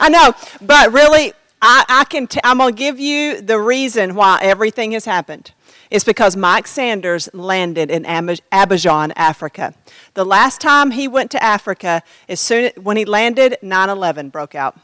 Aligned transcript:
I 0.00 0.08
know, 0.08 0.34
but 0.60 0.92
really, 0.92 1.32
I, 1.60 1.84
I 1.88 2.04
can. 2.04 2.26
T- 2.26 2.40
I'm 2.44 2.58
gonna 2.58 2.72
give 2.72 3.00
you 3.00 3.40
the 3.40 3.58
reason 3.58 4.14
why 4.14 4.38
everything 4.42 4.92
has 4.92 5.04
happened. 5.04 5.52
It's 5.90 6.04
because 6.04 6.36
Mike 6.36 6.66
Sanders 6.66 7.28
landed 7.32 7.90
in 7.90 8.02
Abidjan, 8.04 9.12
Africa. 9.16 9.74
The 10.14 10.24
last 10.24 10.60
time 10.60 10.90
he 10.90 11.08
went 11.08 11.30
to 11.30 11.42
Africa, 11.42 12.02
as 12.28 12.40
soon 12.40 12.70
when 12.80 12.96
he 12.96 13.04
landed, 13.04 13.56
9/11 13.62 14.30
broke 14.30 14.54
out. 14.54 14.78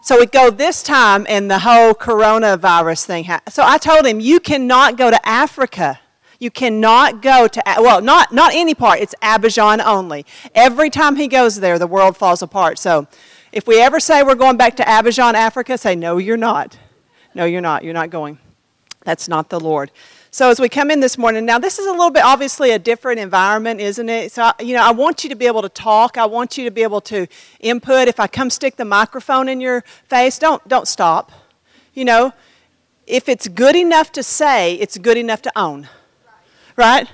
So 0.00 0.18
we 0.18 0.26
go 0.26 0.50
this 0.50 0.82
time, 0.82 1.26
and 1.28 1.50
the 1.50 1.60
whole 1.60 1.92
coronavirus 1.92 3.04
thing. 3.04 3.24
Ha- 3.24 3.42
so 3.48 3.62
I 3.64 3.78
told 3.78 4.06
him, 4.06 4.20
you 4.20 4.40
cannot 4.40 4.96
go 4.96 5.10
to 5.10 5.28
Africa. 5.28 6.00
You 6.38 6.50
cannot 6.50 7.20
go 7.20 7.48
to 7.48 7.62
well, 7.78 8.00
not 8.00 8.32
not 8.32 8.54
any 8.54 8.74
part. 8.74 9.00
It's 9.00 9.14
Abidjan 9.22 9.84
only. 9.84 10.24
Every 10.54 10.88
time 10.88 11.16
he 11.16 11.28
goes 11.28 11.60
there, 11.60 11.78
the 11.78 11.86
world 11.86 12.16
falls 12.16 12.42
apart. 12.42 12.78
So 12.78 13.08
if 13.52 13.66
we 13.66 13.80
ever 13.80 14.00
say 14.00 14.22
we're 14.22 14.34
going 14.34 14.56
back 14.56 14.76
to 14.76 14.82
Abidjan, 14.82 15.34
Africa, 15.34 15.78
say, 15.78 15.94
no, 15.94 16.18
you're 16.18 16.36
not. 16.36 16.78
No, 17.34 17.44
you're 17.44 17.60
not. 17.60 17.84
You're 17.84 17.94
not 17.94 18.10
going. 18.10 18.38
That's 19.04 19.28
not 19.28 19.48
the 19.48 19.60
Lord. 19.60 19.90
So 20.30 20.50
as 20.50 20.60
we 20.60 20.68
come 20.68 20.90
in 20.90 21.00
this 21.00 21.16
morning, 21.16 21.46
now 21.46 21.58
this 21.58 21.78
is 21.78 21.86
a 21.86 21.90
little 21.90 22.10
bit 22.10 22.22
obviously 22.22 22.72
a 22.72 22.78
different 22.78 23.18
environment, 23.18 23.80
isn't 23.80 24.08
it? 24.08 24.32
So 24.32 24.50
you 24.60 24.74
know, 24.74 24.82
I 24.82 24.90
want 24.90 25.24
you 25.24 25.30
to 25.30 25.36
be 25.36 25.46
able 25.46 25.62
to 25.62 25.68
talk. 25.70 26.18
I 26.18 26.26
want 26.26 26.58
you 26.58 26.64
to 26.64 26.70
be 26.70 26.82
able 26.82 27.00
to 27.02 27.26
input. 27.60 28.08
If 28.08 28.20
I 28.20 28.26
come 28.26 28.50
stick 28.50 28.76
the 28.76 28.84
microphone 28.84 29.48
in 29.48 29.60
your 29.60 29.82
face, 30.04 30.38
don't 30.38 30.66
don't 30.68 30.86
stop. 30.86 31.32
You 31.94 32.04
know, 32.04 32.32
if 33.06 33.28
it's 33.28 33.48
good 33.48 33.74
enough 33.74 34.12
to 34.12 34.22
say, 34.22 34.74
it's 34.74 34.98
good 34.98 35.16
enough 35.16 35.40
to 35.42 35.52
own. 35.56 35.88
Right? 36.76 37.08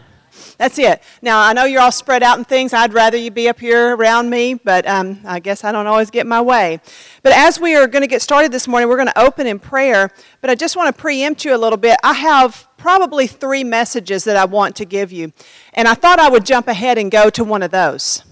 That's 0.59 0.79
it. 0.79 1.03
Now, 1.21 1.41
I 1.41 1.53
know 1.53 1.65
you're 1.65 1.81
all 1.81 1.91
spread 1.91 2.23
out 2.23 2.39
and 2.39 2.47
things. 2.47 2.73
I'd 2.73 2.93
rather 2.93 3.17
you 3.17 3.31
be 3.31 3.49
up 3.49 3.59
here 3.59 3.97
around 3.97 4.31
me, 4.31 4.55
but 4.55 4.87
um, 4.87 5.21
I 5.25 5.41
guess 5.41 5.65
I 5.65 5.73
don't 5.73 5.87
always 5.87 6.11
get 6.11 6.27
my 6.27 6.41
way. 6.41 6.81
But 7.23 7.33
as 7.33 7.59
we 7.59 7.75
are 7.75 7.87
going 7.89 8.03
to 8.03 8.09
get 8.09 8.23
started 8.23 8.53
this 8.53 8.69
morning, 8.69 8.89
we're 8.89 8.97
going 8.97 9.09
to 9.09 9.21
open 9.21 9.47
in 9.47 9.59
prayer. 9.59 10.11
But 10.41 10.51
I 10.51 10.55
just 10.55 10.77
want 10.77 10.95
to 10.95 11.01
preempt 11.01 11.45
you 11.45 11.55
a 11.55 11.59
little 11.59 11.77
bit. 11.77 11.97
I 12.05 12.13
have 12.13 12.69
probably 12.77 13.27
three 13.27 13.65
messages 13.65 14.25
that 14.25 14.37
I 14.37 14.45
want 14.45 14.77
to 14.77 14.85
give 14.85 15.11
you. 15.11 15.33
And 15.73 15.89
I 15.89 15.95
thought 15.95 16.21
I 16.21 16.29
would 16.29 16.45
jump 16.45 16.69
ahead 16.69 16.99
and 16.99 17.11
go 17.11 17.31
to 17.31 17.43
one 17.43 17.63
of 17.63 17.71
those. 17.71 18.23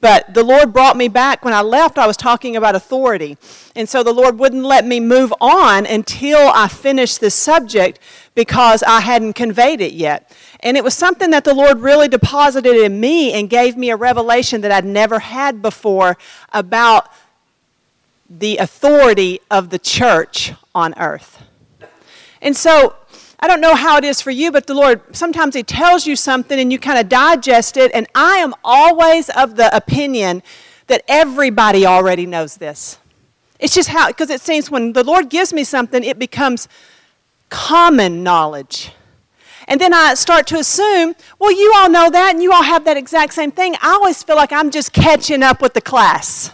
But 0.00 0.32
the 0.32 0.42
Lord 0.42 0.72
brought 0.72 0.96
me 0.96 1.08
back. 1.08 1.44
When 1.44 1.52
I 1.52 1.60
left, 1.60 1.98
I 1.98 2.06
was 2.06 2.16
talking 2.16 2.56
about 2.56 2.74
authority. 2.74 3.36
And 3.76 3.88
so 3.88 4.02
the 4.02 4.14
Lord 4.14 4.38
wouldn't 4.38 4.64
let 4.64 4.86
me 4.86 4.98
move 4.98 5.32
on 5.40 5.84
until 5.84 6.38
I 6.38 6.68
finished 6.68 7.20
this 7.20 7.34
subject 7.34 7.98
because 8.34 8.82
I 8.82 9.00
hadn't 9.00 9.34
conveyed 9.34 9.80
it 9.80 9.92
yet. 9.92 10.34
And 10.60 10.76
it 10.76 10.84
was 10.84 10.94
something 10.94 11.30
that 11.30 11.44
the 11.44 11.54
Lord 11.54 11.80
really 11.80 12.08
deposited 12.08 12.76
in 12.76 12.98
me 12.98 13.32
and 13.32 13.50
gave 13.50 13.76
me 13.76 13.90
a 13.90 13.96
revelation 13.96 14.62
that 14.62 14.72
I'd 14.72 14.86
never 14.86 15.18
had 15.18 15.60
before 15.60 16.16
about 16.52 17.10
the 18.30 18.56
authority 18.58 19.40
of 19.50 19.70
the 19.70 19.78
church 19.78 20.52
on 20.74 20.94
earth. 20.98 21.42
And 22.40 22.56
so 22.56 22.94
I 23.40 23.48
don't 23.48 23.60
know 23.60 23.74
how 23.74 23.96
it 23.96 24.04
is 24.04 24.20
for 24.20 24.30
you, 24.30 24.52
but 24.52 24.66
the 24.66 24.74
Lord, 24.74 25.00
sometimes 25.16 25.54
He 25.54 25.62
tells 25.62 26.06
you 26.06 26.14
something 26.14 26.60
and 26.60 26.70
you 26.70 26.78
kind 26.78 26.98
of 26.98 27.08
digest 27.08 27.76
it. 27.76 27.90
And 27.94 28.06
I 28.14 28.36
am 28.36 28.54
always 28.62 29.30
of 29.30 29.56
the 29.56 29.74
opinion 29.74 30.42
that 30.88 31.02
everybody 31.08 31.86
already 31.86 32.26
knows 32.26 32.56
this. 32.56 32.98
It's 33.58 33.74
just 33.74 33.88
how, 33.88 34.08
because 34.08 34.30
it 34.30 34.40
seems 34.40 34.70
when 34.70 34.92
the 34.92 35.04
Lord 35.04 35.30
gives 35.30 35.52
me 35.52 35.64
something, 35.64 36.04
it 36.04 36.18
becomes 36.18 36.68
common 37.48 38.22
knowledge. 38.22 38.92
And 39.68 39.80
then 39.80 39.94
I 39.94 40.14
start 40.14 40.46
to 40.48 40.56
assume, 40.56 41.14
well, 41.38 41.52
you 41.52 41.72
all 41.76 41.88
know 41.88 42.10
that 42.10 42.34
and 42.34 42.42
you 42.42 42.52
all 42.52 42.62
have 42.62 42.84
that 42.84 42.96
exact 42.96 43.34
same 43.34 43.52
thing. 43.52 43.74
I 43.80 43.92
always 43.92 44.22
feel 44.22 44.36
like 44.36 44.52
I'm 44.52 44.70
just 44.70 44.92
catching 44.92 45.42
up 45.42 45.62
with 45.62 45.74
the 45.74 45.80
class. 45.80 46.52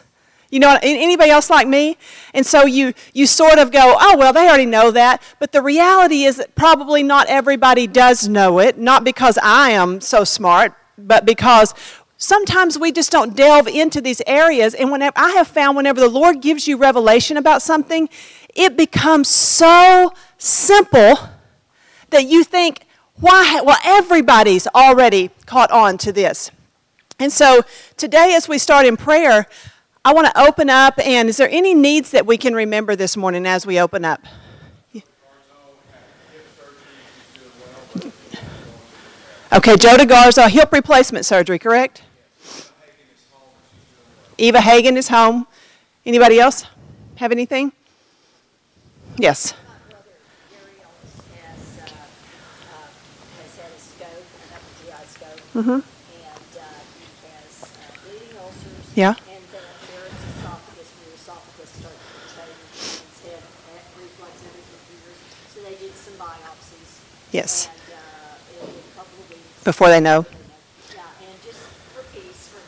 You 0.50 0.60
know, 0.60 0.78
anybody 0.82 1.30
else 1.30 1.50
like 1.50 1.66
me? 1.66 1.96
And 2.32 2.46
so 2.46 2.66
you, 2.66 2.94
you 3.12 3.26
sort 3.26 3.58
of 3.58 3.72
go, 3.72 3.96
oh, 3.98 4.16
well, 4.16 4.32
they 4.32 4.46
already 4.46 4.66
know 4.66 4.90
that. 4.92 5.20
But 5.40 5.52
the 5.52 5.60
reality 5.60 6.22
is 6.22 6.36
that 6.36 6.54
probably 6.54 7.02
not 7.02 7.26
everybody 7.28 7.86
does 7.86 8.28
know 8.28 8.60
it, 8.60 8.78
not 8.78 9.02
because 9.02 9.38
I 9.42 9.70
am 9.70 10.00
so 10.00 10.22
smart, 10.22 10.74
but 10.96 11.26
because 11.26 11.74
sometimes 12.16 12.78
we 12.78 12.92
just 12.92 13.10
don't 13.10 13.34
delve 13.34 13.66
into 13.66 14.00
these 14.00 14.22
areas. 14.26 14.74
And 14.74 14.92
whenever 14.92 15.18
I 15.18 15.32
have 15.32 15.48
found 15.48 15.76
whenever 15.76 16.00
the 16.00 16.08
Lord 16.08 16.40
gives 16.40 16.68
you 16.68 16.76
revelation 16.76 17.36
about 17.36 17.60
something, 17.60 18.08
it 18.54 18.76
becomes 18.76 19.28
so 19.28 20.12
simple 20.38 21.18
that 22.10 22.26
you 22.26 22.44
think, 22.44 22.86
why? 23.16 23.60
Well, 23.64 23.78
everybody's 23.84 24.66
already 24.68 25.30
caught 25.46 25.70
on 25.70 25.98
to 25.98 26.12
this. 26.12 26.50
And 27.18 27.32
so 27.32 27.62
today, 27.96 28.34
as 28.34 28.46
we 28.48 28.58
start 28.58 28.84
in 28.86 28.96
prayer, 28.96 29.46
I 30.06 30.12
want 30.12 30.28
to 30.28 30.40
open 30.40 30.70
up. 30.70 31.00
And 31.04 31.28
is 31.28 31.36
there 31.36 31.48
any 31.50 31.74
needs 31.74 32.12
that 32.12 32.26
we 32.26 32.38
can 32.38 32.54
remember 32.54 32.94
this 32.94 33.16
morning 33.16 33.44
as 33.44 33.66
we 33.66 33.80
open 33.80 34.04
up? 34.04 34.24
Okay, 39.52 39.76
Joe 39.76 39.96
DeGarza, 39.96 40.48
hip 40.48 40.72
replacement 40.72 41.26
surgery, 41.26 41.58
correct? 41.58 42.02
Eva 44.38 44.60
Hagen 44.60 44.96
is 44.96 45.08
home. 45.08 45.46
Anybody 46.04 46.38
else 46.38 46.66
have 47.16 47.32
anything? 47.32 47.72
Yes. 49.16 49.54
Mm-hmm. 55.54 55.70
Uh, 55.70 55.80
he 56.12 56.22
has 56.22 56.42
uh, 56.54 56.68
bleeding 58.04 58.36
ulcers. 58.36 58.92
Yeah. 58.94 59.08
And 59.08 59.16
then 59.16 59.64
there 59.88 60.04
is 60.04 60.12
esophagus, 60.36 60.92
where 61.00 61.16
esophagus 61.16 61.70
starts 61.80 61.96
to 61.96 62.28
change 62.36 62.60
instead 63.08 63.40
of 63.40 63.48
reflux 63.96 64.36
every 64.36 64.60
few 64.84 65.00
years. 65.00 65.16
So 65.48 65.64
they 65.64 65.80
did 65.80 65.96
some 65.96 66.12
biopsies. 66.20 66.20
Yes. 66.20 66.36
And 66.36 66.36
uh, 66.36 66.36
in 66.36 66.36
a 66.36 66.36
couple 66.36 66.52
of 66.52 66.74
weeks. 66.76 66.76
Before 66.76 66.84
they 66.86 67.25
know. 67.25 67.25
Yeah, 67.25 67.25
and 67.25 67.25
just 67.25 67.25
for 67.25 67.25
peace 67.25 67.25
for 67.25 67.25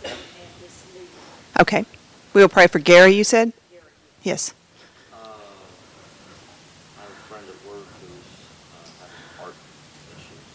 him 0.03 0.13
and 0.13 0.63
his 0.63 0.85
new 0.95 1.07
Okay. 1.61 1.85
We 2.35 2.41
will 2.41 2.49
pray 2.49 2.67
for 2.67 2.79
Gary, 2.79 3.15
you 3.15 3.25
said? 3.25 3.53
Yes. 4.23 4.55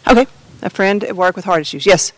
Okay. 0.06 0.26
A 0.62 0.70
friend 0.70 1.02
at 1.04 1.16
work 1.16 1.36
with 1.36 1.44
heart 1.44 1.62
issues. 1.62 1.86
Yes. 1.86 2.12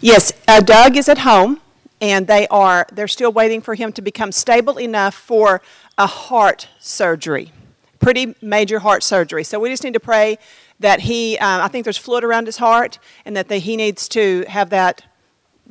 Yes, 0.00 0.32
uh, 0.48 0.60
Doug 0.60 0.96
is 0.96 1.08
at 1.08 1.18
home, 1.18 1.60
and 2.00 2.26
they 2.26 2.48
are 2.48 2.86
they're 2.92 3.06
still 3.06 3.30
waiting 3.32 3.60
for 3.60 3.74
him 3.76 3.92
to 3.92 4.02
become 4.02 4.32
stable 4.32 4.78
enough 4.78 5.14
for 5.14 5.62
a 5.96 6.08
heart 6.08 6.68
surgery, 6.80 7.52
pretty 8.02 8.34
major 8.42 8.80
heart 8.80 9.02
surgery. 9.02 9.44
So 9.44 9.58
we 9.58 9.70
just 9.70 9.84
need 9.84 9.94
to 9.94 10.00
pray 10.00 10.38
that 10.80 11.00
he. 11.00 11.38
Uh, 11.38 11.64
I 11.64 11.68
think 11.68 11.84
there's 11.84 11.96
fluid 11.96 12.24
around 12.24 12.46
his 12.46 12.58
heart, 12.58 12.98
and 13.24 13.36
that 13.36 13.48
the, 13.48 13.56
he 13.56 13.76
needs 13.76 14.08
to 14.10 14.44
have 14.48 14.70
that 14.70 15.04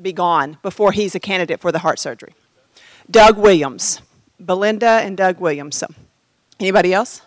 be 0.02 0.14
gone 0.14 0.58
before 0.64 0.92
he's 0.94 1.14
a 1.14 1.20
candidate 1.20 1.60
for 1.60 1.72
the 1.72 1.80
heart 1.80 2.00
surgery. 2.00 2.34
Doug 3.10 3.38
Williams, 3.38 4.02
Belinda, 4.40 5.02
and 5.04 5.18
Doug 5.18 5.40
Williams. 5.40 5.76
So, 5.76 5.88
anybody 6.60 6.94
else? 6.94 7.22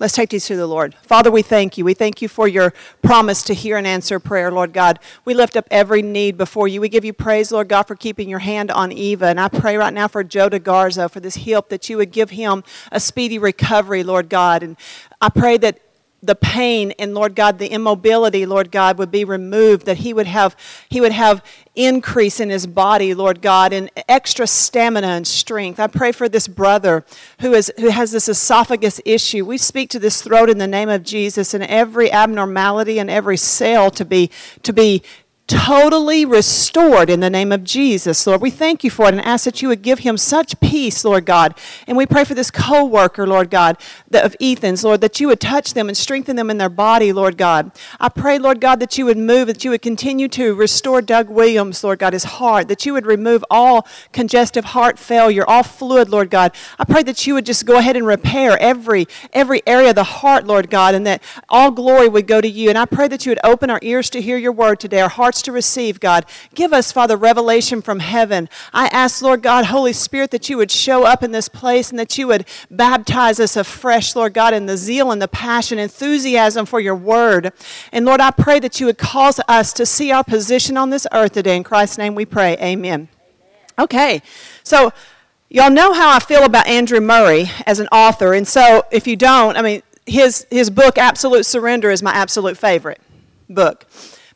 Let's 0.00 0.14
take 0.14 0.30
these 0.30 0.46
to 0.46 0.56
the 0.56 0.66
Lord. 0.66 0.94
Father, 1.02 1.28
we 1.28 1.42
thank 1.42 1.76
you. 1.76 1.84
We 1.84 1.92
thank 1.92 2.22
you 2.22 2.28
for 2.28 2.46
your 2.46 2.72
promise 3.02 3.42
to 3.44 3.54
hear 3.54 3.76
and 3.76 3.84
answer 3.84 4.20
prayer, 4.20 4.50
Lord 4.52 4.72
God. 4.72 5.00
We 5.24 5.34
lift 5.34 5.56
up 5.56 5.66
every 5.72 6.02
need 6.02 6.38
before 6.38 6.68
you. 6.68 6.80
We 6.80 6.88
give 6.88 7.04
you 7.04 7.12
praise, 7.12 7.50
Lord 7.50 7.68
God, 7.68 7.84
for 7.84 7.96
keeping 7.96 8.28
your 8.28 8.38
hand 8.38 8.70
on 8.70 8.92
Eva. 8.92 9.26
And 9.26 9.40
I 9.40 9.48
pray 9.48 9.76
right 9.76 9.92
now 9.92 10.06
for 10.06 10.22
Joe 10.22 10.48
DeGarza, 10.48 11.10
for 11.10 11.18
this 11.18 11.36
help 11.36 11.68
that 11.70 11.88
you 11.88 11.96
would 11.96 12.12
give 12.12 12.30
him 12.30 12.62
a 12.92 13.00
speedy 13.00 13.40
recovery, 13.40 14.04
Lord 14.04 14.28
God. 14.28 14.62
And 14.62 14.76
I 15.20 15.30
pray 15.30 15.56
that 15.58 15.80
the 16.22 16.34
pain 16.34 16.92
and 16.98 17.14
lord 17.14 17.34
god 17.34 17.58
the 17.58 17.68
immobility 17.68 18.44
lord 18.44 18.72
god 18.72 18.98
would 18.98 19.10
be 19.10 19.24
removed 19.24 19.86
that 19.86 19.98
he 19.98 20.12
would 20.12 20.26
have 20.26 20.56
he 20.88 21.00
would 21.00 21.12
have 21.12 21.44
increase 21.76 22.40
in 22.40 22.50
his 22.50 22.66
body 22.66 23.14
lord 23.14 23.40
god 23.40 23.72
and 23.72 23.88
extra 24.08 24.46
stamina 24.46 25.06
and 25.06 25.26
strength. 25.26 25.78
I 25.78 25.86
pray 25.86 26.12
for 26.12 26.28
this 26.28 26.48
brother 26.48 27.04
who 27.40 27.54
is 27.54 27.72
who 27.78 27.88
has 27.88 28.12
this 28.12 28.28
esophagus 28.28 29.00
issue. 29.04 29.44
We 29.44 29.58
speak 29.58 29.90
to 29.90 29.98
this 29.98 30.22
throat 30.22 30.50
in 30.50 30.58
the 30.58 30.66
name 30.66 30.88
of 30.88 31.02
jesus 31.02 31.54
and 31.54 31.64
every 31.64 32.10
abnormality 32.10 32.98
and 32.98 33.10
every 33.10 33.36
cell 33.36 33.90
to 33.92 34.04
be 34.04 34.30
to 34.62 34.72
be 34.72 35.02
totally 35.48 36.26
restored 36.26 37.08
in 37.08 37.20
the 37.20 37.30
name 37.30 37.50
of 37.50 37.64
Jesus, 37.64 38.26
Lord. 38.26 38.42
We 38.42 38.50
thank 38.50 38.84
you 38.84 38.90
for 38.90 39.06
it 39.06 39.14
and 39.14 39.20
ask 39.24 39.46
that 39.46 39.62
you 39.62 39.68
would 39.68 39.80
give 39.80 40.00
him 40.00 40.18
such 40.18 40.60
peace, 40.60 41.04
Lord 41.04 41.24
God. 41.24 41.58
And 41.86 41.96
we 41.96 42.04
pray 42.04 42.24
for 42.24 42.34
this 42.34 42.50
co 42.50 42.84
worker, 42.84 43.26
Lord 43.26 43.50
God, 43.50 43.78
of 44.12 44.36
Ethan's, 44.40 44.84
Lord, 44.84 45.00
that 45.00 45.18
you 45.18 45.26
would 45.28 45.40
touch 45.40 45.72
them 45.72 45.88
and 45.88 45.96
strengthen 45.96 46.36
them 46.36 46.50
in 46.50 46.58
their 46.58 46.68
body, 46.68 47.12
Lord 47.12 47.38
God. 47.38 47.72
I 47.98 48.10
pray, 48.10 48.38
Lord 48.38 48.60
God, 48.60 48.78
that 48.80 48.98
you 48.98 49.06
would 49.06 49.16
move, 49.16 49.46
that 49.46 49.64
you 49.64 49.70
would 49.70 49.80
continue 49.80 50.28
to 50.28 50.54
restore 50.54 51.00
Doug 51.00 51.30
Williams, 51.30 51.82
Lord 51.82 51.98
God, 51.98 52.12
his 52.12 52.24
heart, 52.24 52.68
that 52.68 52.84
you 52.84 52.92
would 52.92 53.06
remove 53.06 53.42
all 53.50 53.86
congestive 54.12 54.66
heart 54.66 54.98
failure, 54.98 55.48
all 55.48 55.62
fluid, 55.62 56.10
Lord 56.10 56.28
God. 56.28 56.52
I 56.78 56.84
pray 56.84 57.02
that 57.04 57.26
you 57.26 57.32
would 57.34 57.46
just 57.46 57.64
go 57.64 57.78
ahead 57.78 57.96
and 57.96 58.06
repair 58.06 58.58
every 58.60 59.06
every 59.32 59.62
area 59.66 59.90
of 59.90 59.94
the 59.94 60.04
heart, 60.04 60.46
Lord 60.46 60.68
God, 60.68 60.94
and 60.94 61.06
that 61.06 61.22
all 61.48 61.70
glory 61.70 62.08
would 62.08 62.26
go 62.26 62.42
to 62.42 62.48
you. 62.48 62.68
And 62.68 62.76
I 62.76 62.84
pray 62.84 63.08
that 63.08 63.24
you 63.24 63.30
would 63.30 63.40
open 63.42 63.70
our 63.70 63.80
ears 63.82 64.10
to 64.10 64.20
hear 64.20 64.36
your 64.36 64.52
word 64.52 64.78
today, 64.78 65.00
our 65.00 65.08
hearts 65.08 65.37
hearts 65.38 65.42
to 65.42 65.52
receive, 65.52 66.00
God. 66.00 66.26
Give 66.54 66.72
us, 66.72 66.90
Father, 66.90 67.16
revelation 67.16 67.82
from 67.82 68.00
heaven. 68.00 68.48
I 68.72 68.88
ask, 68.88 69.22
Lord 69.22 69.42
God, 69.42 69.66
Holy 69.66 69.92
Spirit, 69.92 70.30
that 70.32 70.48
you 70.48 70.56
would 70.56 70.70
show 70.70 71.04
up 71.04 71.22
in 71.22 71.32
this 71.32 71.48
place 71.48 71.90
and 71.90 71.98
that 71.98 72.18
you 72.18 72.26
would 72.28 72.46
baptize 72.70 73.38
us 73.38 73.56
afresh, 73.56 74.16
Lord 74.16 74.34
God, 74.34 74.52
in 74.52 74.66
the 74.66 74.76
zeal 74.76 75.12
and 75.12 75.22
the 75.22 75.28
passion, 75.28 75.78
enthusiasm 75.78 76.66
for 76.66 76.80
your 76.80 76.96
word. 76.96 77.52
And 77.92 78.04
Lord, 78.04 78.20
I 78.20 78.30
pray 78.30 78.58
that 78.60 78.80
you 78.80 78.86
would 78.86 78.98
cause 78.98 79.40
us 79.46 79.72
to 79.74 79.86
see 79.86 80.10
our 80.10 80.24
position 80.24 80.76
on 80.76 80.90
this 80.90 81.06
earth 81.12 81.32
today. 81.32 81.56
In 81.56 81.62
Christ's 81.62 81.98
name 81.98 82.14
we 82.14 82.26
pray. 82.26 82.56
Amen. 82.56 83.08
Okay, 83.78 84.22
so 84.64 84.92
y'all 85.48 85.70
know 85.70 85.92
how 85.92 86.10
I 86.10 86.18
feel 86.18 86.42
about 86.42 86.66
Andrew 86.66 87.00
Murray 87.00 87.46
as 87.64 87.78
an 87.78 87.86
author. 87.92 88.34
And 88.34 88.46
so 88.46 88.84
if 88.90 89.06
you 89.06 89.14
don't, 89.14 89.56
I 89.56 89.62
mean, 89.62 89.82
his, 90.04 90.46
his 90.50 90.68
book, 90.68 90.98
Absolute 90.98 91.46
Surrender, 91.46 91.90
is 91.90 92.02
my 92.02 92.12
absolute 92.12 92.56
favorite 92.56 93.00
book. 93.48 93.86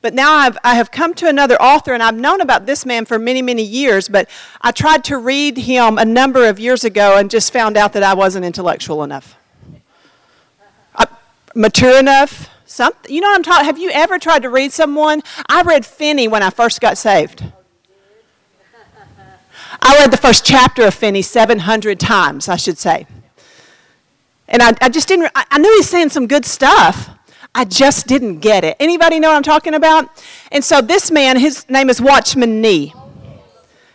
But 0.02 0.14
now 0.14 0.32
I've, 0.32 0.58
I 0.64 0.74
have 0.74 0.90
come 0.90 1.14
to 1.14 1.28
another 1.28 1.54
author, 1.62 1.94
and 1.94 2.02
I've 2.02 2.16
known 2.16 2.40
about 2.40 2.66
this 2.66 2.84
man 2.84 3.04
for 3.04 3.20
many, 3.20 3.40
many 3.40 3.62
years, 3.62 4.08
but 4.08 4.28
I 4.60 4.72
tried 4.72 5.04
to 5.04 5.16
read 5.16 5.56
him 5.56 5.96
a 5.96 6.04
number 6.04 6.48
of 6.48 6.58
years 6.58 6.82
ago 6.82 7.16
and 7.16 7.30
just 7.30 7.52
found 7.52 7.76
out 7.76 7.92
that 7.92 8.02
I 8.02 8.12
wasn't 8.14 8.44
intellectual 8.44 9.04
enough. 9.04 9.36
I, 10.96 11.06
mature 11.54 11.98
enough. 11.98 12.50
Something, 12.66 13.14
you 13.14 13.20
know 13.20 13.28
what 13.28 13.36
I'm 13.36 13.42
talking 13.42 13.66
Have 13.66 13.78
you 13.78 13.90
ever 13.90 14.18
tried 14.18 14.42
to 14.42 14.50
read 14.50 14.72
someone? 14.72 15.22
I 15.48 15.62
read 15.62 15.86
Finney 15.86 16.26
when 16.26 16.42
I 16.42 16.50
first 16.50 16.80
got 16.80 16.98
saved. 16.98 17.44
I 19.80 19.98
read 19.98 20.10
the 20.10 20.16
first 20.16 20.44
chapter 20.44 20.86
of 20.86 20.94
Finney 20.94 21.22
700 21.22 22.00
times, 22.00 22.48
I 22.48 22.56
should 22.56 22.78
say. 22.78 23.06
And 24.48 24.62
I, 24.62 24.72
I 24.80 24.88
just 24.88 25.06
didn't, 25.06 25.30
I, 25.34 25.58
knew 25.58 25.74
was 25.76 25.88
saying 25.88 26.10
some 26.10 26.26
good 26.26 26.44
stuff. 26.44 27.10
I 27.54 27.64
just 27.64 28.06
didn't 28.06 28.38
get 28.38 28.64
it. 28.64 28.76
Anybody 28.80 29.20
know 29.20 29.28
what 29.28 29.36
I'm 29.36 29.42
talking 29.42 29.74
about? 29.74 30.08
And 30.50 30.64
so 30.64 30.80
this 30.80 31.10
man, 31.10 31.38
his 31.38 31.68
name 31.68 31.90
is 31.90 32.00
Watchman 32.00 32.60
Nee. 32.60 32.94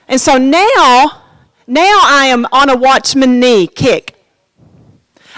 And 0.07 0.21
so 0.21 0.37
now, 0.37 1.23
now 1.65 1.99
I 2.03 2.27
am 2.27 2.45
on 2.51 2.69
a 2.69 2.77
Watchman 2.77 3.39
Nee 3.39 3.67
kick. 3.67 4.13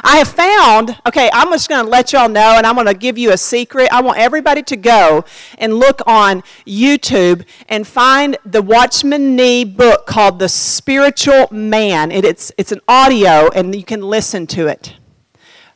I 0.03 0.17
have 0.17 0.29
found, 0.29 0.97
okay, 1.07 1.29
I'm 1.33 1.49
just 1.51 1.67
going 1.67 1.83
to 1.83 1.89
let 1.89 2.13
y'all 2.13 2.29
know, 2.29 2.55
and 2.55 2.65
I'm 2.65 2.75
going 2.75 2.87
to 2.87 2.93
give 2.93 3.17
you 3.17 3.31
a 3.31 3.37
secret. 3.37 3.89
I 3.91 4.01
want 4.01 4.17
everybody 4.17 4.63
to 4.63 4.77
go 4.77 5.25
and 5.57 5.73
look 5.73 6.01
on 6.07 6.41
YouTube 6.65 7.45
and 7.67 7.85
find 7.85 8.37
the 8.45 8.61
Watchman 8.61 9.35
Nee 9.35 9.65
book 9.65 10.05
called 10.05 10.39
The 10.39 10.47
Spiritual 10.47 11.47
Man. 11.51 12.11
It, 12.11 12.23
it's, 12.23 12.51
it's 12.57 12.71
an 12.71 12.79
audio, 12.87 13.49
and 13.49 13.75
you 13.75 13.83
can 13.83 14.01
listen 14.01 14.47
to 14.47 14.67
it. 14.67 14.93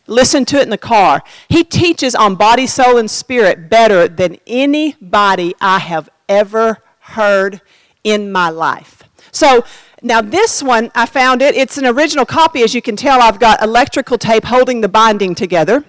Listen 0.08 0.44
to 0.46 0.58
it 0.58 0.64
in 0.64 0.70
the 0.70 0.78
car. 0.78 1.24
He 1.48 1.64
teaches 1.64 2.14
on 2.14 2.36
body, 2.36 2.68
soul, 2.68 2.98
and 2.98 3.10
spirit 3.10 3.70
better 3.70 4.08
than 4.08 4.38
anybody 4.46 5.56
I 5.62 5.80
have 5.80 6.10
ever 6.28 6.80
heard 7.00 7.62
in 8.04 8.32
my 8.32 8.50
life. 8.50 9.04
So, 9.32 9.64
now 10.02 10.22
this 10.22 10.62
one, 10.62 10.92
I 10.94 11.06
found 11.06 11.42
it. 11.42 11.56
It's 11.56 11.78
an 11.78 11.86
original 11.86 12.26
copy. 12.26 12.62
As 12.64 12.76
you 12.76 12.82
can 12.82 12.98
tell, 12.98 13.22
I've 13.22 13.40
got 13.40 13.64
electrical 13.64 14.18
tape 14.18 14.44
holding 14.44 14.82
the 14.82 14.90
binding 14.90 15.34
together. 15.34 15.86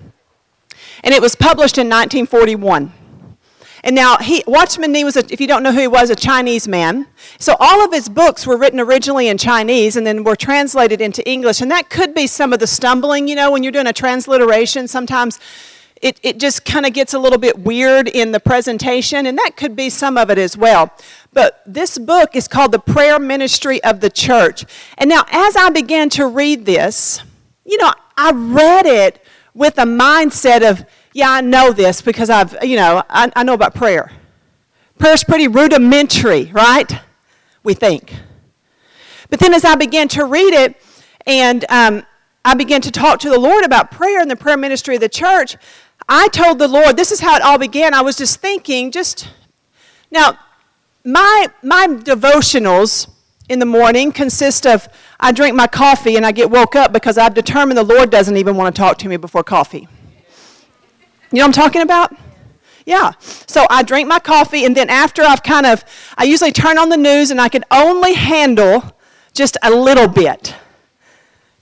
And 1.02 1.12
it 1.12 1.20
was 1.20 1.34
published 1.34 1.76
in 1.76 1.88
1941. 1.88 2.92
And 3.84 3.94
now, 3.94 4.16
he, 4.16 4.42
Watchman 4.46 4.92
Nee 4.92 5.04
was, 5.04 5.14
a, 5.16 5.30
if 5.30 5.42
you 5.42 5.46
don't 5.46 5.62
know 5.62 5.70
who 5.70 5.80
he 5.80 5.86
was, 5.86 6.08
a 6.08 6.16
Chinese 6.16 6.66
man. 6.66 7.06
So 7.38 7.54
all 7.60 7.84
of 7.84 7.92
his 7.92 8.08
books 8.08 8.46
were 8.46 8.56
written 8.56 8.80
originally 8.80 9.28
in 9.28 9.36
Chinese 9.36 9.94
and 9.96 10.06
then 10.06 10.24
were 10.24 10.36
translated 10.36 11.02
into 11.02 11.26
English. 11.28 11.60
And 11.60 11.70
that 11.70 11.90
could 11.90 12.14
be 12.14 12.26
some 12.26 12.54
of 12.54 12.60
the 12.60 12.66
stumbling, 12.66 13.28
you 13.28 13.34
know, 13.34 13.52
when 13.52 13.62
you're 13.62 13.72
doing 13.72 13.86
a 13.86 13.92
transliteration, 13.92 14.88
sometimes 14.88 15.38
it, 16.00 16.18
it 16.22 16.38
just 16.38 16.64
kind 16.64 16.86
of 16.86 16.94
gets 16.94 17.12
a 17.12 17.18
little 17.18 17.38
bit 17.38 17.58
weird 17.58 18.08
in 18.08 18.32
the 18.32 18.40
presentation, 18.40 19.26
and 19.26 19.36
that 19.38 19.52
could 19.56 19.76
be 19.76 19.90
some 19.90 20.16
of 20.16 20.30
it 20.30 20.38
as 20.38 20.56
well. 20.56 20.90
But 21.34 21.62
this 21.66 21.98
book 21.98 22.34
is 22.34 22.48
called 22.48 22.72
The 22.72 22.78
Prayer 22.78 23.18
Ministry 23.18 23.84
of 23.84 24.00
the 24.00 24.10
Church. 24.10 24.64
And 24.96 25.10
now, 25.10 25.24
as 25.30 25.56
I 25.56 25.68
began 25.68 26.08
to 26.10 26.26
read 26.26 26.64
this, 26.64 27.22
you 27.66 27.76
know, 27.76 27.92
I 28.16 28.32
read 28.32 28.86
it 28.86 29.22
with 29.54 29.78
a 29.78 29.84
mindset 29.84 30.68
of, 30.68 30.84
yeah, 31.14 31.30
I 31.30 31.40
know 31.40 31.72
this 31.72 32.02
because 32.02 32.28
I've, 32.28 32.56
you 32.64 32.76
know, 32.76 33.02
I, 33.08 33.30
I 33.36 33.44
know 33.44 33.54
about 33.54 33.72
prayer. 33.72 34.10
Prayer's 34.98 35.22
pretty 35.22 35.46
rudimentary, 35.46 36.50
right? 36.52 36.92
We 37.62 37.72
think. 37.72 38.12
But 39.30 39.38
then 39.38 39.54
as 39.54 39.64
I 39.64 39.76
began 39.76 40.08
to 40.08 40.24
read 40.24 40.52
it 40.52 40.76
and 41.24 41.64
um, 41.68 42.04
I 42.44 42.54
began 42.54 42.80
to 42.82 42.90
talk 42.90 43.20
to 43.20 43.30
the 43.30 43.38
Lord 43.38 43.64
about 43.64 43.92
prayer 43.92 44.20
and 44.20 44.28
the 44.28 44.34
prayer 44.34 44.56
ministry 44.56 44.96
of 44.96 45.00
the 45.00 45.08
church, 45.08 45.56
I 46.08 46.26
told 46.28 46.58
the 46.58 46.66
Lord, 46.68 46.96
this 46.96 47.12
is 47.12 47.20
how 47.20 47.36
it 47.36 47.42
all 47.42 47.58
began. 47.58 47.94
I 47.94 48.00
was 48.00 48.16
just 48.16 48.40
thinking, 48.40 48.90
just 48.90 49.28
now, 50.10 50.36
my, 51.04 51.46
my 51.62 51.86
devotionals 51.86 53.08
in 53.48 53.60
the 53.60 53.66
morning 53.66 54.10
consist 54.10 54.66
of 54.66 54.88
I 55.20 55.30
drink 55.30 55.54
my 55.54 55.68
coffee 55.68 56.16
and 56.16 56.26
I 56.26 56.32
get 56.32 56.50
woke 56.50 56.74
up 56.74 56.92
because 56.92 57.18
I've 57.18 57.34
determined 57.34 57.78
the 57.78 57.84
Lord 57.84 58.10
doesn't 58.10 58.36
even 58.36 58.56
want 58.56 58.74
to 58.74 58.82
talk 58.82 58.98
to 58.98 59.08
me 59.08 59.16
before 59.16 59.44
coffee. 59.44 59.86
You 61.34 61.40
know 61.40 61.48
what 61.48 61.58
I'm 61.58 61.64
talking 61.64 61.82
about? 61.82 62.14
Yeah. 62.86 63.12
So 63.20 63.66
I 63.68 63.82
drink 63.82 64.06
my 64.06 64.20
coffee, 64.20 64.64
and 64.64 64.76
then 64.76 64.88
after 64.88 65.22
I've 65.22 65.42
kind 65.42 65.66
of, 65.66 65.84
I 66.16 66.22
usually 66.24 66.52
turn 66.52 66.78
on 66.78 66.90
the 66.90 66.96
news, 66.96 67.32
and 67.32 67.40
I 67.40 67.48
can 67.48 67.64
only 67.72 68.14
handle 68.14 68.96
just 69.32 69.56
a 69.64 69.70
little 69.70 70.06
bit. 70.06 70.54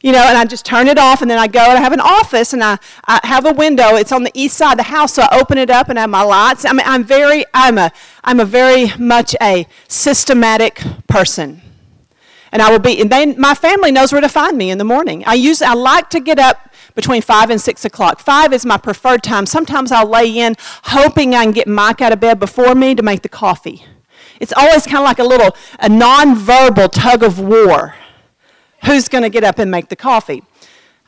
You 0.03 0.13
know, 0.13 0.23
and 0.27 0.37
I 0.37 0.45
just 0.45 0.67
turn 0.67 0.89
it 0.89 0.99
off, 0.99 1.23
and 1.23 1.31
then 1.31 1.39
I 1.39 1.47
go 1.47 1.61
and 1.61 1.79
I 1.79 1.81
have 1.81 1.95
an 1.95 2.01
office, 2.01 2.53
and 2.53 2.63
I, 2.63 2.77
I 3.07 3.21
have 3.23 3.47
a 3.47 3.53
window. 3.53 3.95
It's 3.95 4.13
on 4.13 4.25
the 4.25 4.33
east 4.35 4.59
side 4.59 4.73
of 4.73 4.77
the 4.77 4.83
house, 4.83 5.15
so 5.15 5.23
I 5.23 5.41
open 5.41 5.57
it 5.57 5.71
up 5.71 5.89
and 5.89 5.99
I 5.99 6.03
have 6.03 6.11
my 6.11 6.23
lights. 6.23 6.67
I 6.67 6.73
mean, 6.73 6.85
I'm 6.85 7.03
very, 7.03 7.47
I'm 7.55 7.79
a, 7.79 7.93
I'm 8.25 8.41
a 8.41 8.45
very 8.45 8.93
much 8.99 9.35
a 9.41 9.67
systematic 9.89 10.83
person. 11.09 11.63
And 12.51 12.61
I 12.61 12.71
will 12.71 12.79
be, 12.79 13.01
and 13.01 13.11
then 13.11 13.41
my 13.41 13.55
family 13.55 13.91
knows 13.91 14.13
where 14.13 14.21
to 14.21 14.29
find 14.29 14.59
me 14.59 14.71
in 14.71 14.77
the 14.77 14.85
morning. 14.85 15.25
I 15.25 15.35
use, 15.35 15.63
I 15.63 15.73
like 15.73 16.11
to 16.11 16.21
get 16.21 16.39
up 16.39 16.69
between 16.95 17.23
5 17.23 17.51
and 17.51 17.61
6 17.61 17.85
o'clock. 17.85 18.21
5 18.21 18.53
is 18.53 18.67
my 18.67 18.77
preferred 18.77 19.23
time. 19.23 19.47
Sometimes 19.47 19.93
I'll 19.93 20.09
lay 20.09 20.39
in 20.39 20.55
hoping 20.85 21.35
I 21.35 21.45
can 21.45 21.53
get 21.53 21.69
Mike 21.69 22.01
out 22.01 22.13
of 22.13 22.21
bed 22.21 22.39
before 22.39 22.75
me 22.75 22.95
to 22.95 23.03
make 23.03 23.23
the 23.23 23.29
coffee. 23.29 23.85
It's 24.41 24.53
always 24.57 24.87
kind 24.87 24.99
of 24.99 25.05
like 25.05 25.19
a 25.19 25.25
little, 25.25 25.57
a 25.79 25.89
nonverbal 25.89 26.91
tug 26.93 27.23
of 27.23 27.39
war. 27.39 27.95
Who's 28.85 29.09
going 29.09 29.23
to 29.23 29.31
get 29.31 29.45
up 29.45 29.59
and 29.59 29.71
make 29.71 29.89
the 29.89 29.97
coffee? 29.97 30.43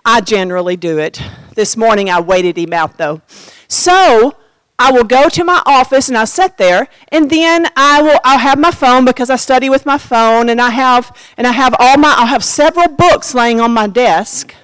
I 0.05 0.21
generally 0.21 0.77
do 0.77 0.99
it. 0.99 1.21
This 1.55 1.77
morning 1.77 2.11
I 2.11 2.21
waited 2.21 2.59
him 2.59 2.73
out 2.73 2.99
though. 2.99 3.23
So, 3.69 4.37
I 4.79 4.91
will 4.91 5.05
go 5.05 5.29
to 5.29 5.45
my 5.45 5.63
office 5.67 6.09
and 6.09 6.19
I'll 6.19 6.27
sit 6.27 6.57
there 6.57 6.89
and 7.09 7.31
then 7.31 7.69
I 7.77 8.03
will 8.03 8.19
I'll 8.25 8.39
have 8.39 8.59
my 8.59 8.73
phone 8.73 9.05
because 9.05 9.31
I 9.31 9.37
study 9.37 9.71
with 9.71 9.87
my 9.87 9.99
phone 9.99 10.49
and 10.49 10.61
I 10.61 10.71
have 10.71 11.17
and 11.37 11.47
I 11.47 11.53
have 11.53 11.77
all 11.79 11.97
my 11.97 12.13
I'll 12.17 12.27
have 12.27 12.43
several 12.43 12.89
books 12.89 13.35
laying 13.35 13.61
on 13.61 13.73
my 13.73 13.87
desk 13.87 14.55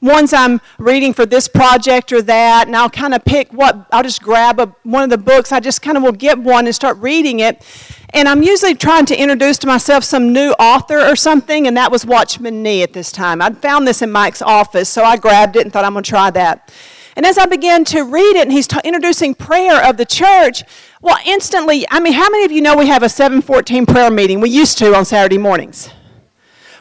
ones 0.00 0.32
I'm 0.32 0.60
reading 0.78 1.12
for 1.12 1.26
this 1.26 1.48
project 1.48 2.12
or 2.12 2.22
that, 2.22 2.66
and 2.66 2.76
I'll 2.76 2.90
kind 2.90 3.14
of 3.14 3.24
pick 3.24 3.52
what, 3.52 3.86
I'll 3.90 4.02
just 4.02 4.22
grab 4.22 4.60
a, 4.60 4.74
one 4.84 5.02
of 5.02 5.10
the 5.10 5.18
books. 5.18 5.50
I 5.50 5.60
just 5.60 5.82
kind 5.82 5.96
of 5.96 6.02
will 6.02 6.12
get 6.12 6.38
one 6.38 6.66
and 6.66 6.74
start 6.74 6.96
reading 6.98 7.40
it. 7.40 7.64
And 8.10 8.28
I'm 8.28 8.42
usually 8.42 8.74
trying 8.74 9.06
to 9.06 9.20
introduce 9.20 9.58
to 9.58 9.66
myself 9.66 10.04
some 10.04 10.32
new 10.32 10.50
author 10.52 10.98
or 11.00 11.16
something, 11.16 11.66
and 11.66 11.76
that 11.76 11.90
was 11.90 12.06
Watchman 12.06 12.62
Nee 12.62 12.82
at 12.82 12.92
this 12.92 13.12
time. 13.12 13.42
I'd 13.42 13.58
found 13.58 13.86
this 13.86 14.00
in 14.00 14.10
Mike's 14.10 14.40
office, 14.40 14.88
so 14.88 15.02
I 15.02 15.16
grabbed 15.16 15.56
it 15.56 15.62
and 15.62 15.72
thought 15.72 15.84
I'm 15.84 15.92
going 15.92 16.04
to 16.04 16.08
try 16.08 16.30
that. 16.30 16.72
And 17.16 17.26
as 17.26 17.36
I 17.36 17.46
began 17.46 17.84
to 17.86 18.04
read 18.04 18.36
it, 18.36 18.42
and 18.42 18.52
he's 18.52 18.68
introducing 18.84 19.34
prayer 19.34 19.84
of 19.84 19.96
the 19.96 20.06
church, 20.06 20.62
well, 21.02 21.18
instantly, 21.26 21.84
I 21.90 21.98
mean, 22.00 22.12
how 22.12 22.30
many 22.30 22.44
of 22.44 22.52
you 22.52 22.62
know 22.62 22.76
we 22.76 22.86
have 22.86 23.02
a 23.02 23.08
714 23.08 23.86
prayer 23.86 24.10
meeting? 24.10 24.40
We 24.40 24.50
used 24.50 24.78
to 24.78 24.94
on 24.94 25.04
Saturday 25.04 25.38
mornings. 25.38 25.90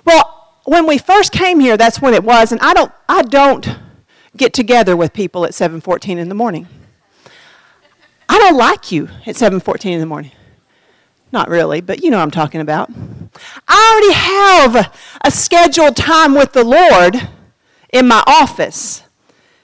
Well, 0.05 0.36
when 0.67 0.85
we 0.85 0.97
first 0.97 1.31
came 1.31 1.61
here, 1.61 1.77
that's 1.77 2.01
when 2.01 2.13
it 2.13 2.25
was, 2.25 2.51
and 2.51 2.59
I 2.59 2.73
don't, 2.73 2.91
I 3.07 3.21
don't 3.21 3.79
get 4.35 4.53
together 4.53 4.97
with 4.97 5.13
people 5.13 5.45
at 5.45 5.51
7:14 5.51 6.17
in 6.17 6.27
the 6.27 6.35
morning. 6.35 6.67
I 8.27 8.37
don't 8.37 8.57
like 8.57 8.91
you 8.91 9.07
at 9.25 9.37
7:14 9.37 9.93
in 9.93 10.01
the 10.01 10.05
morning. 10.05 10.31
Not 11.31 11.47
really, 11.47 11.79
but 11.79 12.03
you 12.03 12.11
know 12.11 12.17
what 12.17 12.23
I'm 12.23 12.31
talking 12.31 12.59
about. 12.59 12.91
I 13.65 13.91
already 13.91 14.13
have 14.13 14.93
a 15.23 15.31
scheduled 15.31 15.95
time 15.95 16.33
with 16.33 16.51
the 16.51 16.65
Lord 16.65 17.29
in 17.93 18.05
my 18.05 18.21
office. 18.27 19.03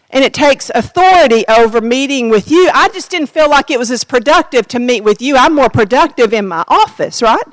And 0.10 0.24
it 0.24 0.34
takes 0.34 0.70
authority 0.70 1.44
over 1.50 1.82
meeting 1.82 2.30
with 2.30 2.50
you. 2.50 2.70
I 2.74 2.88
just 2.88 3.10
didn't 3.10 3.28
feel 3.28 3.50
like 3.50 3.70
it 3.70 3.80
was 3.80 3.92
as 3.92 4.06
productive 4.06 4.70
to 4.70 4.80
meet 4.80 5.04
with 5.04 5.22
you. 5.22 5.36
I'm 5.36 5.56
more 5.56 5.70
productive 5.70 6.34
in 6.34 6.48
my 6.48 6.64
office, 6.70 7.22
right? 7.22 7.44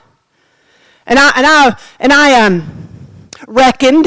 And 1.07 1.19
I 1.19 1.33
and 1.35 1.47
I 1.47 1.77
and 1.99 2.13
I 2.13 2.47
um 2.47 2.90
reckoned 3.51 4.07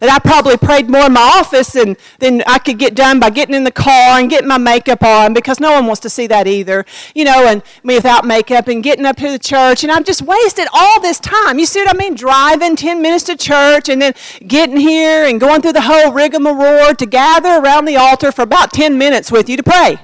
that 0.00 0.10
I 0.10 0.18
probably 0.20 0.56
prayed 0.56 0.88
more 0.88 1.06
in 1.06 1.12
my 1.12 1.32
office 1.36 1.72
than, 1.72 1.96
than 2.20 2.42
I 2.46 2.58
could 2.58 2.78
get 2.78 2.94
done 2.94 3.18
by 3.18 3.30
getting 3.30 3.54
in 3.54 3.64
the 3.64 3.72
car 3.72 4.18
and 4.18 4.30
getting 4.30 4.48
my 4.48 4.58
makeup 4.58 5.02
on 5.02 5.34
because 5.34 5.58
no 5.58 5.72
one 5.72 5.86
wants 5.86 6.00
to 6.02 6.10
see 6.10 6.26
that 6.28 6.46
either, 6.46 6.84
you 7.14 7.24
know, 7.24 7.46
and 7.46 7.62
me 7.82 7.96
without 7.96 8.24
makeup 8.24 8.68
and 8.68 8.82
getting 8.82 9.04
up 9.04 9.16
to 9.16 9.30
the 9.30 9.38
church. 9.38 9.82
And 9.82 9.90
I've 9.90 10.04
just 10.04 10.22
wasted 10.22 10.68
all 10.72 11.00
this 11.00 11.18
time. 11.18 11.58
You 11.58 11.66
see 11.66 11.80
what 11.80 11.94
I 11.94 11.98
mean? 11.98 12.14
Driving 12.14 12.76
10 12.76 13.02
minutes 13.02 13.24
to 13.24 13.36
church 13.36 13.88
and 13.88 14.00
then 14.00 14.14
getting 14.46 14.76
here 14.76 15.24
and 15.24 15.40
going 15.40 15.62
through 15.62 15.72
the 15.72 15.82
whole 15.82 16.12
rigmarole 16.12 16.94
to 16.94 17.06
gather 17.06 17.60
around 17.60 17.86
the 17.86 17.96
altar 17.96 18.30
for 18.30 18.42
about 18.42 18.72
10 18.72 18.96
minutes 18.96 19.32
with 19.32 19.48
you 19.48 19.56
to 19.56 19.62
pray 19.62 19.98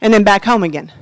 and 0.00 0.14
then 0.14 0.22
back 0.22 0.44
home 0.44 0.62
again. 0.62 0.92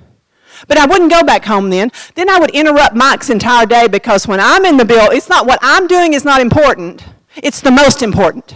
But 0.68 0.78
I 0.78 0.86
wouldn't 0.86 1.10
go 1.10 1.22
back 1.22 1.44
home 1.44 1.70
then. 1.70 1.90
Then 2.14 2.28
I 2.28 2.38
would 2.38 2.50
interrupt 2.50 2.94
Mike's 2.94 3.30
entire 3.30 3.66
day 3.66 3.88
because 3.88 4.26
when 4.26 4.40
I'm 4.40 4.64
in 4.64 4.76
the 4.76 4.84
bill, 4.84 5.10
it's 5.10 5.28
not 5.28 5.46
what 5.46 5.58
I'm 5.62 5.86
doing 5.86 6.12
is 6.12 6.24
not 6.24 6.40
important. 6.40 7.04
It's 7.36 7.60
the 7.60 7.70
most 7.70 8.02
important. 8.02 8.54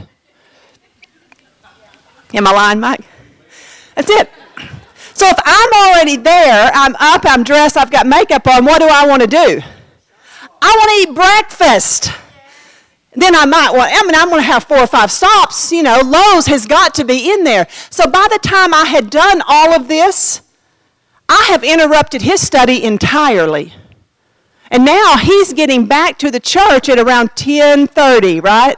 Am 2.34 2.46
I 2.46 2.52
lying, 2.52 2.80
Mike? 2.80 3.04
That's 3.94 4.10
it. 4.10 4.30
So 5.14 5.28
if 5.28 5.36
I'm 5.44 5.72
already 5.72 6.16
there, 6.16 6.70
I'm 6.74 6.96
up, 6.96 7.22
I'm 7.24 7.44
dressed, 7.44 7.76
I've 7.76 7.90
got 7.90 8.06
makeup 8.06 8.46
on, 8.48 8.64
what 8.64 8.80
do 8.80 8.88
I 8.90 9.06
want 9.06 9.22
to 9.22 9.28
do? 9.28 9.62
I 10.60 10.76
want 10.76 10.90
to 10.90 11.10
eat 11.10 11.14
breakfast. 11.14 12.10
Then 13.12 13.36
I 13.36 13.44
might 13.44 13.70
want, 13.70 13.92
I 13.94 14.02
mean, 14.04 14.16
I'm 14.16 14.28
going 14.28 14.40
to 14.40 14.46
have 14.46 14.64
four 14.64 14.78
or 14.78 14.88
five 14.88 15.12
stops. 15.12 15.70
You 15.70 15.84
know, 15.84 16.00
Lowe's 16.04 16.46
has 16.46 16.66
got 16.66 16.94
to 16.94 17.04
be 17.04 17.30
in 17.30 17.44
there. 17.44 17.68
So 17.90 18.10
by 18.10 18.26
the 18.28 18.40
time 18.42 18.74
I 18.74 18.86
had 18.86 19.08
done 19.08 19.40
all 19.46 19.72
of 19.72 19.86
this, 19.86 20.40
I 21.28 21.46
have 21.50 21.64
interrupted 21.64 22.22
his 22.22 22.40
study 22.40 22.82
entirely. 22.82 23.72
And 24.70 24.84
now 24.84 25.16
he's 25.16 25.52
getting 25.52 25.86
back 25.86 26.18
to 26.18 26.30
the 26.30 26.40
church 26.40 26.88
at 26.88 26.98
around 26.98 27.34
10:30, 27.36 28.40
right? 28.42 28.76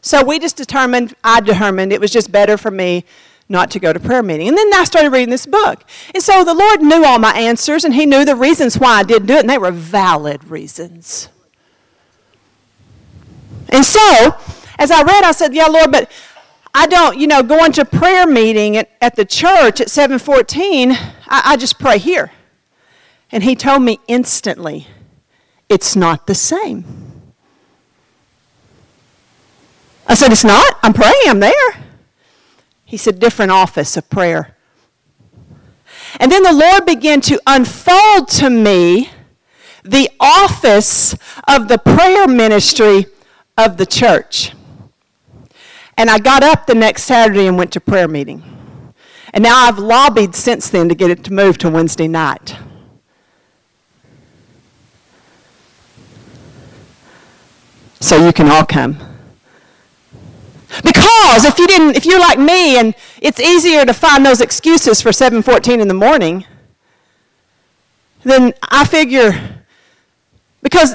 So 0.00 0.24
we 0.24 0.38
just 0.38 0.56
determined, 0.56 1.14
I 1.22 1.40
determined 1.40 1.92
it 1.92 2.00
was 2.00 2.10
just 2.10 2.32
better 2.32 2.56
for 2.56 2.70
me 2.70 3.04
not 3.48 3.70
to 3.70 3.78
go 3.78 3.92
to 3.92 4.00
prayer 4.00 4.22
meeting. 4.22 4.48
And 4.48 4.56
then 4.56 4.72
I 4.74 4.84
started 4.84 5.10
reading 5.10 5.30
this 5.30 5.46
book. 5.46 5.84
And 6.14 6.22
so 6.22 6.42
the 6.42 6.54
Lord 6.54 6.82
knew 6.82 7.04
all 7.04 7.18
my 7.18 7.32
answers 7.34 7.84
and 7.84 7.94
he 7.94 8.06
knew 8.06 8.24
the 8.24 8.34
reasons 8.34 8.78
why 8.78 8.94
I 8.94 9.02
didn't 9.02 9.26
do 9.26 9.34
it, 9.34 9.40
and 9.40 9.50
they 9.50 9.58
were 9.58 9.70
valid 9.70 10.42
reasons. 10.44 11.28
And 13.68 13.84
so, 13.84 14.36
as 14.78 14.90
I 14.90 15.02
read, 15.02 15.24
I 15.24 15.32
said, 15.32 15.54
Yeah, 15.54 15.66
Lord, 15.66 15.92
but 15.92 16.10
I 16.74 16.86
don't, 16.86 17.18
you 17.18 17.26
know, 17.26 17.42
going 17.42 17.72
to 17.72 17.84
prayer 17.84 18.26
meeting 18.26 18.76
at, 18.76 18.90
at 19.00 19.14
the 19.14 19.24
church 19.24 19.80
at 19.80 19.90
714, 19.90 20.96
I, 21.32 21.52
I 21.52 21.56
just 21.56 21.78
pray 21.78 21.98
here. 21.98 22.30
And 23.32 23.42
he 23.42 23.56
told 23.56 23.82
me 23.82 23.98
instantly, 24.06 24.86
it's 25.68 25.96
not 25.96 26.26
the 26.26 26.34
same. 26.34 26.84
I 30.06 30.14
said, 30.14 30.30
It's 30.30 30.44
not. 30.44 30.78
I'm 30.82 30.92
praying, 30.92 31.14
I'm 31.26 31.40
there. 31.40 31.84
He 32.84 32.98
said, 32.98 33.18
Different 33.18 33.50
office 33.50 33.96
of 33.96 34.08
prayer. 34.10 34.56
And 36.20 36.30
then 36.30 36.42
the 36.42 36.52
Lord 36.52 36.84
began 36.84 37.22
to 37.22 37.40
unfold 37.46 38.28
to 38.32 38.50
me 38.50 39.08
the 39.82 40.10
office 40.20 41.14
of 41.48 41.68
the 41.68 41.78
prayer 41.78 42.28
ministry 42.28 43.06
of 43.56 43.78
the 43.78 43.86
church. 43.86 44.52
And 45.96 46.10
I 46.10 46.18
got 46.18 46.42
up 46.42 46.66
the 46.66 46.74
next 46.74 47.04
Saturday 47.04 47.46
and 47.46 47.56
went 47.56 47.72
to 47.72 47.80
prayer 47.80 48.08
meeting. 48.08 48.51
And 49.32 49.42
now 49.42 49.66
I've 49.66 49.78
lobbied 49.78 50.34
since 50.34 50.68
then 50.68 50.88
to 50.88 50.94
get 50.94 51.10
it 51.10 51.24
to 51.24 51.32
move 51.32 51.56
to 51.58 51.70
Wednesday 51.70 52.08
night. 52.08 52.56
So 58.00 58.26
you 58.26 58.32
can 58.32 58.48
all 58.48 58.66
come. 58.66 58.98
Because 60.82 61.44
if 61.44 61.58
you 61.58 61.66
didn't 61.66 61.96
if 61.96 62.04
you're 62.04 62.18
like 62.18 62.38
me 62.38 62.78
and 62.78 62.94
it's 63.20 63.38
easier 63.38 63.84
to 63.84 63.94
find 63.94 64.24
those 64.24 64.40
excuses 64.40 65.00
for 65.00 65.10
7:14 65.10 65.80
in 65.80 65.88
the 65.88 65.94
morning, 65.94 66.44
then 68.24 68.54
I 68.70 68.84
figure 68.84 69.62
because 70.62 70.94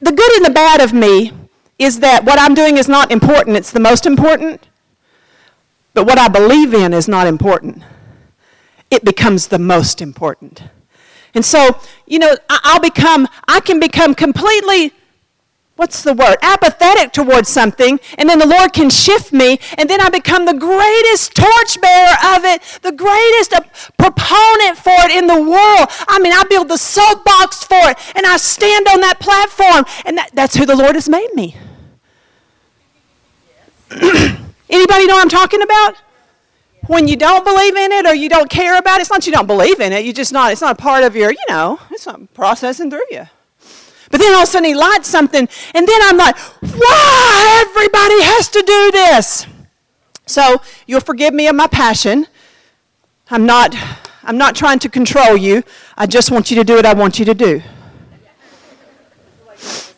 the 0.00 0.12
good 0.12 0.32
and 0.36 0.46
the 0.46 0.50
bad 0.50 0.80
of 0.80 0.92
me 0.92 1.32
is 1.78 2.00
that 2.00 2.24
what 2.24 2.38
I'm 2.38 2.54
doing 2.54 2.78
is 2.78 2.88
not 2.88 3.10
important, 3.10 3.56
it's 3.56 3.70
the 3.70 3.80
most 3.80 4.06
important. 4.06 4.66
But 5.94 6.06
what 6.06 6.18
I 6.18 6.28
believe 6.28 6.72
in 6.72 6.92
is 6.92 7.08
not 7.08 7.26
important. 7.26 7.82
It 8.90 9.04
becomes 9.04 9.48
the 9.48 9.58
most 9.58 10.00
important. 10.00 10.62
And 11.34 11.44
so, 11.44 11.80
you 12.06 12.18
know, 12.18 12.36
I'll 12.48 12.80
become, 12.80 13.28
I 13.46 13.60
can 13.60 13.78
become 13.78 14.14
completely, 14.14 14.92
what's 15.76 16.02
the 16.02 16.12
word, 16.12 16.36
apathetic 16.42 17.12
towards 17.12 17.48
something, 17.48 18.00
and 18.18 18.28
then 18.28 18.38
the 18.38 18.46
Lord 18.46 18.72
can 18.72 18.90
shift 18.90 19.32
me, 19.32 19.60
and 19.78 19.88
then 19.88 20.00
I 20.00 20.08
become 20.08 20.44
the 20.44 20.54
greatest 20.54 21.34
torchbearer 21.34 22.16
of 22.34 22.44
it, 22.44 22.62
the 22.82 22.92
greatest 22.92 23.52
proponent 23.96 24.76
for 24.76 24.98
it 25.06 25.12
in 25.12 25.26
the 25.28 25.40
world. 25.40 25.88
I 26.08 26.18
mean, 26.20 26.32
I 26.32 26.42
build 26.50 26.68
the 26.68 26.78
soapbox 26.78 27.62
for 27.64 27.90
it, 27.90 27.96
and 28.16 28.26
I 28.26 28.36
stand 28.36 28.88
on 28.88 29.00
that 29.00 29.20
platform, 29.20 29.84
and 30.04 30.18
that, 30.18 30.30
that's 30.34 30.56
who 30.56 30.66
the 30.66 30.76
Lord 30.76 30.96
has 30.96 31.08
made 31.08 31.32
me. 31.34 31.56
Anybody 34.70 35.06
know 35.06 35.14
what 35.14 35.22
I'm 35.22 35.28
talking 35.28 35.62
about? 35.62 35.96
When 36.86 37.06
you 37.06 37.16
don't 37.16 37.44
believe 37.44 37.76
in 37.76 37.92
it 37.92 38.06
or 38.06 38.14
you 38.14 38.28
don't 38.28 38.48
care 38.48 38.78
about 38.78 38.98
it, 38.98 39.02
it's 39.02 39.10
not 39.10 39.26
you 39.26 39.32
don't 39.32 39.46
believe 39.46 39.80
in 39.80 39.92
it. 39.92 40.04
You 40.04 40.12
just 40.12 40.32
not, 40.32 40.52
it's 40.52 40.60
not 40.60 40.78
a 40.78 40.82
part 40.82 41.04
of 41.04 41.14
your, 41.14 41.30
you 41.30 41.44
know, 41.48 41.78
it's 41.90 42.06
not 42.06 42.32
processing 42.34 42.90
through 42.90 43.04
you. 43.10 43.26
But 44.10 44.18
then 44.18 44.32
all 44.32 44.42
of 44.42 44.44
a 44.44 44.46
sudden 44.46 44.68
he 44.68 44.74
lights 44.74 45.08
something, 45.08 45.48
and 45.74 45.86
then 45.86 46.00
I'm 46.02 46.16
like, 46.16 46.36
why 46.38 47.64
everybody 47.68 48.22
has 48.22 48.48
to 48.48 48.62
do 48.62 48.90
this? 48.90 49.46
So 50.26 50.62
you'll 50.86 51.00
forgive 51.00 51.32
me 51.32 51.46
of 51.46 51.54
my 51.54 51.68
passion. 51.68 52.26
I'm 53.30 53.46
not, 53.46 53.76
I'm 54.24 54.38
not 54.38 54.56
trying 54.56 54.80
to 54.80 54.88
control 54.88 55.36
you. 55.36 55.62
I 55.96 56.06
just 56.06 56.30
want 56.30 56.50
you 56.50 56.56
to 56.56 56.64
do 56.64 56.74
what 56.74 56.86
I 56.86 56.94
want 56.94 57.18
you 57.20 57.24
to 57.26 57.34
do. 57.34 57.62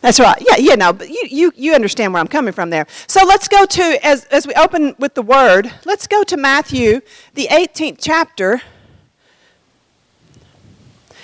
That's 0.03 0.19
right. 0.19 0.37
Yeah, 0.45 0.57
yeah, 0.57 0.75
no, 0.75 0.91
but 0.91 1.09
you, 1.09 1.27
you, 1.29 1.53
you 1.55 1.73
understand 1.73 2.11
where 2.11 2.19
I'm 2.19 2.27
coming 2.27 2.51
from 2.51 2.69
there. 2.69 2.85
So 3.07 3.25
let's 3.25 3.47
go 3.47 3.65
to, 3.65 4.05
as, 4.05 4.25
as 4.25 4.45
we 4.45 4.53
open 4.55 4.97
with 4.99 5.13
the 5.13 5.21
word, 5.21 5.71
let's 5.85 6.07
go 6.07 6.23
to 6.23 6.35
Matthew, 6.35 6.99
the 7.35 7.47
18th 7.47 7.99
chapter. 8.01 8.61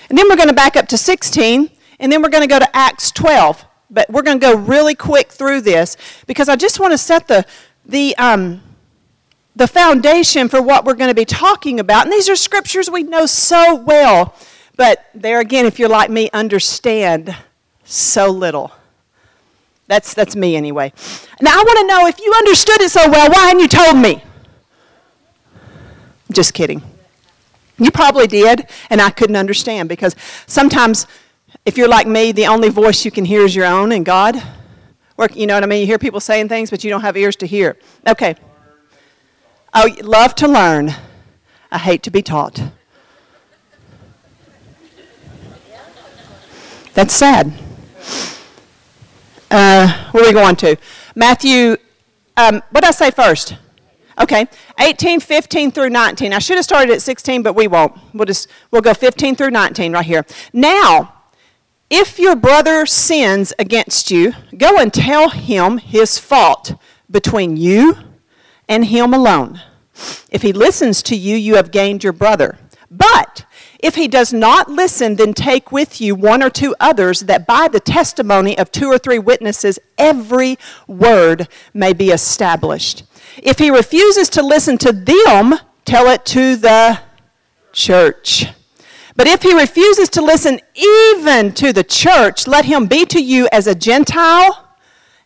And 0.07 0.17
then 0.17 0.29
we're 0.29 0.37
going 0.37 0.47
to 0.47 0.55
back 0.55 0.77
up 0.77 0.87
to 0.87 0.97
16, 0.97 1.69
and 1.99 2.09
then 2.09 2.21
we're 2.21 2.29
going 2.29 2.47
to 2.47 2.47
go 2.47 2.57
to 2.57 2.73
Acts 2.73 3.11
12. 3.11 3.65
But 3.89 4.09
we're 4.09 4.21
going 4.21 4.39
to 4.39 4.45
go 4.47 4.55
really 4.55 4.95
quick 4.95 5.29
through 5.29 5.59
this 5.59 5.97
because 6.25 6.47
I 6.47 6.55
just 6.55 6.79
want 6.79 6.93
to 6.93 6.97
set 6.97 7.27
the, 7.27 7.45
the, 7.85 8.15
um, 8.15 8.61
the 9.57 9.67
foundation 9.67 10.47
for 10.47 10.61
what 10.61 10.85
we're 10.85 10.93
going 10.93 11.09
to 11.09 11.15
be 11.15 11.25
talking 11.25 11.81
about. 11.81 12.05
And 12.05 12.13
these 12.13 12.29
are 12.29 12.35
scriptures 12.37 12.89
we 12.89 13.03
know 13.03 13.25
so 13.25 13.75
well. 13.75 14.35
But 14.77 15.05
there 15.13 15.41
again, 15.41 15.65
if 15.65 15.79
you're 15.79 15.89
like 15.89 16.09
me, 16.09 16.29
understand 16.31 17.35
so 17.89 18.29
little. 18.29 18.71
That's, 19.87 20.13
that's 20.13 20.35
me 20.35 20.55
anyway. 20.55 20.93
Now, 21.41 21.53
I 21.53 21.63
want 21.63 21.79
to 21.79 21.87
know 21.87 22.07
if 22.07 22.19
you 22.19 22.31
understood 22.37 22.79
it 22.81 22.91
so 22.91 23.09
well, 23.09 23.29
why 23.31 23.47
hadn't 23.47 23.59
you 23.59 23.67
told 23.67 23.97
me? 23.97 24.23
Just 26.31 26.53
kidding. 26.53 26.83
You 27.79 27.89
probably 27.89 28.27
did, 28.27 28.67
and 28.91 29.01
I 29.01 29.09
couldn't 29.09 29.35
understand 29.35 29.89
because 29.89 30.15
sometimes, 30.45 31.07
if 31.65 31.77
you're 31.77 31.87
like 31.87 32.07
me, 32.07 32.31
the 32.31 32.45
only 32.45 32.69
voice 32.69 33.03
you 33.03 33.09
can 33.09 33.25
hear 33.25 33.41
is 33.41 33.55
your 33.55 33.65
own 33.65 33.91
and 33.91 34.05
God. 34.05 34.41
Or, 35.17 35.27
you 35.33 35.47
know 35.47 35.55
what 35.55 35.63
I 35.63 35.67
mean? 35.67 35.81
You 35.81 35.87
hear 35.87 35.97
people 35.97 36.19
saying 36.19 36.49
things, 36.49 36.69
but 36.69 36.83
you 36.83 36.91
don't 36.91 37.01
have 37.01 37.17
ears 37.17 37.35
to 37.37 37.47
hear. 37.47 37.77
Okay. 38.07 38.35
Oh, 39.73 39.89
love 40.01 40.35
to 40.35 40.47
learn. 40.47 40.93
I 41.71 41.79
hate 41.79 42.03
to 42.03 42.11
be 42.11 42.21
taught. 42.21 42.61
That's 46.93 47.13
sad. 47.13 47.53
Uh, 49.51 50.09
where 50.11 50.23
are 50.23 50.27
we 50.27 50.33
going 50.33 50.55
to? 50.57 50.77
Matthew, 51.15 51.77
um, 52.37 52.61
what 52.71 52.81
did 52.81 52.85
I 52.85 52.91
say 52.91 53.11
first? 53.11 53.55
Okay, 54.19 54.47
18, 54.79 55.21
15 55.21 55.71
through 55.71 55.89
19. 55.89 56.33
I 56.33 56.39
should 56.39 56.57
have 56.57 56.65
started 56.65 56.91
at 56.91 57.01
16, 57.01 57.41
but 57.41 57.53
we 57.53 57.67
won't. 57.67 57.97
We'll 58.13 58.25
just, 58.25 58.49
we'll 58.69 58.81
go 58.81 58.93
15 58.93 59.35
through 59.35 59.51
19 59.51 59.93
right 59.93 60.05
here. 60.05 60.25
Now, 60.51 61.13
if 61.89 62.19
your 62.19 62.35
brother 62.35 62.85
sins 62.85 63.53
against 63.57 64.11
you, 64.11 64.33
go 64.57 64.77
and 64.77 64.93
tell 64.93 65.29
him 65.29 65.77
his 65.77 66.19
fault 66.19 66.73
between 67.09 67.57
you 67.57 67.95
and 68.67 68.85
him 68.85 69.13
alone. 69.13 69.61
If 70.29 70.41
he 70.41 70.53
listens 70.53 71.01
to 71.03 71.15
you, 71.15 71.35
you 71.35 71.55
have 71.55 71.71
gained 71.71 72.03
your 72.03 72.13
brother. 72.13 72.59
But 72.91 73.45
if 73.79 73.95
he 73.95 74.07
does 74.07 74.33
not 74.33 74.69
listen, 74.69 75.15
then 75.15 75.33
take 75.33 75.71
with 75.71 76.01
you 76.01 76.15
one 76.15 76.41
or 76.41 76.49
two 76.49 76.75
others, 76.79 77.21
that 77.21 77.45
by 77.45 77.67
the 77.67 77.79
testimony 77.79 78.57
of 78.57 78.71
two 78.71 78.87
or 78.87 78.97
three 78.97 79.19
witnesses, 79.19 79.79
every 79.97 80.57
word 80.87 81.47
may 81.73 81.93
be 81.93 82.09
established. 82.09 83.03
If 83.37 83.59
he 83.59 83.69
refuses 83.69 84.29
to 84.29 84.41
listen 84.41 84.77
to 84.79 84.91
them, 84.91 85.55
tell 85.85 86.07
it 86.07 86.25
to 86.27 86.55
the 86.55 86.99
church. 87.71 88.47
But 89.15 89.27
if 89.27 89.43
he 89.43 89.53
refuses 89.53 90.09
to 90.09 90.21
listen 90.21 90.59
even 90.75 91.53
to 91.53 91.73
the 91.73 91.83
church, 91.83 92.47
let 92.47 92.65
him 92.65 92.87
be 92.87 93.05
to 93.05 93.21
you 93.21 93.47
as 93.51 93.67
a 93.67 93.75
Gentile 93.75 94.68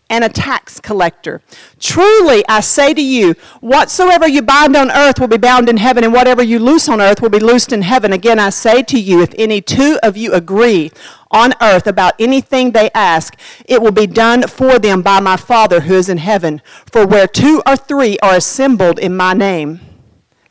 and 0.09 0.23
a 0.23 0.29
tax 0.29 0.79
collector. 0.79 1.41
Truly, 1.79 2.43
I 2.47 2.59
say 2.59 2.93
to 2.93 3.01
you, 3.01 3.35
whatsoever 3.61 4.27
you 4.27 4.41
bind 4.41 4.75
on 4.75 4.91
earth 4.91 5.19
will 5.19 5.27
be 5.27 5.37
bound 5.37 5.69
in 5.69 5.77
heaven, 5.77 6.03
and 6.03 6.13
whatever 6.13 6.43
you 6.43 6.59
loose 6.59 6.87
on 6.87 7.01
earth 7.01 7.21
will 7.21 7.29
be 7.29 7.39
loosed 7.39 7.71
in 7.71 7.81
heaven. 7.81 8.13
Again, 8.13 8.39
I 8.39 8.49
say 8.49 8.83
to 8.83 8.99
you, 8.99 9.21
if 9.21 9.33
any 9.37 9.61
two 9.61 9.97
of 10.03 10.15
you 10.17 10.33
agree 10.33 10.91
on 11.31 11.53
earth 11.61 11.87
about 11.87 12.13
anything 12.19 12.71
they 12.71 12.91
ask, 12.93 13.35
it 13.65 13.81
will 13.81 13.91
be 13.91 14.07
done 14.07 14.47
for 14.47 14.77
them 14.77 15.01
by 15.01 15.19
my 15.19 15.35
Father 15.35 15.81
who 15.81 15.95
is 15.95 16.09
in 16.09 16.19
heaven. 16.19 16.61
For 16.91 17.07
where 17.07 17.27
two 17.27 17.61
or 17.65 17.75
three 17.75 18.17
are 18.19 18.35
assembled 18.35 18.99
in 18.99 19.15
my 19.15 19.33
name, 19.33 19.79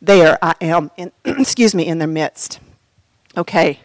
there 0.00 0.38
I 0.42 0.54
am, 0.60 0.90
in, 0.96 1.12
excuse 1.24 1.74
me, 1.74 1.86
in 1.86 1.98
their 1.98 2.08
midst. 2.08 2.58
Okay. 3.36 3.78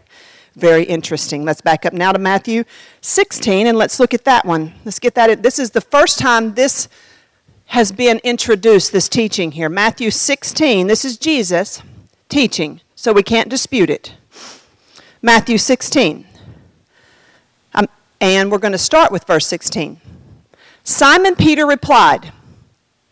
Very 0.58 0.86
interesting. 0.86 1.46
Let's 1.46 1.62
back 1.62 1.86
up 1.86 1.94
now 1.94 2.12
to 2.12 2.18
Matthew 2.18 2.64
16 3.02 3.68
and 3.68 3.78
let's 3.78 4.00
look 4.00 4.16
at 4.16 4.26
that 4.26 4.44
one. 4.44 4.74
Let's 4.86 4.98
get 4.98 5.14
that. 5.14 5.30
In. 5.30 5.44
This 5.44 5.60
is 5.60 5.70
the 5.70 5.82
first 5.82 6.18
time 6.18 6.56
this 6.56 6.90
has 7.68 7.92
been 7.92 8.20
introduced, 8.24 8.92
this 8.92 9.08
teaching 9.08 9.52
here. 9.52 9.70
Matthew 9.70 10.10
16, 10.10 10.88
this 10.88 11.06
is 11.06 11.16
Jesus 11.16 11.84
teaching, 12.28 12.82
so 12.96 13.14
we 13.14 13.22
can't 13.22 13.50
dispute 13.50 13.92
it. 13.92 14.16
Matthew 15.22 15.60
16. 15.60 16.26
Um, 17.76 17.88
and 18.20 18.52
we're 18.52 18.58
going 18.58 18.72
to 18.72 18.80
start 18.80 19.12
with 19.12 19.26
verse 19.26 19.46
16. 19.46 20.02
Simon 20.84 21.36
Peter 21.36 21.68
replied, 21.68 22.34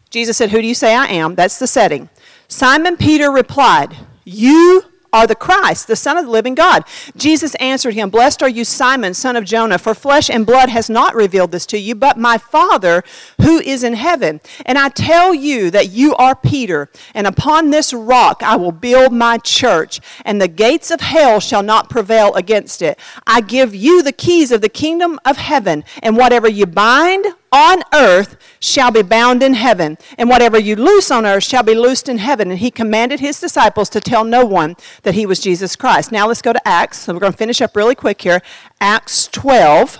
Jesus 0.10 0.38
said, 0.38 0.50
Who 0.50 0.62
do 0.62 0.68
you 0.68 0.74
say 0.74 0.96
I 0.96 1.06
am? 1.06 1.36
That's 1.36 1.60
the 1.60 1.68
setting. 1.68 2.10
Simon 2.48 2.98
Peter 2.98 3.30
replied, 3.30 3.96
You 4.24 4.86
are 5.16 5.26
the 5.26 5.34
Christ, 5.34 5.88
the 5.88 5.96
Son 5.96 6.18
of 6.18 6.26
the 6.26 6.32
living 6.32 6.56
God. 6.56 6.84
Jesus 7.16 7.56
answered 7.56 7.94
him, 7.94 8.10
Blessed 8.10 8.44
are 8.44 8.50
you, 8.50 8.66
Simon, 8.66 9.14
son 9.14 9.38
of 9.38 9.46
Jonah, 9.46 9.78
for 9.78 9.96
flesh 9.96 10.30
and 10.30 10.46
blood 10.46 10.68
has 10.68 10.90
not 10.90 11.16
revealed 11.16 11.52
this 11.52 11.66
to 11.68 11.80
you, 11.80 11.96
but 11.96 12.18
my 12.18 12.38
Father 12.38 13.02
who 13.42 13.60
is 13.60 13.82
in 13.82 13.94
heaven. 13.94 14.42
And 14.66 14.78
I 14.78 14.90
tell 14.90 15.34
you 15.34 15.72
that 15.72 15.90
you 15.90 16.16
are 16.16 16.36
Peter, 16.36 16.90
and 17.14 17.28
upon 17.28 17.70
this 17.70 17.94
rock 17.94 18.44
I 18.44 18.58
will 18.58 18.74
build 18.74 19.14
my 19.14 19.38
church, 19.38 20.02
and 20.26 20.42
the 20.42 20.50
gates 20.50 20.92
of 20.92 21.00
hell 21.00 21.40
shall 21.40 21.64
not 21.64 21.90
prevail 21.90 22.34
against 22.36 22.82
it. 22.82 23.00
I 23.26 23.40
give 23.40 23.74
you 23.74 24.04
the 24.04 24.12
keys 24.12 24.52
of 24.52 24.60
the 24.60 24.70
kingdom 24.70 25.18
of 25.24 25.38
heaven, 25.38 25.86
and 26.04 26.18
whatever 26.18 26.50
you 26.50 26.66
bind 26.66 27.26
on 27.56 27.84
earth 27.94 28.36
shall 28.60 28.92
be 28.92 29.02
bound 29.02 29.42
in 29.42 29.54
heaven, 29.54 29.98
and 30.18 30.30
whatever 30.30 30.60
you 30.60 30.76
loose 30.76 31.10
on 31.10 31.26
earth 31.26 31.44
shall 31.44 31.64
be 31.64 31.74
loosed 31.74 32.10
in 32.10 32.18
heaven. 32.18 32.52
And 32.52 32.60
he 32.60 32.70
commanded 32.70 33.22
his 33.22 33.40
disciples 33.40 33.88
to 33.90 34.02
tell 34.02 34.26
no 34.26 34.46
one 34.46 34.76
that 35.04 35.16
he 35.16 35.26
was 35.26 35.40
Jesus 35.40 35.76
Christ. 35.76 36.12
Now 36.12 36.28
let's 36.28 36.42
go 36.42 36.52
to 36.52 36.68
Acts. 36.68 37.00
So 37.00 37.14
we're 37.14 37.22
going 37.22 37.32
to 37.32 37.38
finish 37.38 37.62
up 37.62 37.76
really 37.76 37.96
quick 37.96 38.22
here. 38.22 38.42
Acts 38.82 39.28
12. 39.28 40.00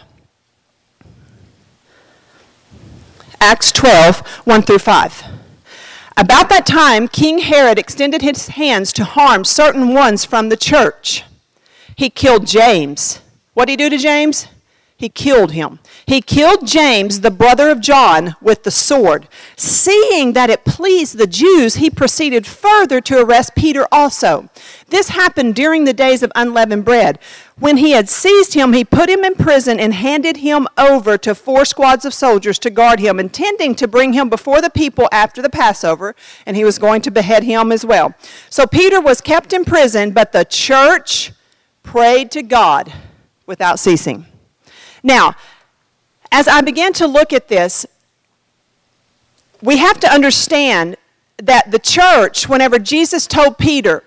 Acts 3.40 3.72
12, 3.72 4.20
1 4.20 4.62
through 4.64 4.80
5. 4.80 5.24
About 6.18 6.50
that 6.50 6.66
time, 6.66 7.08
King 7.08 7.40
Herod 7.40 7.78
extended 7.78 8.22
his 8.22 8.50
hands 8.50 8.92
to 8.94 9.04
harm 9.04 9.46
certain 9.46 9.94
ones 9.94 10.26
from 10.26 10.50
the 10.50 10.58
church. 10.58 11.24
He 11.96 12.10
killed 12.10 12.48
James. 12.48 13.20
What 13.54 13.66
did 13.66 13.74
he 13.74 13.78
do 13.78 13.90
to 13.90 14.02
James? 14.02 14.48
He 14.98 15.10
killed 15.10 15.52
him. 15.52 15.80
He 16.06 16.22
killed 16.22 16.66
James, 16.66 17.20
the 17.20 17.30
brother 17.30 17.70
of 17.70 17.82
John, 17.82 18.38
with 18.42 18.64
the 18.64 18.72
sword. 18.72 19.28
Seeing 19.58 20.32
that 20.34 20.50
it 20.50 20.64
pleased 20.64 21.18
the 21.18 21.28
Jews, 21.28 21.76
he 21.76 21.90
proceeded 21.90 22.48
further 22.48 23.02
to 23.02 23.22
arrest 23.22 23.56
Peter 23.56 23.86
also. 23.92 24.50
This 24.88 25.10
happened 25.10 25.54
during 25.54 25.84
the 25.84 25.92
days 25.92 26.24
of 26.24 26.32
unleavened 26.34 26.86
bread. 26.86 27.20
When 27.60 27.76
he 27.76 27.92
had 27.92 28.08
seized 28.08 28.54
him, 28.54 28.72
he 28.72 28.86
put 28.86 29.10
him 29.10 29.26
in 29.26 29.36
prison 29.36 29.82
and 29.82 29.94
handed 29.94 30.38
him 30.38 30.66
over 30.78 31.18
to 31.18 31.36
four 31.36 31.66
squads 31.66 32.06
of 32.06 32.14
soldiers 32.14 32.58
to 32.60 32.70
guard 32.70 33.02
him, 33.02 33.20
intending 33.20 33.76
to 33.76 33.90
bring 33.90 34.14
him 34.14 34.30
before 34.30 34.62
the 34.62 34.70
people 34.70 35.10
after 35.12 35.42
the 35.42 35.50
Passover, 35.50 36.16
and 36.46 36.56
he 36.56 36.64
was 36.64 36.80
going 36.80 37.02
to 37.02 37.12
behead 37.12 37.44
him 37.44 37.74
as 37.74 37.86
well. 37.86 38.16
So 38.50 38.66
Peter 38.66 39.02
was 39.02 39.20
kept 39.20 39.52
in 39.52 39.66
prison, 39.66 40.12
but 40.12 40.32
the 40.32 40.46
church 40.46 41.34
prayed 41.84 42.32
to 42.32 42.42
God 42.42 42.94
without 43.46 43.78
ceasing. 43.78 44.28
Now, 45.06 45.36
as 46.32 46.48
I 46.48 46.62
began 46.62 46.92
to 46.94 47.06
look 47.06 47.32
at 47.32 47.48
this, 47.48 47.86
we 49.62 49.78
have 49.78 50.00
to 50.00 50.12
understand 50.12 50.98
that 51.38 51.70
the 51.70 51.78
church, 51.78 52.50
whenever 52.50 52.80
Jesus 52.80 53.28
told 53.28 53.60
Peter, 53.60 54.04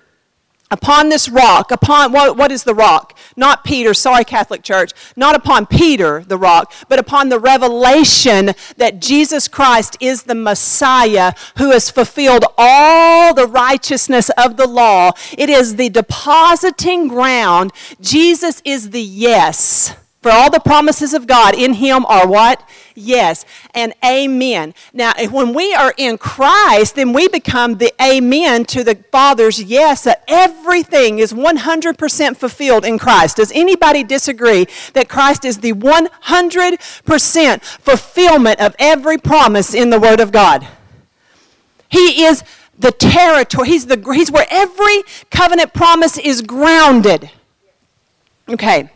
upon 0.73 1.09
this 1.09 1.29
rock, 1.29 1.71
upon 1.71 2.11
what, 2.11 2.37
what 2.37 2.51
is 2.51 2.65
the 2.65 2.75
rock? 2.75 3.17
Not 3.37 3.63
Peter, 3.63 3.95
sorry, 3.95 4.25
Catholic 4.25 4.65
Church, 4.65 4.93
not 5.15 5.37
upon 5.37 5.67
Peter, 5.67 6.25
the 6.27 6.37
rock, 6.37 6.73
but 6.89 6.99
upon 6.99 7.29
the 7.29 7.39
revelation 7.39 8.51
that 8.77 9.01
Jesus 9.01 9.47
Christ 9.47 9.97
is 10.01 10.25
the 10.25 10.35
Messiah 10.35 11.33
who 11.59 11.71
has 11.71 11.91
fulfilled 11.91 12.45
all 12.59 13.33
the 13.35 13.47
righteousness 13.47 14.31
of 14.31 14.57
the 14.57 14.67
law. 14.67 15.13
It 15.39 15.49
is 15.49 15.77
the 15.77 15.91
depositing 15.91 17.07
ground. 17.07 17.73
Jesus 18.01 18.61
is 18.65 18.91
the 18.91 19.01
yes 19.01 19.95
for 20.21 20.33
all 20.33 20.51
the 20.51 20.59
promises 20.59 21.15
of 21.15 21.29
God 21.29 21.55
in 21.55 21.75
Him 21.75 22.05
are 22.07 22.27
what? 22.27 22.69
Yes, 22.97 23.45
and 23.73 23.95
amen. 24.05 24.75
Now, 24.93 25.13
when 25.31 25.55
we 25.55 25.73
are 25.75 25.95
in 25.97 26.19
Christ, 26.19 26.97
then 26.97 27.13
we 27.13 27.29
become 27.29 27.79
the 27.79 27.93
amen 28.03 28.65
to 28.67 28.83
the 28.83 28.97
Father's 29.13 29.63
yes, 29.63 30.03
that 30.05 30.25
everything 30.27 31.21
is 31.21 31.33
100% 31.33 32.37
fulfilled 32.37 32.85
in 32.85 32.99
Christ. 32.99 33.37
Does 33.37 33.53
anybody 33.53 34.03
disagree 34.03 34.67
that 34.95 35.09
Christ 35.09 35.45
is 35.45 35.59
the 35.59 35.73
100% 35.73 37.63
fulfillment 37.63 38.61
of 38.61 38.75
every 38.81 39.19
promise 39.19 39.73
in 39.73 39.91
the 39.91 40.01
Word 40.01 40.19
of 40.19 40.33
God? 40.33 40.67
He 41.89 42.25
is 42.25 42.43
the 42.77 42.91
territory, 42.91 43.69
He's, 43.69 43.87
the, 43.87 44.03
he's 44.13 44.33
where 44.33 44.47
every 44.51 45.05
covenant 45.31 45.73
promise 45.75 46.19
is 46.19 46.43
grounded. 46.43 47.31
Okay. 48.49 48.91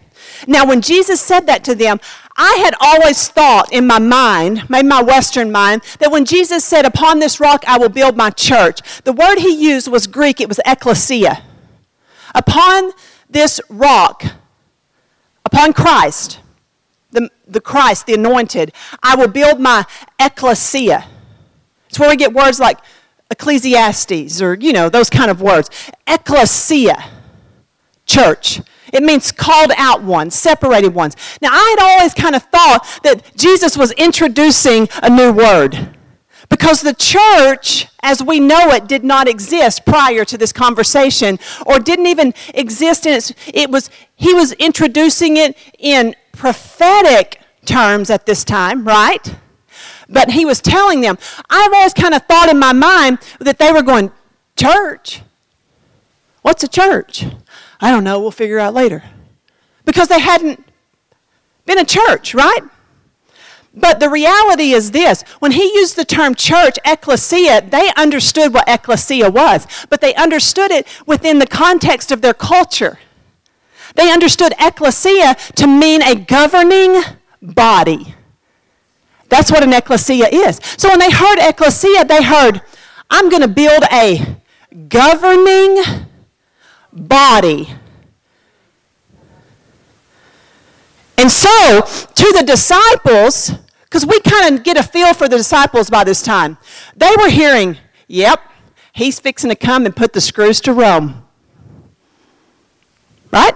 Now, 0.46 0.66
when 0.66 0.80
Jesus 0.80 1.20
said 1.20 1.46
that 1.46 1.64
to 1.64 1.74
them, 1.74 2.00
I 2.36 2.58
had 2.64 2.74
always 2.80 3.28
thought 3.28 3.72
in 3.72 3.86
my 3.86 3.98
mind, 3.98 4.68
made 4.70 4.86
my 4.86 5.02
Western 5.02 5.52
mind, 5.52 5.82
that 5.98 6.10
when 6.10 6.24
Jesus 6.24 6.64
said, 6.64 6.84
Upon 6.84 7.18
this 7.18 7.40
rock 7.40 7.64
I 7.66 7.78
will 7.78 7.88
build 7.88 8.16
my 8.16 8.30
church, 8.30 9.02
the 9.02 9.12
word 9.12 9.38
he 9.38 9.54
used 9.54 9.88
was 9.88 10.06
Greek, 10.06 10.40
it 10.40 10.48
was 10.48 10.60
ecclesia. 10.64 11.42
Upon 12.34 12.92
this 13.28 13.60
rock, 13.68 14.24
upon 15.44 15.72
Christ, 15.72 16.40
the, 17.10 17.30
the 17.46 17.60
Christ, 17.60 18.06
the 18.06 18.14
anointed, 18.14 18.72
I 19.02 19.16
will 19.16 19.28
build 19.28 19.60
my 19.60 19.84
ecclesia. 20.18 21.06
It's 21.88 21.98
where 21.98 22.08
we 22.08 22.16
get 22.16 22.32
words 22.32 22.58
like 22.58 22.78
Ecclesiastes 23.30 24.40
or, 24.40 24.54
you 24.54 24.72
know, 24.72 24.88
those 24.88 25.10
kind 25.10 25.30
of 25.30 25.40
words. 25.40 25.70
Ecclesia, 26.06 27.02
church. 28.06 28.60
It 28.92 29.02
means 29.02 29.32
called 29.32 29.72
out 29.76 30.02
ones, 30.02 30.34
separated 30.34 30.94
ones. 30.94 31.16
Now, 31.40 31.48
I 31.50 31.76
had 31.76 31.82
always 31.82 32.14
kind 32.14 32.36
of 32.36 32.42
thought 32.44 32.86
that 33.02 33.36
Jesus 33.36 33.76
was 33.76 33.90
introducing 33.92 34.88
a 35.02 35.08
new 35.08 35.32
word 35.32 35.96
because 36.52 36.82
the 36.82 36.92
church, 36.92 37.86
as 38.02 38.22
we 38.22 38.38
know 38.38 38.68
it, 38.72 38.86
did 38.86 39.02
not 39.02 39.26
exist 39.26 39.86
prior 39.86 40.22
to 40.26 40.36
this 40.36 40.52
conversation 40.52 41.38
or 41.64 41.78
didn't 41.78 42.06
even 42.06 42.34
exist 42.52 43.06
in 43.06 43.14
its, 43.14 43.32
it 43.46 43.70
was, 43.70 43.88
he 44.16 44.34
was 44.34 44.52
introducing 44.52 45.38
it 45.38 45.56
in 45.78 46.14
prophetic 46.32 47.40
terms 47.64 48.10
at 48.10 48.26
this 48.26 48.44
time, 48.44 48.86
right? 48.86 49.34
But 50.10 50.32
he 50.32 50.44
was 50.44 50.60
telling 50.60 51.00
them, 51.00 51.16
I've 51.48 51.72
always 51.72 51.94
kind 51.94 52.12
of 52.12 52.26
thought 52.26 52.50
in 52.50 52.58
my 52.58 52.74
mind 52.74 53.20
that 53.38 53.58
they 53.58 53.72
were 53.72 53.82
going, 53.82 54.12
church? 54.54 55.22
What's 56.42 56.62
a 56.62 56.68
church? 56.68 57.24
I 57.82 57.90
don't 57.90 58.04
know, 58.04 58.20
we'll 58.20 58.30
figure 58.30 58.60
out 58.60 58.72
later. 58.72 59.02
Because 59.84 60.06
they 60.06 60.20
hadn't 60.20 60.64
been 61.66 61.78
a 61.78 61.84
church, 61.84 62.32
right? 62.32 62.62
But 63.74 64.00
the 64.00 64.08
reality 64.08 64.72
is 64.72 64.92
this 64.92 65.22
when 65.40 65.52
he 65.52 65.64
used 65.74 65.96
the 65.96 66.04
term 66.04 66.34
church, 66.34 66.78
ecclesia, 66.84 67.62
they 67.62 67.90
understood 67.96 68.54
what 68.54 68.68
ecclesia 68.68 69.30
was, 69.30 69.66
but 69.90 70.00
they 70.00 70.14
understood 70.14 70.70
it 70.70 70.86
within 71.06 71.38
the 71.38 71.46
context 71.46 72.12
of 72.12 72.20
their 72.20 72.34
culture. 72.34 72.98
They 73.96 74.12
understood 74.12 74.54
ecclesia 74.60 75.36
to 75.56 75.66
mean 75.66 76.02
a 76.02 76.14
governing 76.14 77.02
body. 77.40 78.14
That's 79.28 79.50
what 79.50 79.64
an 79.64 79.72
ecclesia 79.72 80.28
is. 80.28 80.60
So 80.76 80.88
when 80.88 80.98
they 80.98 81.10
heard 81.10 81.38
ecclesia, 81.38 82.04
they 82.04 82.22
heard, 82.22 82.60
I'm 83.10 83.28
going 83.28 83.42
to 83.42 83.48
build 83.48 83.84
a 83.90 84.36
governing 84.88 85.82
body. 86.92 87.68
And 91.18 91.30
so, 91.30 91.82
to 91.82 92.32
the 92.36 92.42
disciples, 92.44 93.52
because 93.84 94.06
we 94.06 94.18
kind 94.20 94.56
of 94.56 94.64
get 94.64 94.76
a 94.76 94.82
feel 94.82 95.14
for 95.14 95.28
the 95.28 95.36
disciples 95.36 95.88
by 95.88 96.04
this 96.04 96.22
time, 96.22 96.58
they 96.96 97.10
were 97.18 97.28
hearing, 97.28 97.76
yep, 98.08 98.40
he's 98.92 99.20
fixing 99.20 99.50
to 99.50 99.56
come 99.56 99.86
and 99.86 99.94
put 99.94 100.12
the 100.12 100.20
screws 100.20 100.60
to 100.62 100.72
Rome. 100.72 101.24
Right? 103.30 103.54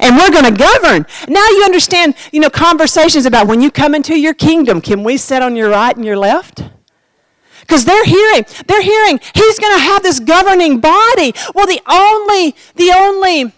And 0.00 0.16
we're 0.16 0.30
going 0.30 0.44
to 0.44 0.58
govern. 0.58 1.06
Now 1.28 1.46
you 1.48 1.62
understand, 1.64 2.14
you 2.32 2.40
know, 2.40 2.50
conversations 2.50 3.26
about 3.26 3.46
when 3.46 3.60
you 3.60 3.70
come 3.70 3.94
into 3.94 4.18
your 4.18 4.34
kingdom, 4.34 4.80
can 4.80 5.04
we 5.04 5.16
sit 5.16 5.42
on 5.42 5.56
your 5.56 5.70
right 5.70 5.94
and 5.94 6.04
your 6.04 6.16
left? 6.16 6.64
Because 7.72 7.86
they're 7.86 8.04
hearing, 8.04 8.44
they're 8.66 8.82
hearing, 8.82 9.18
he's 9.34 9.58
going 9.58 9.74
to 9.74 9.82
have 9.82 10.02
this 10.02 10.20
governing 10.20 10.78
body. 10.78 11.32
Well, 11.54 11.66
the 11.66 11.80
only, 11.88 12.54
the 12.74 12.92
only 12.94 13.50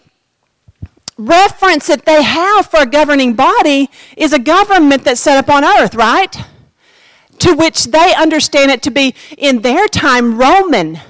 reference 1.19 1.89
that 1.89 2.05
they 2.07 2.23
have 2.23 2.67
for 2.67 2.83
a 2.83 2.87
governing 2.87 3.35
body 3.35 3.91
is 4.17 4.33
a 4.33 4.39
government 4.39 5.03
that's 5.03 5.21
set 5.21 5.37
up 5.37 5.51
on 5.53 5.65
earth, 5.65 5.97
right? 5.97 6.33
To 7.41 7.55
which 7.55 7.87
they 7.87 8.15
understand 8.15 8.71
it 8.71 8.85
to 8.85 8.93
be, 8.93 9.17
in 9.37 9.63
their 9.63 9.89
time, 9.89 10.39
Roman. 10.39 11.01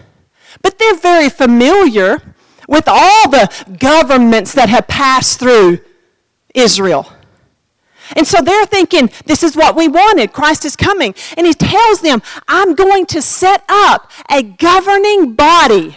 But 0.63 0.79
they're 0.79 0.97
very 0.97 1.29
familiar 1.29 2.23
with 2.67 2.85
all 2.87 3.29
the 3.29 3.77
governments 3.79 4.55
that 4.55 4.71
have 4.71 4.89
passed 4.89 5.39
through 5.39 5.81
Israel. 6.55 7.14
And 8.17 8.27
so 8.27 8.41
they're 8.41 8.67
thinking, 8.67 9.11
this 9.27 9.43
is 9.43 9.57
what 9.57 9.77
we 9.77 9.89
wanted. 9.89 10.33
Christ 10.33 10.65
is 10.65 10.77
coming. 10.77 11.15
And 11.37 11.47
he 11.47 11.55
tells 11.55 12.01
them, 12.01 12.23
I'm 12.49 12.75
going 12.75 13.07
to 13.07 13.23
set 13.23 13.65
up 13.69 14.11
a 14.31 14.43
governing 14.43 15.35
body. 15.35 15.97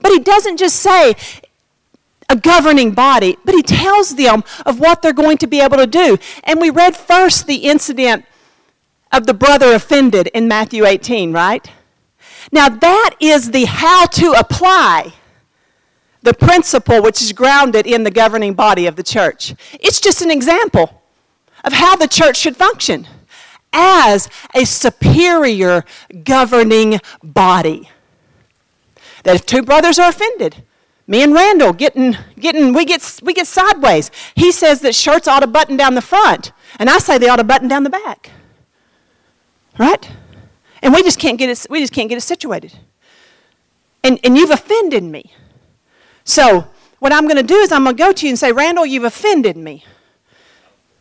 But 0.00 0.12
he 0.12 0.18
doesn't 0.18 0.56
just 0.56 0.76
say 0.76 1.14
a 2.28 2.36
governing 2.36 2.92
body, 2.92 3.36
but 3.44 3.54
he 3.54 3.62
tells 3.62 4.16
them 4.16 4.42
of 4.64 4.80
what 4.80 5.02
they're 5.02 5.12
going 5.12 5.38
to 5.38 5.46
be 5.46 5.60
able 5.60 5.76
to 5.76 5.86
do. 5.86 6.18
And 6.42 6.60
we 6.60 6.70
read 6.70 6.96
first 6.96 7.46
the 7.46 7.56
incident 7.56 8.24
of 9.12 9.26
the 9.26 9.34
brother 9.34 9.74
offended 9.74 10.28
in 10.28 10.48
Matthew 10.48 10.84
18, 10.84 11.32
right? 11.32 11.70
Now, 12.50 12.68
that 12.68 13.10
is 13.20 13.50
the 13.50 13.64
how 13.64 14.06
to 14.06 14.32
apply 14.32 15.12
the 16.22 16.34
principle 16.34 17.02
which 17.02 17.20
is 17.20 17.32
grounded 17.32 17.86
in 17.86 18.02
the 18.02 18.10
governing 18.10 18.54
body 18.54 18.86
of 18.86 18.96
the 18.96 19.02
church. 19.02 19.54
It's 19.74 20.00
just 20.00 20.22
an 20.22 20.30
example 20.30 21.02
of 21.64 21.72
how 21.72 21.96
the 21.96 22.06
church 22.06 22.36
should 22.36 22.56
function 22.56 23.08
as 23.72 24.28
a 24.54 24.64
superior 24.64 25.84
governing 26.22 27.00
body. 27.22 27.90
That 29.24 29.36
if 29.36 29.46
two 29.46 29.62
brothers 29.62 29.98
are 29.98 30.10
offended, 30.10 30.62
me 31.06 31.22
and 31.22 31.34
Randall 31.34 31.72
getting, 31.72 32.16
getting 32.38 32.72
we, 32.72 32.84
get, 32.84 33.20
we 33.22 33.34
get 33.34 33.46
sideways. 33.46 34.10
He 34.34 34.52
says 34.52 34.80
that 34.82 34.94
shirts 34.94 35.26
ought 35.26 35.40
to 35.40 35.46
button 35.46 35.76
down 35.76 35.94
the 35.94 36.02
front, 36.02 36.52
and 36.78 36.88
I 36.88 36.98
say 36.98 37.18
they 37.18 37.28
ought 37.28 37.36
to 37.36 37.44
button 37.44 37.68
down 37.68 37.82
the 37.82 37.90
back. 37.90 38.30
Right? 39.78 40.10
And 40.82 40.94
we 40.94 41.02
just 41.02 41.18
can't 41.18 41.38
get 41.38 41.48
it, 41.48 41.66
we 41.68 41.80
just 41.80 41.92
can't 41.92 42.08
get 42.08 42.16
it 42.16 42.22
situated. 42.22 42.78
And, 44.02 44.20
and 44.22 44.36
you've 44.36 44.50
offended 44.50 45.02
me. 45.02 45.32
So 46.24 46.66
what 46.98 47.12
I'm 47.12 47.24
going 47.24 47.36
to 47.36 47.42
do 47.42 47.56
is 47.56 47.72
I'm 47.72 47.84
going 47.84 47.96
to 47.96 48.02
go 48.02 48.12
to 48.12 48.26
you 48.26 48.30
and 48.30 48.38
say, 48.38 48.52
Randall, 48.52 48.86
you've 48.86 49.04
offended 49.04 49.56
me. 49.56 49.84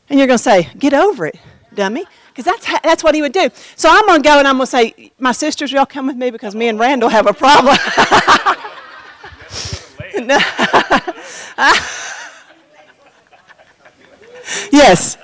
And 0.09 0.19
you're 0.19 0.27
going 0.27 0.37
to 0.37 0.43
say, 0.43 0.69
get 0.77 0.93
over 0.93 1.25
it, 1.25 1.37
dummy. 1.73 2.05
Because 2.29 2.45
that's, 2.45 2.81
that's 2.81 3.03
what 3.03 3.15
he 3.15 3.21
would 3.21 3.31
do. 3.31 3.49
So 3.75 3.89
I'm 3.91 4.05
going 4.07 4.21
to 4.21 4.27
go 4.27 4.39
and 4.39 4.47
I'm 4.47 4.57
going 4.57 4.65
to 4.65 4.71
say, 4.71 5.11
my 5.19 5.31
sisters, 5.31 5.71
y'all 5.71 5.85
come 5.85 6.07
with 6.07 6.17
me 6.17 6.31
because 6.31 6.55
me 6.55 6.67
and 6.67 6.79
Randall 6.79 7.09
have 7.09 7.27
a 7.27 7.33
problem. 7.33 7.77
yes. 14.71 15.17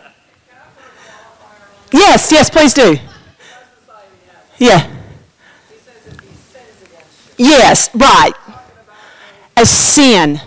Yes, 1.92 2.32
yes, 2.32 2.50
please 2.50 2.74
do. 2.74 2.98
Yeah. 4.58 4.90
Yes, 7.38 7.90
right. 7.96 8.34
A 9.58 9.66
sin. 9.66 10.42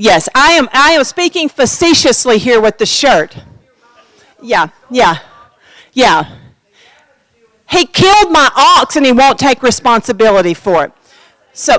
Yes, 0.00 0.28
I 0.32 0.52
am, 0.52 0.68
I 0.72 0.92
am 0.92 1.02
speaking 1.02 1.48
facetiously 1.48 2.38
here 2.38 2.60
with 2.60 2.78
the 2.78 2.86
shirt. 2.86 3.36
Yeah, 4.40 4.68
yeah, 4.88 5.18
yeah. 5.92 6.36
He 7.68 7.84
killed 7.84 8.30
my 8.30 8.48
ox 8.54 8.94
and 8.94 9.04
he 9.04 9.10
won't 9.10 9.40
take 9.40 9.60
responsibility 9.60 10.54
for 10.54 10.84
it. 10.84 10.92
So, 11.52 11.78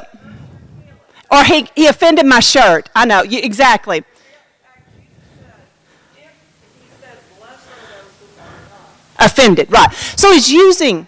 or 1.32 1.46
he, 1.46 1.70
he 1.78 1.88
offended 1.88 2.26
my 2.26 2.42
shirt. 2.42 2.90
I 2.94 3.06
know, 3.06 3.24
you, 3.24 3.40
exactly. 3.40 4.04
Offended, 9.18 9.72
right. 9.72 9.94
So 9.94 10.34
he's 10.34 10.52
using, 10.52 11.08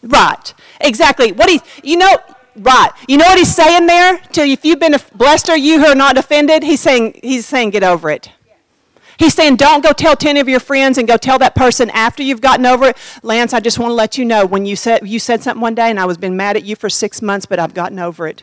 right, 0.00 0.54
exactly. 0.80 1.32
What 1.32 1.50
he, 1.50 1.60
you 1.82 1.96
know, 1.96 2.18
Right. 2.56 2.90
You 3.08 3.16
know 3.16 3.24
what 3.24 3.38
he's 3.38 3.54
saying 3.54 3.86
there? 3.86 4.18
To 4.18 4.42
if 4.42 4.64
you've 4.64 4.78
been 4.78 4.94
blessed 5.14 5.48
are 5.48 5.56
you 5.56 5.80
who 5.80 5.86
are 5.86 5.94
not 5.94 6.18
offended, 6.18 6.62
he's 6.62 6.80
saying, 6.80 7.20
he's 7.22 7.46
saying 7.46 7.70
get 7.70 7.82
over 7.82 8.10
it. 8.10 8.30
He's 9.18 9.34
saying, 9.34 9.56
don't 9.56 9.82
go 9.82 9.92
tell 9.92 10.16
10 10.16 10.36
of 10.38 10.48
your 10.48 10.60
friends 10.60 10.98
and 10.98 11.06
go 11.06 11.16
tell 11.16 11.38
that 11.38 11.54
person 11.54 11.90
after 11.90 12.22
you've 12.22 12.40
gotten 12.40 12.66
over 12.66 12.86
it. 12.86 12.96
Lance, 13.22 13.52
I 13.52 13.60
just 13.60 13.78
want 13.78 13.90
to 13.90 13.94
let 13.94 14.18
you 14.18 14.24
know 14.24 14.44
when 14.44 14.66
you 14.66 14.74
said, 14.74 15.06
you 15.06 15.18
said 15.18 15.42
something 15.42 15.60
one 15.60 15.74
day 15.74 15.90
and 15.90 16.00
I 16.00 16.04
was 16.04 16.18
been 16.18 16.36
mad 16.36 16.56
at 16.56 16.64
you 16.64 16.76
for 16.76 16.90
six 16.90 17.22
months, 17.22 17.46
but 17.46 17.58
I've 17.58 17.74
gotten 17.74 17.98
over 17.98 18.26
it. 18.26 18.42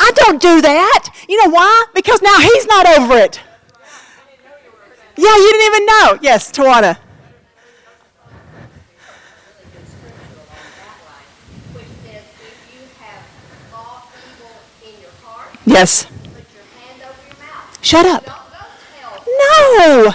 I 0.00 0.10
don't 0.14 0.40
do 0.40 0.62
that. 0.62 1.14
You 1.28 1.44
know 1.44 1.50
why? 1.50 1.84
Because 1.94 2.22
now 2.22 2.38
he's 2.38 2.66
not 2.66 2.98
over 2.98 3.16
it. 3.18 3.40
Yeah, 5.16 5.36
you 5.36 5.52
didn't 5.52 5.74
even 5.74 5.86
know. 5.86 6.18
Yes, 6.22 6.50
Tawana. 6.50 6.96
Yes. 15.70 16.06
Shut 17.80 18.04
up. 18.04 18.26
No. 19.26 20.12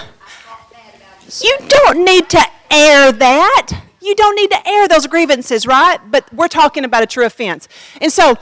You 1.40 1.56
don't 1.66 2.04
need 2.04 2.28
to 2.28 2.42
air 2.70 3.10
that. 3.10 3.82
You 4.02 4.14
don't 4.14 4.36
need 4.36 4.50
to 4.50 4.68
air 4.68 4.86
those 4.86 5.06
grievances, 5.06 5.66
right? 5.66 5.98
But 6.10 6.32
we're 6.32 6.48
talking 6.48 6.84
about 6.84 7.02
a 7.02 7.06
true 7.06 7.24
offense. 7.24 7.68
And 8.02 8.12
so 8.12 8.36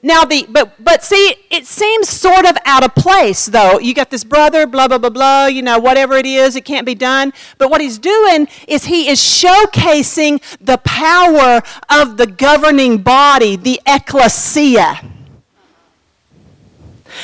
now 0.00 0.24
the 0.24 0.46
but 0.48 0.72
but 0.82 1.02
see, 1.02 1.34
it 1.50 1.66
seems 1.66 2.08
sort 2.08 2.46
of 2.48 2.56
out 2.64 2.84
of 2.84 2.94
place 2.94 3.46
though. 3.46 3.80
You 3.80 3.92
got 3.92 4.10
this 4.10 4.22
brother, 4.22 4.66
blah 4.66 4.86
blah 4.86 4.98
blah 4.98 5.10
blah, 5.10 5.46
you 5.46 5.60
know, 5.60 5.80
whatever 5.80 6.14
it 6.14 6.26
is, 6.26 6.54
it 6.54 6.64
can't 6.64 6.86
be 6.86 6.94
done. 6.94 7.32
But 7.58 7.68
what 7.68 7.80
he's 7.80 7.98
doing 7.98 8.46
is 8.68 8.84
he 8.84 9.08
is 9.08 9.18
showcasing 9.18 10.40
the 10.60 10.78
power 10.78 11.62
of 11.90 12.16
the 12.16 12.28
governing 12.28 12.98
body, 12.98 13.56
the 13.56 13.80
ecclesia. 13.86 15.00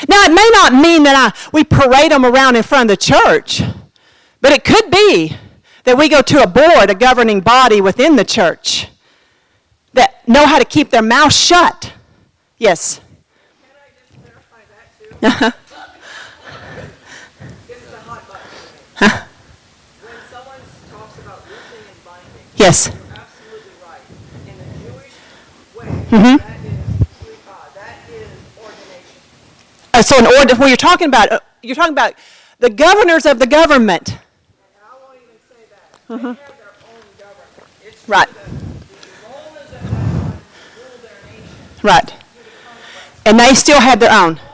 Now, 0.08 0.22
it 0.24 0.32
may 0.32 0.48
not 0.52 0.72
mean 0.72 1.02
that 1.04 1.16
I, 1.16 1.50
we 1.52 1.64
parade 1.64 2.12
them 2.12 2.24
around 2.24 2.56
in 2.56 2.62
front 2.62 2.90
of 2.90 2.98
the 2.98 3.02
church, 3.02 3.62
but 4.40 4.52
it 4.52 4.64
could 4.64 4.90
be 4.90 5.36
that 5.84 5.96
we 5.96 6.08
go 6.08 6.22
to 6.22 6.42
a 6.42 6.46
board, 6.46 6.90
a 6.90 6.94
governing 6.94 7.40
body 7.40 7.80
within 7.80 8.16
the 8.16 8.24
church 8.24 8.88
that 9.92 10.26
know 10.28 10.46
how 10.46 10.58
to 10.58 10.64
keep 10.64 10.90
their 10.90 11.02
mouth 11.02 11.32
shut. 11.32 11.92
Yes. 12.58 12.98
Can 12.98 13.06
I 13.74 13.88
just 13.98 14.22
clarify 14.22 14.60
that 14.70 15.52
too? 15.52 15.56
Uh, 29.92 30.02
so, 30.02 30.18
in 30.18 30.26
order, 30.26 30.54
when 30.56 30.68
you're 30.68 30.76
talking 30.76 31.08
about, 31.08 31.32
uh, 31.32 31.40
you're 31.62 31.74
talking 31.74 31.92
about 31.92 32.14
the 32.58 32.70
governors 32.70 33.26
of 33.26 33.38
the 33.38 33.46
government. 33.46 34.10
And 34.10 34.18
I 34.82 34.94
won't 35.02 35.18
even 35.18 35.36
say 35.48 35.64
that. 35.70 36.08
They 36.08 36.14
have 36.16 36.36
their 36.58 36.72
own 36.88 37.02
government. 37.18 37.68
It's 37.84 38.08
Right. 38.08 38.28
the 38.28 38.40
Romans 39.26 39.72
at 39.74 39.82
that 39.82 39.90
time 39.90 40.40
ruled 40.78 41.02
their 41.02 41.18
nation 41.26 41.56
Right. 41.82 42.06
through 42.06 42.44
the 42.44 42.50
conquest. 42.64 43.26
And 43.26 43.40
they 43.40 43.54
still 43.54 43.80
have 43.80 43.98
their 44.00 44.12
own. 44.12 44.36
Have, 44.36 44.44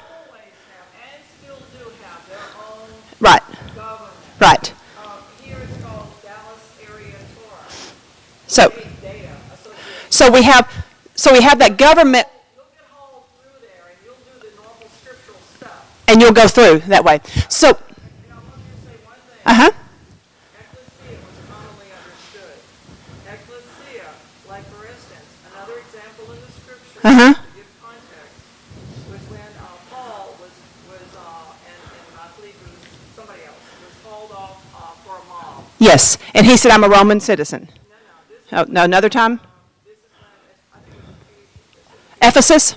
and 1.03 1.23
still 1.43 1.57
do 1.79 1.85
have 2.03 2.29
their 2.29 2.47
own 2.67 2.89
Right. 3.21 3.43
government. 3.75 4.13
Right. 4.41 4.73
Um, 4.99 5.21
here 5.43 5.57
it's 5.63 5.85
called 5.85 6.09
Dallas 6.23 6.65
Area 6.89 7.15
Torah. 7.37 7.71
So, 8.49 8.71
Big 8.71 9.01
data 9.03 9.29
association. 9.53 10.11
so 10.11 10.31
we 10.31 10.43
have, 10.43 10.69
so 11.15 11.33
we 11.33 11.43
have 11.43 11.59
that 11.59 11.77
government, 11.77 12.27
You'll 12.55 12.65
get 12.73 12.85
hauled 12.95 13.25
through 13.43 13.61
there 13.61 13.85
and 13.91 13.97
you'll 14.05 14.21
do 14.25 14.49
the 14.49 14.53
normal 14.57 14.89
scriptural 15.01 15.41
stuff. 15.57 15.85
And 16.09 16.21
you'll 16.21 16.33
go 16.33 16.49
through 16.49 16.81
that 16.81 17.05
way. 17.05 17.21
So, 17.49 17.79
uh 19.45 19.55
huh. 19.55 19.71
Uh, 27.05 27.09
uh, 27.09 27.13
uh, 27.13 27.35
mob. 35.29 35.65
Yes. 35.79 36.19
And 36.35 36.47
he 36.47 36.57
said, 36.57 36.73
I'm 36.73 36.83
a 36.83 36.89
Roman 36.89 37.21
citizen. 37.21 37.69
No, 38.51 38.59
no, 38.59 38.63
Oh, 38.63 38.65
no, 38.69 38.85
another 38.85 39.09
time? 39.09 39.41
this 42.37 42.51
is 42.51 42.77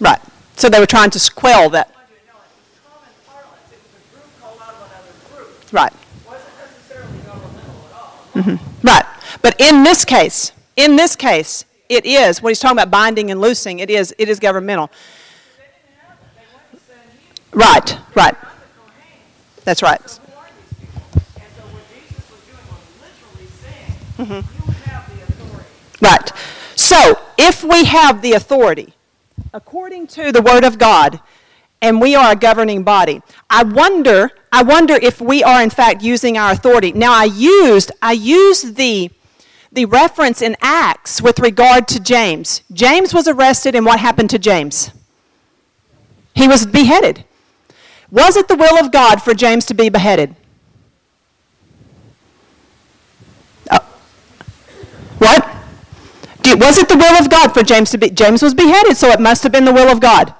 Right. 0.00 0.20
So 0.56 0.68
they 0.68 0.80
were 0.80 0.86
trying 0.86 1.10
to 1.10 1.30
quell 1.34 1.70
that. 1.70 1.88
I 1.88 1.92
want 1.94 2.08
you 2.10 2.26
it 2.26 2.34
was 2.34 2.80
common 2.84 3.08
parlance. 3.26 3.72
It 3.72 3.78
was 3.78 3.92
a 3.94 4.14
group 4.14 4.40
called 4.40 4.60
out 4.60 4.74
of 4.74 4.90
another 4.90 5.14
group. 5.34 5.72
Right. 5.72 5.92
It 5.92 6.28
wasn't 6.28 6.48
necessarily 6.58 7.18
governmental 7.26 7.86
at 7.86 8.58
all. 8.58 8.58
Right. 8.82 9.06
But 9.42 9.60
in 9.60 9.82
this 9.84 10.04
case, 10.04 10.52
in 10.76 10.96
this 10.96 11.16
case, 11.16 11.64
it 11.88 12.04
is, 12.04 12.42
when 12.42 12.50
he's 12.50 12.60
talking 12.60 12.76
about 12.78 12.90
binding 12.90 13.30
and 13.30 13.40
loosing, 13.40 13.78
it 13.78 13.88
is, 13.90 14.14
it 14.18 14.28
is 14.28 14.38
governmental. 14.38 14.88
They 15.56 15.64
didn't 15.64 16.06
have 16.06 16.18
it. 16.20 16.26
They 16.36 16.46
went 16.54 16.70
to 16.72 16.78
Sanhedrin, 16.92 17.58
Right, 17.58 17.98
right. 18.14 18.42
not 18.42 18.54
the 18.60 18.80
Kohanes. 18.80 19.64
That's 19.64 19.82
right. 19.82 20.10
So 20.10 20.20
who 20.22 20.32
are 20.38 20.48
these 20.60 20.78
people? 20.78 21.02
And 21.36 21.50
so 21.56 21.62
what 21.72 21.82
Jesus 21.94 22.30
was 22.30 22.40
doing 22.44 22.66
was 22.68 22.84
literally 23.00 23.48
saying, 23.62 24.42
Mm-hmm. 24.42 24.68
you 24.68 24.72
have 24.84 25.04
the 25.08 25.22
authority. 25.24 25.68
Right. 26.02 26.32
So, 26.76 27.18
if 27.38 27.64
we 27.64 27.84
have 27.86 28.20
the 28.22 28.32
authority, 28.34 28.92
according 29.52 30.06
to 30.08 30.32
the 30.32 30.42
Word 30.42 30.64
of 30.64 30.78
God, 30.78 31.20
and 31.80 32.00
we 32.00 32.14
are 32.14 32.32
a 32.32 32.36
governing 32.36 32.82
body, 32.82 33.22
I 33.48 33.62
wonder, 33.62 34.30
I 34.52 34.62
wonder 34.62 34.94
if 34.94 35.20
we 35.20 35.44
are 35.44 35.62
in 35.62 35.70
fact 35.70 36.02
using 36.02 36.36
our 36.36 36.52
authority. 36.52 36.92
Now, 36.92 37.12
I 37.14 37.24
used, 37.24 37.92
I 38.02 38.12
used 38.12 38.76
the, 38.76 39.10
the 39.72 39.84
reference 39.84 40.42
in 40.42 40.56
Acts 40.60 41.22
with 41.22 41.38
regard 41.38 41.86
to 41.88 42.00
James. 42.00 42.62
James 42.72 43.14
was 43.14 43.28
arrested, 43.28 43.74
and 43.74 43.86
what 43.86 44.00
happened 44.00 44.30
to 44.30 44.38
James? 44.38 44.90
He 46.34 46.48
was 46.48 46.66
beheaded. 46.66 47.24
Was 48.10 48.36
it 48.36 48.48
the 48.48 48.56
will 48.56 48.78
of 48.78 48.90
God 48.90 49.22
for 49.22 49.34
James 49.34 49.64
to 49.66 49.74
be 49.74 49.88
beheaded? 49.88 50.34
Uh, 53.70 53.80
what? 55.18 55.46
Was 56.56 56.78
it 56.78 56.88
the 56.88 56.96
will 56.96 57.18
of 57.18 57.30
God 57.30 57.52
for 57.52 57.62
James 57.62 57.90
to 57.90 57.98
be? 57.98 58.10
James 58.10 58.42
was 58.42 58.54
beheaded, 58.54 58.96
so 58.96 59.08
it 59.08 59.20
must 59.20 59.42
have 59.42 59.52
been 59.52 59.64
the 59.64 59.72
will 59.72 59.88
of 59.88 60.00
God. 60.00 60.34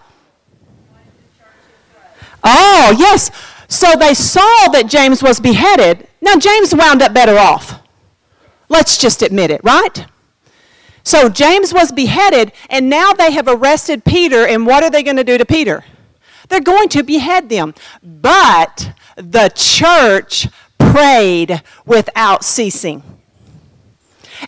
Oh, 2.44 2.94
yes. 2.98 3.30
So 3.68 3.94
they 3.96 4.14
saw 4.14 4.68
that 4.68 4.86
James 4.88 5.22
was 5.22 5.40
beheaded. 5.40 6.08
Now, 6.20 6.36
James 6.36 6.74
wound 6.74 7.02
up 7.02 7.12
better 7.12 7.36
off. 7.36 7.80
Let's 8.68 8.96
just 8.98 9.22
admit 9.22 9.50
it, 9.50 9.60
right? 9.62 10.06
So 11.02 11.28
James 11.28 11.72
was 11.72 11.90
beheaded, 11.90 12.52
and 12.70 12.88
now 12.88 13.12
they 13.12 13.32
have 13.32 13.48
arrested 13.48 14.04
Peter, 14.04 14.46
and 14.46 14.66
what 14.66 14.82
are 14.82 14.90
they 14.90 15.02
going 15.02 15.16
to 15.16 15.24
do 15.24 15.38
to 15.38 15.44
Peter? 15.44 15.84
They're 16.48 16.60
going 16.60 16.88
to 16.90 17.02
behead 17.02 17.48
them. 17.48 17.74
But 18.02 18.92
the 19.16 19.50
church 19.54 20.48
prayed 20.78 21.62
without 21.84 22.44
ceasing. 22.44 23.02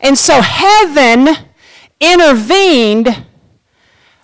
And 0.00 0.16
so 0.16 0.40
heaven 0.40 1.28
intervened 2.00 3.26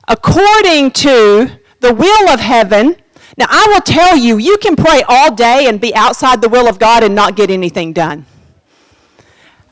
according 0.08 0.90
to 0.92 1.50
the 1.80 1.94
will 1.94 2.28
of 2.30 2.40
heaven. 2.40 2.96
Now, 3.36 3.46
I 3.48 3.66
will 3.68 3.82
tell 3.82 4.16
you, 4.16 4.38
you 4.38 4.56
can 4.58 4.76
pray 4.76 5.02
all 5.08 5.34
day 5.34 5.66
and 5.68 5.80
be 5.80 5.94
outside 5.94 6.40
the 6.40 6.48
will 6.48 6.68
of 6.68 6.78
God 6.78 7.04
and 7.04 7.14
not 7.14 7.36
get 7.36 7.50
anything 7.50 7.92
done. 7.92 8.24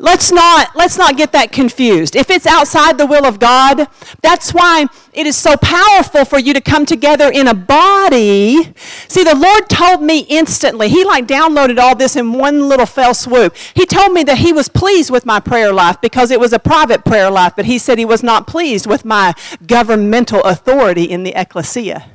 Let's 0.04 0.30
not, 0.30 0.76
let's 0.76 0.98
not 0.98 1.16
get 1.16 1.32
that 1.32 1.50
confused. 1.50 2.14
If 2.14 2.28
it's 2.28 2.44
outside 2.44 2.98
the 2.98 3.06
will 3.06 3.24
of 3.24 3.38
God, 3.38 3.88
that's 4.20 4.52
why 4.52 4.84
it 5.14 5.26
is 5.26 5.34
so 5.34 5.56
powerful 5.56 6.26
for 6.26 6.38
you 6.38 6.52
to 6.52 6.60
come 6.60 6.84
together 6.84 7.30
in 7.32 7.48
a 7.48 7.54
body. 7.54 8.74
See, 9.08 9.24
the 9.24 9.34
Lord 9.34 9.70
told 9.70 10.02
me 10.02 10.26
instantly, 10.28 10.90
He 10.90 11.04
like 11.04 11.26
downloaded 11.26 11.78
all 11.78 11.96
this 11.96 12.16
in 12.16 12.34
one 12.34 12.68
little 12.68 12.84
fell 12.84 13.14
swoop. 13.14 13.56
He 13.72 13.86
told 13.86 14.12
me 14.12 14.22
that 14.24 14.36
He 14.36 14.52
was 14.52 14.68
pleased 14.68 15.10
with 15.10 15.24
my 15.24 15.40
prayer 15.40 15.72
life 15.72 15.98
because 16.02 16.30
it 16.30 16.38
was 16.38 16.52
a 16.52 16.58
private 16.58 17.06
prayer 17.06 17.30
life, 17.30 17.54
but 17.56 17.64
He 17.64 17.78
said 17.78 17.96
He 17.96 18.04
was 18.04 18.22
not 18.22 18.46
pleased 18.46 18.86
with 18.86 19.06
my 19.06 19.32
governmental 19.66 20.42
authority 20.42 21.04
in 21.04 21.22
the 21.22 21.32
ecclesia. 21.34 22.13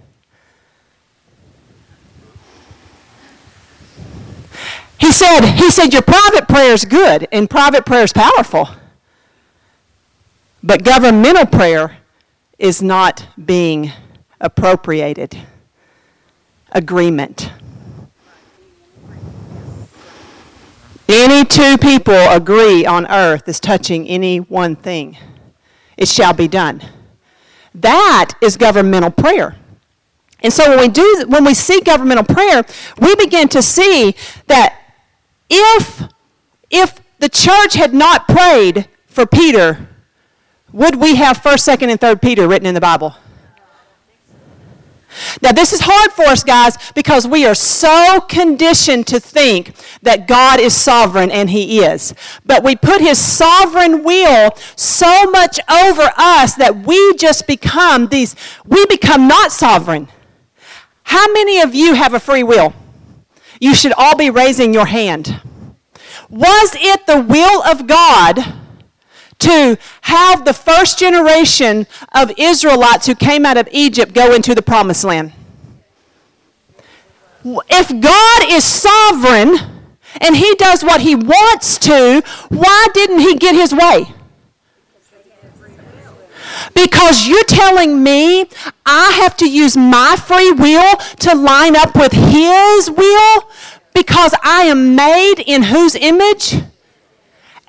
He 5.00 5.12
said, 5.12 5.46
he 5.56 5.72
said, 5.72 5.94
your 5.94 6.02
private 6.02 6.48
prayer 6.48 6.74
is 6.74 6.84
good 6.84 7.28
and 7.32 7.50
private 7.50 7.86
prayer 7.86 8.04
is 8.04 8.12
powerful. 8.12 8.68
But 10.62 10.84
governmental 10.84 11.46
prayer 11.46 11.98
is 12.58 12.82
not 12.82 13.26
being 13.44 13.92
appropriated. 14.42 15.38
Agreement. 16.72 17.52
Any 21.08 21.46
two 21.46 21.78
people 21.78 22.14
agree 22.14 22.86
on 22.86 23.10
earth 23.10 23.48
is 23.48 23.60
touching 23.60 24.06
any 24.08 24.38
one 24.38 24.76
thing. 24.76 25.18
It 25.98 26.10
shall 26.10 26.34
be 26.34 26.48
done. 26.48 26.82
That 27.74 28.34
is 28.42 28.58
governmental 28.58 29.12
prayer. 29.12 29.56
And 30.42 30.54
so 30.54 30.70
when 30.70 30.80
we 30.80 30.88
do 30.88 31.26
when 31.28 31.44
we 31.44 31.54
see 31.54 31.82
governmental 31.82 32.24
prayer, 32.24 32.64
we 33.00 33.16
begin 33.16 33.48
to 33.50 33.62
see 33.62 34.16
that 34.48 34.79
if 35.50 36.04
if 36.70 37.00
the 37.20 37.30
church 37.30 37.74
had 37.74 37.94
not 37.94 38.28
prayed 38.28 38.88
for 39.08 39.26
Peter, 39.26 39.88
would 40.72 40.96
we 40.96 41.16
have 41.16 41.40
1st, 41.40 41.78
2nd, 41.78 41.92
and 41.92 42.00
3rd 42.00 42.22
Peter 42.22 42.48
written 42.48 42.68
in 42.68 42.76
the 42.76 42.82
Bible? 42.82 43.16
Now, 45.42 45.52
this 45.52 45.74
is 45.74 45.82
hard 45.84 46.12
for 46.12 46.24
us, 46.24 46.44
guys, 46.44 46.78
because 46.94 47.28
we 47.28 47.46
are 47.46 47.56
so 47.56 48.22
conditioned 48.22 49.08
to 49.08 49.20
think 49.20 49.76
that 50.04 50.28
God 50.28 50.60
is 50.60 50.76
sovereign, 50.76 51.32
and 51.32 51.50
He 51.50 51.80
is. 51.80 52.14
But 52.46 52.64
we 52.64 52.76
put 52.76 53.02
His 53.02 53.18
sovereign 53.18 54.04
will 54.04 54.52
so 54.76 55.26
much 55.32 55.60
over 55.70 56.10
us 56.16 56.56
that 56.56 56.86
we 56.86 57.16
just 57.16 57.48
become 57.48 58.08
these, 58.08 58.36
we 58.66 58.86
become 58.86 59.28
not 59.28 59.52
sovereign. 59.52 60.08
How 61.04 61.26
many 61.34 61.60
of 61.60 61.74
you 61.74 61.96
have 61.96 62.14
a 62.14 62.20
free 62.20 62.44
will? 62.44 62.74
You 63.60 63.76
should 63.76 63.94
all 63.94 64.16
be 64.16 64.30
raising 64.30 64.74
your 64.74 64.86
hand. 64.86 65.42
Was 66.30 66.72
it 66.76 67.06
the 67.06 67.22
will 67.22 67.64
of 67.64 67.88
God 67.88 68.56
to 69.40 69.78
have 70.02 70.46
the 70.46 70.54
first 70.54 71.00
generation 71.00 71.88
of 72.14 72.32
Israelites 72.38 73.06
who 73.06 73.16
came 73.16 73.46
out 73.46 73.58
of 73.58 73.68
Egypt 73.72 74.14
go 74.14 74.34
into 74.34 74.56
the 74.56 74.62
promised 74.62 75.04
land? 75.04 75.34
If 77.44 77.88
God 78.02 78.44
is 78.48 78.64
sovereign 78.64 79.58
and 80.22 80.36
he 80.36 80.56
does 80.56 80.84
what 80.84 81.02
he 81.02 81.16
wants 81.16 81.78
to, 81.80 82.22
why 82.50 82.88
didn't 82.94 83.20
he 83.20 83.36
get 83.36 83.56
his 83.56 83.74
way? 83.74 84.14
Because 86.74 87.28
you're 87.28 87.44
telling 87.46 88.04
me 88.04 88.46
I 88.86 89.12
have 89.22 89.36
to 89.38 89.50
use 89.50 89.76
my 89.78 90.16
free 90.16 90.52
will 90.52 90.96
to 91.20 91.36
line 91.36 91.76
up 91.76 91.96
with 91.96 92.12
His 92.12 92.90
will 92.90 93.50
because 93.94 94.34
I 94.44 94.64
am 94.64 94.96
made 94.96 95.40
in 95.46 95.64
whose 95.64 95.96
image? 95.96 96.54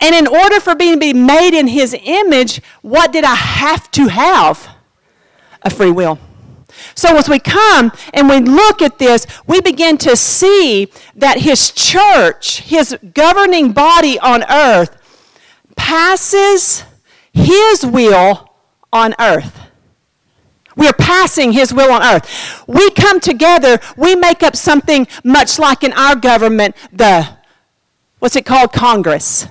And 0.01 0.15
in 0.15 0.27
order 0.27 0.61
for 0.61 0.75
me 0.75 0.93
to 0.93 0.97
be 0.99 1.13
made 1.13 1.59
in 1.59 1.67
His 1.67 1.95
image, 2.03 2.63
what 2.83 3.13
did 3.13 3.25
I 3.25 3.35
have 3.35 3.91
to 3.93 4.09
have? 4.09 4.69
A 5.63 5.71
free 5.71 5.91
will. 5.91 6.19
So 6.95 7.17
as 7.17 7.29
we 7.29 7.39
come 7.39 7.93
and 8.15 8.29
we 8.29 8.41
look 8.41 8.81
at 8.81 8.99
this, 8.99 9.27
we 9.47 9.61
begin 9.61 9.99
to 9.99 10.17
see 10.17 10.89
that 11.17 11.41
His 11.41 11.71
church, 11.71 12.61
His 12.61 12.97
governing 13.15 13.73
body 13.73 14.19
on 14.19 14.45
earth, 14.51 14.97
passes 15.77 16.85
His 17.33 17.85
will 17.85 18.50
on 18.93 19.15
earth. 19.19 19.59
We 20.77 20.89
are 20.89 20.95
passing 20.95 21.53
His 21.53 21.75
will 21.75 21.93
on 21.93 22.03
earth. 22.03 22.65
We 22.67 22.91
come 22.91 23.21
together, 23.21 23.79
we 23.97 24.15
make 24.15 24.43
up 24.43 24.57
something 24.57 25.07
much 25.25 25.59
like 25.59 25.85
in 25.85 25.93
our 25.93 26.17
government, 26.17 26.77
the, 26.93 27.29
what's 28.19 28.37
it 28.37 28.47
called? 28.47 28.73
Congress, 28.73 29.47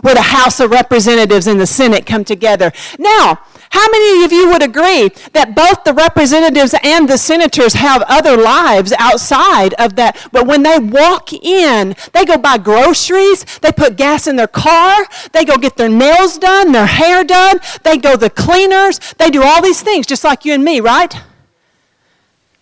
where 0.00 0.14
the 0.14 0.22
House 0.22 0.60
of 0.60 0.70
Representatives 0.70 1.46
and 1.46 1.60
the 1.60 1.66
Senate 1.66 2.06
come 2.06 2.24
together. 2.24 2.72
Now, 2.98 3.40
how 3.74 3.88
many 3.90 4.22
of 4.24 4.30
you 4.30 4.48
would 4.50 4.62
agree 4.62 5.10
that 5.32 5.56
both 5.56 5.82
the 5.82 5.92
representatives 5.92 6.76
and 6.84 7.08
the 7.08 7.18
senators 7.18 7.74
have 7.74 8.04
other 8.06 8.36
lives 8.36 8.92
outside 9.00 9.74
of 9.80 9.96
that? 9.96 10.28
But 10.30 10.46
when 10.46 10.62
they 10.62 10.78
walk 10.78 11.32
in, 11.32 11.96
they 12.12 12.24
go 12.24 12.38
buy 12.38 12.58
groceries, 12.58 13.44
they 13.62 13.72
put 13.72 13.96
gas 13.96 14.28
in 14.28 14.36
their 14.36 14.46
car, 14.46 15.04
they 15.32 15.44
go 15.44 15.56
get 15.56 15.76
their 15.76 15.88
nails 15.88 16.38
done, 16.38 16.70
their 16.70 16.86
hair 16.86 17.24
done, 17.24 17.58
they 17.82 17.98
go 17.98 18.16
the 18.16 18.30
cleaners, 18.30 19.00
they 19.18 19.28
do 19.28 19.42
all 19.42 19.60
these 19.60 19.82
things 19.82 20.06
just 20.06 20.22
like 20.22 20.44
you 20.44 20.54
and 20.54 20.62
me, 20.62 20.78
right? 20.78 21.12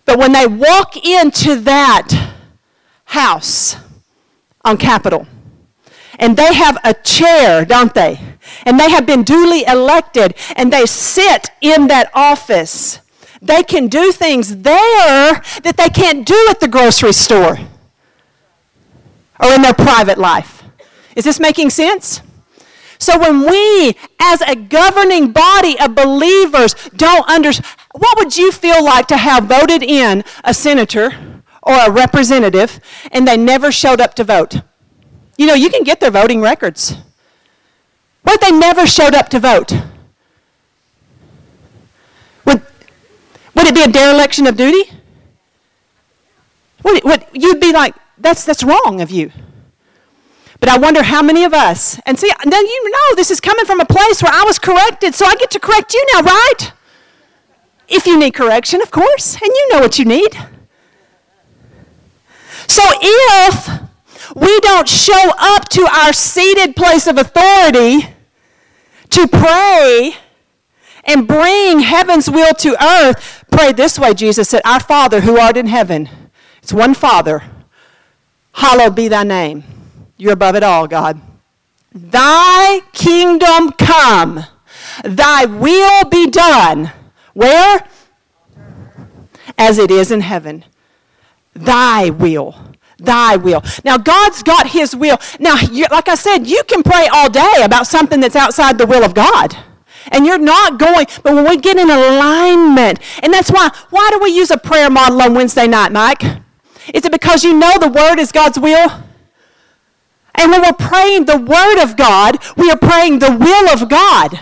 But 0.05 0.17
when 0.17 0.31
they 0.31 0.47
walk 0.47 0.97
into 0.97 1.57
that 1.57 2.33
house 3.05 3.75
on 4.65 4.77
Capitol, 4.77 5.27
and 6.19 6.37
they 6.37 6.53
have 6.53 6.77
a 6.83 6.93
chair, 6.93 7.65
don't 7.65 7.93
they? 7.93 8.19
And 8.65 8.79
they 8.79 8.89
have 8.89 9.05
been 9.05 9.23
duly 9.23 9.65
elected, 9.65 10.35
and 10.55 10.71
they 10.71 10.85
sit 10.85 11.49
in 11.61 11.87
that 11.87 12.11
office. 12.13 12.99
They 13.41 13.63
can 13.63 13.87
do 13.87 14.11
things 14.11 14.57
there 14.57 15.41
that 15.63 15.75
they 15.77 15.89
can't 15.89 16.25
do 16.25 16.47
at 16.49 16.59
the 16.59 16.67
grocery 16.67 17.13
store 17.13 17.57
or 19.39 19.51
in 19.53 19.61
their 19.61 19.73
private 19.73 20.17
life. 20.17 20.63
Is 21.15 21.25
this 21.25 21.39
making 21.39 21.69
sense? 21.69 22.21
So 22.99 23.19
when 23.19 23.41
we, 23.41 23.97
as 24.21 24.41
a 24.41 24.55
governing 24.55 25.33
body 25.33 25.77
of 25.77 25.93
believers, 25.93 26.73
don't 26.95 27.27
understand, 27.27 27.67
what 27.91 28.17
would 28.17 28.37
you 28.37 28.51
feel 28.51 28.83
like 28.83 29.07
to 29.07 29.17
have 29.17 29.45
voted 29.45 29.83
in 29.83 30.23
a 30.45 30.53
senator 30.53 31.41
or 31.61 31.73
a 31.73 31.91
representative 31.91 32.79
and 33.11 33.27
they 33.27 33.35
never 33.35 33.73
showed 33.73 33.99
up 33.99 34.13
to 34.15 34.23
vote? 34.23 34.61
You 35.37 35.47
know, 35.47 35.53
you 35.53 35.69
can 35.69 35.83
get 35.83 35.99
their 35.99 36.11
voting 36.11 36.41
records. 36.41 36.95
If 38.33 38.39
they 38.39 38.51
never 38.51 38.87
showed 38.87 39.13
up 39.13 39.29
to 39.29 39.39
vote? 39.39 39.71
Would, 42.45 42.61
would 43.55 43.67
it 43.67 43.75
be 43.75 43.83
a 43.83 43.87
dereliction 43.87 44.47
of 44.47 44.57
duty? 44.57 44.91
Would, 46.83 47.03
would, 47.03 47.25
you'd 47.31 47.59
be 47.59 47.71
like, 47.71 47.93
that's, 48.17 48.43
that's 48.43 48.63
wrong 48.63 49.01
of 49.01 49.11
you. 49.11 49.31
But 50.59 50.69
I 50.69 50.79
wonder 50.79 51.03
how 51.03 51.21
many 51.21 51.43
of 51.43 51.53
us, 51.53 51.99
and 52.07 52.17
see, 52.17 52.31
now 52.43 52.59
you 52.59 52.89
know 52.89 53.15
this 53.15 53.29
is 53.29 53.39
coming 53.39 53.65
from 53.65 53.79
a 53.79 53.85
place 53.85 54.23
where 54.23 54.33
I 54.33 54.43
was 54.45 54.57
corrected, 54.57 55.13
so 55.13 55.27
I 55.27 55.35
get 55.35 55.51
to 55.51 55.59
correct 55.59 55.93
you 55.93 56.03
now, 56.15 56.21
right? 56.21 56.71
If 57.87 58.07
you 58.07 58.17
need 58.17 58.33
correction, 58.33 58.81
of 58.81 58.89
course, 58.89 59.35
and 59.35 59.43
you 59.43 59.69
know 59.71 59.79
what 59.79 59.99
you 59.99 60.05
need. 60.05 60.33
So 62.67 62.81
if 63.01 63.83
we 64.35 64.59
don't 64.61 64.89
show 64.89 65.31
up 65.37 65.69
to 65.69 65.87
our 65.91 66.13
seated 66.13 66.75
place 66.75 67.07
of 67.07 67.17
authority 67.17 68.07
to 69.09 69.27
pray 69.27 70.15
and 71.05 71.27
bring 71.27 71.79
heaven's 71.79 72.29
will 72.29 72.53
to 72.55 72.81
earth, 72.83 73.45
pray 73.51 73.71
this 73.73 73.99
way, 73.99 74.13
Jesus 74.13 74.49
said, 74.49 74.61
Our 74.65 74.79
Father 74.79 75.21
who 75.21 75.39
art 75.39 75.57
in 75.57 75.67
heaven. 75.67 76.09
It's 76.61 76.73
one 76.73 76.93
Father. 76.93 77.43
Hallowed 78.53 78.95
be 78.95 79.07
thy 79.07 79.23
name. 79.23 79.63
You're 80.17 80.33
above 80.33 80.55
it 80.55 80.63
all, 80.63 80.87
God. 80.87 81.19
Thy 81.93 82.81
kingdom 82.93 83.71
come, 83.73 84.45
thy 85.03 85.45
will 85.45 86.05
be 86.09 86.27
done. 86.27 86.91
Where? 87.33 87.87
As 89.57 89.77
it 89.77 89.91
is 89.91 90.11
in 90.11 90.21
heaven. 90.21 90.65
Thy 91.53 92.09
will. 92.09 92.72
Thy 93.03 93.35
will. 93.35 93.63
Now, 93.83 93.97
God's 93.97 94.43
got 94.43 94.67
His 94.67 94.95
will. 94.95 95.17
Now, 95.39 95.55
you, 95.71 95.85
like 95.91 96.07
I 96.07 96.15
said, 96.15 96.47
you 96.47 96.63
can 96.63 96.83
pray 96.83 97.07
all 97.11 97.29
day 97.29 97.61
about 97.63 97.87
something 97.87 98.19
that's 98.19 98.35
outside 98.35 98.77
the 98.77 98.87
will 98.87 99.03
of 99.03 99.13
God. 99.13 99.55
And 100.11 100.25
you're 100.25 100.37
not 100.37 100.79
going, 100.79 101.05
but 101.23 101.33
when 101.33 101.47
we 101.47 101.57
get 101.57 101.77
in 101.77 101.89
alignment, 101.89 102.99
and 103.21 103.33
that's 103.33 103.51
why, 103.51 103.69
why 103.89 104.09
do 104.11 104.19
we 104.19 104.35
use 104.35 104.51
a 104.51 104.57
prayer 104.57 104.89
model 104.89 105.21
on 105.21 105.33
Wednesday 105.33 105.67
night, 105.67 105.91
Mike? 105.91 106.23
Is 106.93 107.05
it 107.05 107.11
because 107.11 107.43
you 107.43 107.53
know 107.53 107.77
the 107.77 107.89
Word 107.89 108.19
is 108.19 108.31
God's 108.31 108.59
will? 108.59 109.03
And 110.35 110.51
when 110.51 110.61
we're 110.61 110.73
praying 110.73 111.25
the 111.25 111.37
word 111.37 111.83
of 111.83 111.95
God, 111.95 112.37
we 112.57 112.69
are 112.71 112.77
praying 112.77 113.19
the 113.19 113.31
will 113.31 113.69
of 113.69 113.87
God. 113.87 114.39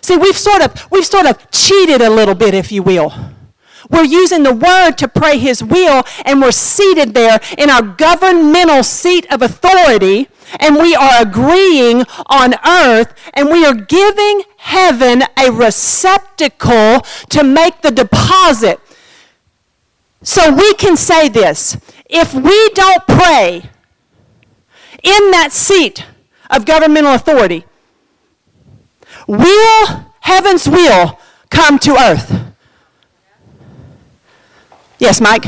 See, 0.00 0.16
we've 0.16 0.36
sort 0.36 0.62
of 0.62 0.86
we've 0.90 1.04
sort 1.04 1.26
of 1.26 1.50
cheated 1.50 2.00
a 2.00 2.10
little 2.10 2.34
bit, 2.34 2.54
if 2.54 2.70
you 2.70 2.82
will. 2.82 3.12
We're 3.90 4.04
using 4.04 4.42
the 4.42 4.54
word 4.54 4.92
to 4.98 5.08
pray 5.08 5.38
his 5.38 5.62
will, 5.62 6.04
and 6.24 6.40
we're 6.40 6.52
seated 6.52 7.14
there 7.14 7.40
in 7.58 7.70
our 7.70 7.82
governmental 7.82 8.82
seat 8.82 9.30
of 9.32 9.42
authority, 9.42 10.28
and 10.60 10.76
we 10.76 10.94
are 10.94 11.22
agreeing 11.22 12.04
on 12.26 12.54
earth, 12.66 13.14
and 13.34 13.50
we 13.50 13.64
are 13.64 13.74
giving 13.74 14.42
heaven 14.58 15.22
a 15.38 15.50
receptacle 15.50 17.00
to 17.30 17.42
make 17.42 17.82
the 17.82 17.90
deposit. 17.90 18.80
So 20.22 20.52
we 20.52 20.74
can 20.74 20.96
say 20.96 21.28
this 21.28 21.76
if 22.08 22.32
we 22.32 22.70
don't 22.70 23.06
pray, 23.06 23.70
in 25.02 25.30
that 25.32 25.50
seat 25.52 26.06
of 26.48 26.64
governmental 26.64 27.14
authority, 27.14 27.64
will 29.26 30.06
heaven's 30.20 30.66
will 30.68 31.18
come 31.50 31.78
to 31.80 31.94
earth? 31.96 32.53
Yes, 34.98 35.20
Mike? 35.20 35.44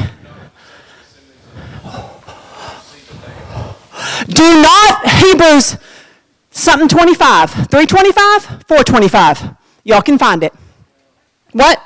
Do 4.29 4.63
not, 4.63 5.09
Hebrews 5.09 5.77
something 6.51 6.89
25, 6.89 7.51
325, 7.51 8.43
425. 8.67 9.57
Y'all 9.85 10.03
can 10.03 10.19
find 10.19 10.43
it. 10.43 10.53
What? 11.53 11.79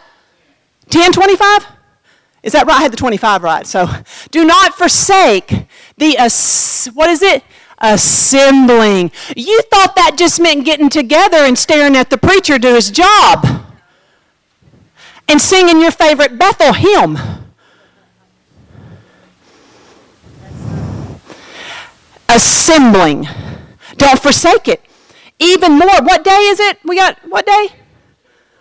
1025? 0.85 1.67
Is 2.43 2.53
that 2.53 2.67
right? 2.67 2.77
I 2.77 2.83
had 2.83 2.93
the 2.93 2.97
25 2.97 3.43
right. 3.43 3.67
So, 3.67 3.87
do 4.31 4.45
not 4.45 4.75
forsake 4.75 5.67
the, 5.99 6.17
what 6.95 7.11
is 7.11 7.23
it? 7.23 7.43
assembling. 7.83 9.11
You 9.35 9.63
thought 9.71 9.97
that 9.97 10.17
just 10.19 10.39
meant 10.39 10.67
getting 10.67 10.91
together 10.91 11.39
and 11.39 11.59
staring 11.59 11.97
at 11.97 12.11
the 12.11 12.19
preacher 12.19 12.59
do 12.59 12.75
his 12.75 12.91
job 12.91 13.65
and 15.27 15.41
singing 15.41 15.81
your 15.81 15.91
favorite 15.91 16.39
Bethel 16.39 16.75
hymn. 16.75 17.17
Assembling. 22.35 23.27
Don't 23.97 24.19
forsake 24.19 24.69
it. 24.69 24.83
Even 25.39 25.79
more. 25.79 26.03
What 26.03 26.25
day 26.25 26.31
is 26.31 26.61
it? 26.61 26.79
We 26.85 26.97
got 26.97 27.19
what 27.29 27.47
day? 27.47 27.69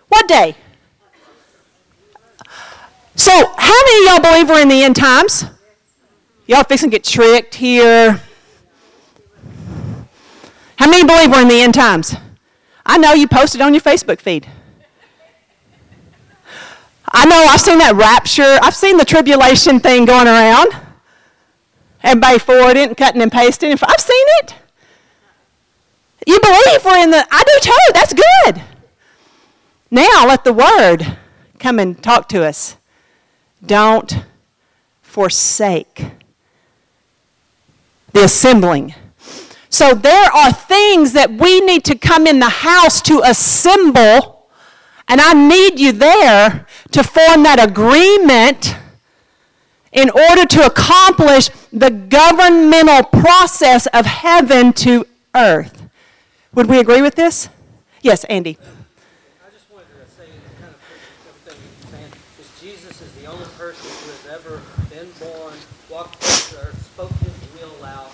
What 0.08 0.26
day? 0.26 0.56
So, 3.14 3.32
how 3.32 3.82
many 3.84 4.06
y'all 4.06 4.20
believe 4.20 4.48
we're 4.48 4.62
in 4.62 4.68
the 4.68 4.82
end 4.82 4.96
times? 4.96 5.44
Y'all 6.46 6.64
fixing 6.64 6.90
to 6.90 6.96
get 6.96 7.04
tricked 7.04 7.54
here. 7.54 8.20
How 10.76 10.88
many 10.90 11.04
believe 11.04 11.30
we're 11.30 11.42
in 11.42 11.48
the 11.48 11.60
end 11.60 11.74
times? 11.74 12.16
I 12.84 12.98
know 12.98 13.12
you 13.12 13.28
posted 13.28 13.60
on 13.60 13.74
your 13.74 13.82
Facebook 13.82 14.20
feed. 14.20 14.48
I 17.12 17.26
know 17.26 17.36
I've 17.48 17.60
seen 17.60 17.78
that 17.78 17.94
rapture. 17.94 18.58
I've 18.62 18.74
seen 18.74 18.96
the 18.96 19.04
tribulation 19.04 19.80
thing 19.80 20.06
going 20.06 20.26
around. 20.26 20.72
Everybody 22.02 22.38
forwarding 22.38 22.94
cutting 22.94 23.22
and 23.22 23.30
pasting. 23.30 23.72
I've 23.72 24.00
seen 24.00 24.26
it. 24.40 24.54
You 26.26 26.38
believe 26.40 26.84
we're 26.84 27.02
in 27.02 27.10
the, 27.10 27.26
I 27.30 27.42
do 27.42 27.58
too. 27.62 27.92
That's 27.94 28.14
good. 28.14 28.62
Now 29.90 30.26
let 30.26 30.44
the 30.44 30.52
word 30.52 31.18
come 31.58 31.78
and 31.78 32.02
talk 32.02 32.28
to 32.30 32.44
us. 32.44 32.76
Don't 33.64 34.24
forsake 35.02 36.04
the 38.12 38.24
assembling 38.24 38.94
so 39.70 39.94
there 39.94 40.30
are 40.32 40.52
things 40.52 41.12
that 41.12 41.30
we 41.30 41.60
need 41.60 41.84
to 41.84 41.96
come 41.96 42.26
in 42.26 42.40
the 42.40 42.48
house 42.48 43.00
to 43.02 43.22
assemble, 43.24 44.48
and 45.06 45.20
I 45.20 45.32
need 45.32 45.78
you 45.78 45.92
there 45.92 46.66
to 46.90 47.04
form 47.04 47.44
that 47.44 47.64
agreement 47.64 48.76
in 49.92 50.10
order 50.10 50.44
to 50.44 50.66
accomplish 50.66 51.50
the 51.72 51.90
governmental 51.90 53.04
process 53.04 53.86
of 53.88 54.06
heaven 54.06 54.72
to 54.74 55.06
earth. 55.34 55.88
Would 56.54 56.66
we 56.66 56.78
agree 56.80 57.02
with 57.02 57.14
this? 57.14 57.48
Yes, 58.02 58.24
Andy. 58.24 58.58
I 58.58 59.50
just 59.54 59.70
wanted 59.70 59.86
to 59.94 60.08
say, 60.10 60.26
kind 60.58 60.74
of 60.74 60.80
everything 60.82 61.62
you're 61.62 61.90
saying, 61.94 62.12
is 62.42 62.48
Jesus 62.58 62.98
is 62.98 63.12
the 63.22 63.30
only 63.30 63.46
person 63.54 63.86
who 63.86 64.08
has 64.10 64.24
ever 64.34 64.58
been 64.90 65.06
born, 65.22 65.54
walked 65.86 66.18
this 66.18 66.50
earth, 66.58 66.74
spoke 66.90 67.14
his 67.22 67.36
will 67.54 67.78
out, 67.84 68.10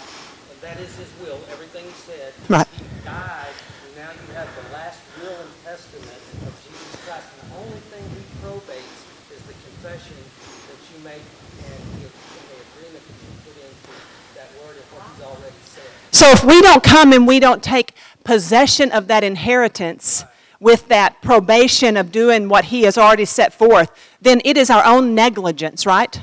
and 0.53 0.59
that 0.61 0.77
is 0.77 0.93
his 1.01 1.09
will, 1.25 1.41
everything 1.49 1.87
he 1.87 1.97
said. 2.05 2.35
Right. 2.51 2.69
He 2.77 2.85
died, 3.09 3.57
and 3.89 3.93
now 3.97 4.13
you 4.13 4.27
have 4.37 4.51
the 4.53 4.69
last 4.77 5.01
will 5.23 5.33
and 5.33 5.53
testament 5.65 6.21
of 6.45 6.53
Jesus 6.61 6.93
Christ. 7.09 7.25
And 7.31 7.41
the 7.49 7.57
only 7.63 7.81
thing 7.89 8.05
he 8.13 8.21
probates 8.45 9.01
is 9.33 9.41
the 9.49 9.57
confession 9.65 10.21
that 10.69 10.81
you 10.93 10.99
make 11.07 11.25
and 11.25 11.81
the, 12.05 12.11
and 12.11 12.45
the 12.53 12.59
agreement 12.75 13.01
that 13.01 13.17
you 13.23 13.31
put 13.49 13.57
into 13.65 13.95
that 14.37 14.51
word 14.61 14.77
and 14.77 14.87
what 14.93 15.09
he's 15.09 15.23
already 15.25 15.63
said. 15.65 16.06
So 16.17 16.31
if 16.31 16.43
we 16.43 16.63
don't 16.63 16.83
come 16.83 17.13
and 17.13 17.27
we 17.27 17.39
don't 17.41 17.63
take 17.63 17.93
possession 18.25 18.91
of 18.91 19.07
that 19.09 19.23
inheritance 19.23 20.25
with 20.59 20.89
that 20.89 21.21
probation 21.21 21.99
of 21.99 22.11
doing 22.11 22.49
what 22.49 22.65
he 22.65 22.85
has 22.85 22.97
already 22.97 23.27
set 23.27 23.53
forth, 23.53 23.91
then 24.23 24.41
it 24.43 24.57
is 24.57 24.71
our 24.71 24.83
own 24.83 25.15
negligence, 25.15 25.85
right? 25.85 26.23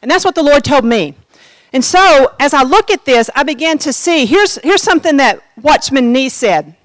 And 0.00 0.08
that's 0.08 0.24
what 0.24 0.36
the 0.36 0.44
Lord 0.44 0.62
told 0.62 0.84
me. 0.84 1.16
And 1.72 1.84
so, 1.84 2.36
as 2.38 2.54
I 2.54 2.62
look 2.62 2.88
at 2.88 3.04
this, 3.04 3.28
I 3.34 3.42
began 3.42 3.78
to 3.78 3.92
see 3.92 4.26
here's, 4.26 4.58
here's 4.62 4.84
something 4.84 5.16
that 5.16 5.42
Watchman 5.60 6.12
Nee 6.12 6.28
said. 6.28 6.76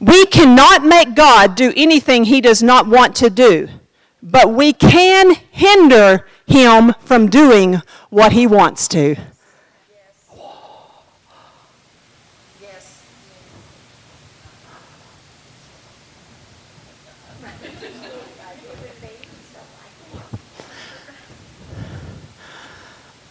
We 0.00 0.26
cannot 0.26 0.84
make 0.84 1.14
God 1.14 1.54
do 1.54 1.72
anything 1.74 2.24
he 2.24 2.42
does 2.42 2.62
not 2.62 2.86
want 2.86 3.16
to 3.16 3.30
do, 3.30 3.68
but 4.22 4.52
we 4.52 4.74
can 4.74 5.34
hinder 5.50 6.26
him 6.46 6.92
from 7.00 7.30
doing 7.30 7.80
what 8.10 8.32
he 8.32 8.46
wants 8.46 8.86
to. 8.88 9.16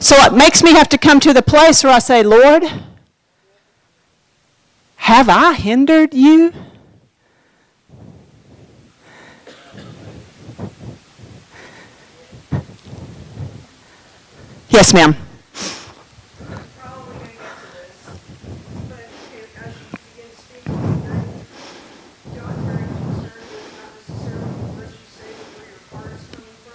So 0.01 0.15
it 0.25 0.33
makes 0.33 0.63
me 0.63 0.71
have 0.71 0.89
to 0.89 0.97
come 0.97 1.19
to 1.21 1.31
the 1.31 1.43
place 1.43 1.83
where 1.83 1.93
I 1.93 1.99
say, 1.99 2.23
Lord, 2.23 2.63
Have 5.11 5.29
I 5.29 5.53
hindered 5.53 6.13
you? 6.13 6.53
Yes, 14.69 14.93
ma'am. 14.93 15.15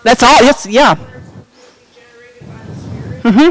That's 0.03 0.22
all. 0.22 0.43
Yes, 0.43 0.66
yeah. 0.66 1.16
Mm-hmm. 3.27 3.51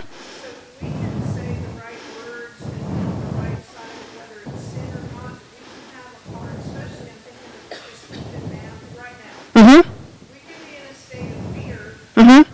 Mm-hmm. 9.53 9.89
We 10.33 10.39
can 10.39 10.61
be 10.65 10.75
in 10.75 10.83
a 10.89 10.93
state 10.93 11.31
of 11.31 11.55
fear, 11.55 11.93
Mm-hmm. 12.15 12.51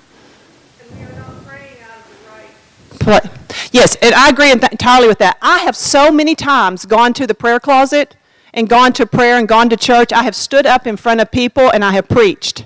and 0.92 1.00
we 1.00 1.04
are 1.04 1.20
not 1.20 1.46
praying 1.48 1.78
out 1.82 1.98
of 1.98 2.08
the 2.10 2.30
right 2.30 3.22
Pla- 3.22 3.32
Yes, 3.72 3.96
and 4.02 4.14
I 4.14 4.30
agree 4.30 4.52
entirely 4.52 5.08
with 5.08 5.18
that. 5.20 5.38
I 5.42 5.60
have 5.60 5.76
so 5.76 6.12
many 6.12 6.36
times 6.36 6.86
gone 6.86 7.14
to 7.14 7.26
the 7.26 7.34
prayer 7.34 7.60
closet 7.60 8.16
and 8.54 8.68
gone 8.70 8.94
to 8.94 9.06
prayer 9.06 9.38
and 9.38 9.48
gone 9.48 9.70
to 9.70 9.78
church. 9.78 10.12
I 10.14 10.24
have 10.24 10.36
stood 10.36 10.66
up 10.66 10.86
in 10.86 10.98
front 10.98 11.22
of 11.22 11.32
people 11.32 11.70
and 11.72 11.84
I 11.84 11.92
have 11.94 12.08
preached. 12.08 12.66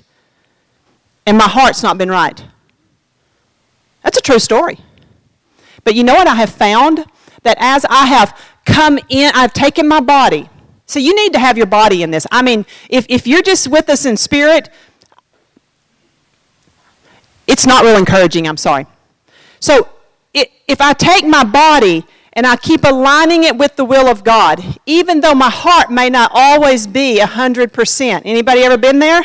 And 1.25 1.37
my 1.37 1.47
heart's 1.47 1.81
not 1.83 1.97
been 1.97 2.09
right. 2.09 2.43
That's 4.05 4.19
a 4.19 4.21
true 4.21 4.37
story. 4.37 4.77
But 5.83 5.95
you 5.95 6.03
know 6.03 6.13
what 6.13 6.27
I 6.27 6.35
have 6.35 6.51
found? 6.51 7.05
That 7.41 7.57
as 7.59 7.85
I 7.89 8.05
have 8.05 8.39
come 8.65 8.99
in, 9.09 9.31
I've 9.33 9.51
taken 9.51 9.87
my 9.87 9.99
body. 9.99 10.47
So 10.85 10.99
you 10.99 11.15
need 11.15 11.33
to 11.33 11.39
have 11.39 11.57
your 11.57 11.65
body 11.65 12.03
in 12.03 12.11
this. 12.11 12.27
I 12.31 12.43
mean, 12.43 12.67
if, 12.87 13.07
if 13.09 13.25
you're 13.25 13.41
just 13.41 13.67
with 13.67 13.89
us 13.89 14.05
in 14.05 14.15
spirit, 14.15 14.69
it's 17.47 17.65
not 17.65 17.83
real 17.83 17.97
encouraging, 17.97 18.47
I'm 18.47 18.57
sorry. 18.57 18.85
So 19.59 19.89
i 20.35 20.47
if 20.67 20.81
I 20.81 20.93
take 20.93 21.25
my 21.25 21.43
body 21.43 22.05
and 22.33 22.45
I 22.45 22.57
keep 22.57 22.83
aligning 22.83 23.43
it 23.43 23.57
with 23.57 23.75
the 23.75 23.85
will 23.85 24.07
of 24.07 24.23
God, 24.23 24.63
even 24.85 25.21
though 25.21 25.33
my 25.33 25.49
heart 25.49 25.89
may 25.89 26.09
not 26.09 26.29
always 26.33 26.85
be 26.85 27.17
100%. 27.19 28.21
Anybody 28.23 28.61
ever 28.61 28.77
been 28.77 28.99
there? 28.99 29.23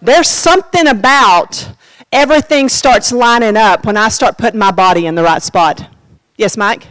There's 0.00 0.28
something 0.28 0.86
about 0.86 1.68
everything 2.12 2.68
starts 2.68 3.12
lining 3.12 3.56
up 3.56 3.84
when 3.84 3.96
I 3.96 4.08
start 4.08 4.38
putting 4.38 4.58
my 4.58 4.70
body 4.70 5.06
in 5.06 5.14
the 5.14 5.22
right 5.22 5.42
spot. 5.42 5.88
Yes, 6.36 6.56
Mike? 6.56 6.86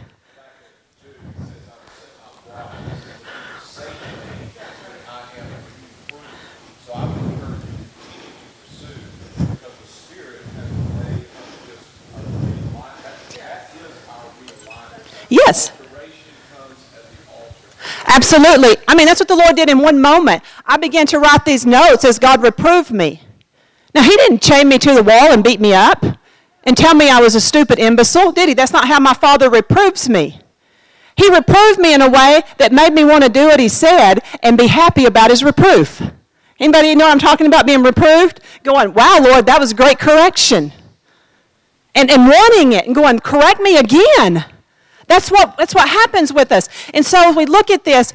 Yes. 15.30 15.72
Absolutely. 18.06 18.76
I 18.88 18.94
mean, 18.94 19.06
that's 19.06 19.20
what 19.20 19.28
the 19.28 19.36
Lord 19.36 19.54
did 19.56 19.68
in 19.68 19.78
one 19.78 20.00
moment. 20.00 20.42
I 20.66 20.78
began 20.78 21.06
to 21.08 21.18
write 21.18 21.44
these 21.44 21.66
notes 21.66 22.04
as 22.04 22.18
God 22.18 22.42
reproved 22.42 22.90
me. 22.90 23.22
Now, 23.94 24.02
He 24.02 24.16
didn't 24.16 24.42
chain 24.42 24.68
me 24.68 24.78
to 24.78 24.94
the 24.94 25.02
wall 25.02 25.32
and 25.32 25.42
beat 25.42 25.60
me 25.60 25.74
up 25.74 26.04
and 26.64 26.76
tell 26.76 26.94
me 26.94 27.08
I 27.08 27.20
was 27.20 27.34
a 27.34 27.40
stupid 27.40 27.78
imbecile, 27.78 28.32
did 28.32 28.48
He? 28.48 28.54
That's 28.54 28.72
not 28.72 28.88
how 28.88 29.00
my 29.00 29.14
Father 29.14 29.50
reproves 29.50 30.08
me. 30.08 30.40
He 31.16 31.28
reproved 31.30 31.80
me 31.80 31.94
in 31.94 32.02
a 32.02 32.08
way 32.08 32.42
that 32.58 32.72
made 32.72 32.92
me 32.92 33.04
want 33.04 33.24
to 33.24 33.30
do 33.30 33.46
what 33.46 33.60
He 33.60 33.68
said 33.68 34.20
and 34.42 34.56
be 34.56 34.66
happy 34.68 35.04
about 35.04 35.30
His 35.30 35.42
reproof. 35.42 36.02
Anybody 36.60 36.94
know 36.94 37.06
what 37.06 37.12
I'm 37.12 37.18
talking 37.18 37.46
about 37.46 37.66
being 37.66 37.82
reproved? 37.82 38.40
Going, 38.64 38.92
wow, 38.92 39.18
Lord, 39.22 39.46
that 39.46 39.60
was 39.60 39.72
great 39.72 39.98
correction. 39.98 40.72
And, 41.94 42.10
and 42.10 42.26
wanting 42.26 42.72
it 42.72 42.86
and 42.86 42.94
going, 42.94 43.18
correct 43.20 43.60
me 43.60 43.76
again. 43.76 44.44
That's 45.06 45.30
what, 45.30 45.56
that's 45.56 45.74
what 45.74 45.88
happens 45.88 46.32
with 46.32 46.52
us. 46.52 46.68
And 46.92 47.04
so 47.04 47.30
if 47.30 47.36
we 47.36 47.46
look 47.46 47.70
at 47.70 47.84
this, 47.84 48.12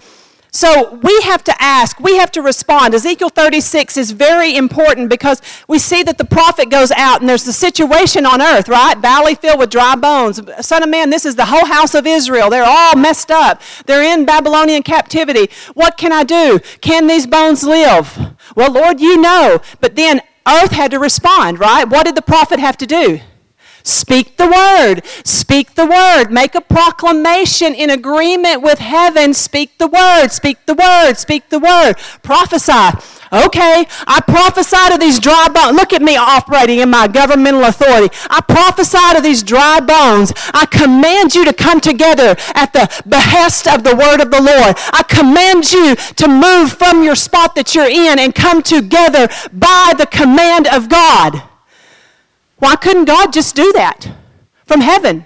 so 0.55 0.99
we 1.01 1.19
have 1.21 1.43
to 1.45 1.55
ask, 1.59 1.99
we 1.99 2.17
have 2.17 2.31
to 2.33 2.41
respond. 2.43 2.93
Ezekiel 2.93 3.29
36 3.29 3.97
is 3.97 4.11
very 4.11 4.55
important 4.55 5.09
because 5.09 5.41
we 5.67 5.79
see 5.79 6.03
that 6.03 6.19
the 6.19 6.25
prophet 6.25 6.69
goes 6.69 6.91
out 6.91 7.21
and 7.21 7.27
there's 7.27 7.43
the 7.43 7.51
situation 7.51 8.23
on 8.27 8.39
earth, 8.39 8.69
right? 8.69 8.95
Valley 8.99 9.33
filled 9.33 9.57
with 9.57 9.71
dry 9.71 9.95
bones. 9.95 10.39
Son 10.63 10.83
of 10.83 10.89
man, 10.89 11.09
this 11.09 11.25
is 11.25 11.35
the 11.35 11.45
whole 11.45 11.65
house 11.65 11.95
of 11.95 12.05
Israel. 12.05 12.51
They're 12.51 12.63
all 12.63 12.95
messed 12.95 13.31
up. 13.31 13.63
They're 13.87 14.03
in 14.03 14.25
Babylonian 14.25 14.83
captivity. 14.83 15.49
What 15.73 15.97
can 15.97 16.13
I 16.13 16.23
do? 16.23 16.59
Can 16.81 17.07
these 17.07 17.25
bones 17.25 17.63
live? 17.63 18.15
Well, 18.55 18.71
Lord, 18.71 19.01
you 19.01 19.19
know. 19.19 19.59
But 19.81 19.95
then 19.95 20.21
earth 20.47 20.71
had 20.71 20.91
to 20.91 20.99
respond, 20.99 21.59
right? 21.59 21.89
What 21.89 22.05
did 22.05 22.13
the 22.13 22.21
prophet 22.21 22.59
have 22.59 22.77
to 22.77 22.85
do? 22.85 23.21
Speak 23.83 24.37
the 24.37 24.47
word. 24.47 25.05
Speak 25.25 25.75
the 25.75 25.85
word. 25.85 26.31
Make 26.31 26.55
a 26.55 26.61
proclamation 26.61 27.75
in 27.75 27.89
agreement 27.89 28.61
with 28.61 28.79
heaven. 28.79 29.33
Speak 29.33 29.77
the 29.77 29.87
word. 29.87 30.29
Speak 30.29 30.65
the 30.65 30.73
word. 30.73 31.15
Speak 31.15 31.49
the 31.49 31.59
word. 31.59 31.95
Prophesy. 32.23 32.97
Okay, 33.33 33.85
I 34.07 34.21
prophesy 34.21 34.91
to 34.91 34.97
these 34.99 35.19
dry 35.19 35.47
bones. 35.49 35.75
Look 35.75 35.91
at 35.91 36.01
me 36.01 36.15
operating 36.15 36.79
in 36.79 36.89
my 36.91 37.07
governmental 37.07 37.63
authority. 37.63 38.15
I 38.29 38.41
prophesy 38.41 39.15
to 39.15 39.21
these 39.21 39.41
dry 39.41 39.79
bones. 39.79 40.31
I 40.53 40.67
command 40.67 41.33
you 41.33 41.43
to 41.45 41.53
come 41.53 41.81
together 41.81 42.35
at 42.53 42.71
the 42.73 42.87
behest 43.07 43.67
of 43.67 43.83
the 43.83 43.95
word 43.95 44.21
of 44.21 44.29
the 44.29 44.41
Lord. 44.41 44.75
I 44.93 45.03
command 45.09 45.71
you 45.71 45.95
to 45.95 46.27
move 46.27 46.73
from 46.73 47.03
your 47.03 47.15
spot 47.15 47.55
that 47.55 47.73
you're 47.73 47.89
in 47.89 48.19
and 48.19 48.35
come 48.35 48.61
together 48.61 49.27
by 49.51 49.93
the 49.97 50.05
command 50.05 50.67
of 50.67 50.87
God. 50.87 51.41
Why 52.63 52.77
couldn't 52.77 53.05
God 53.05 53.33
just 53.33 53.57
do 53.57 53.73
that 53.73 54.09
from 54.65 54.79
heaven? 54.79 55.25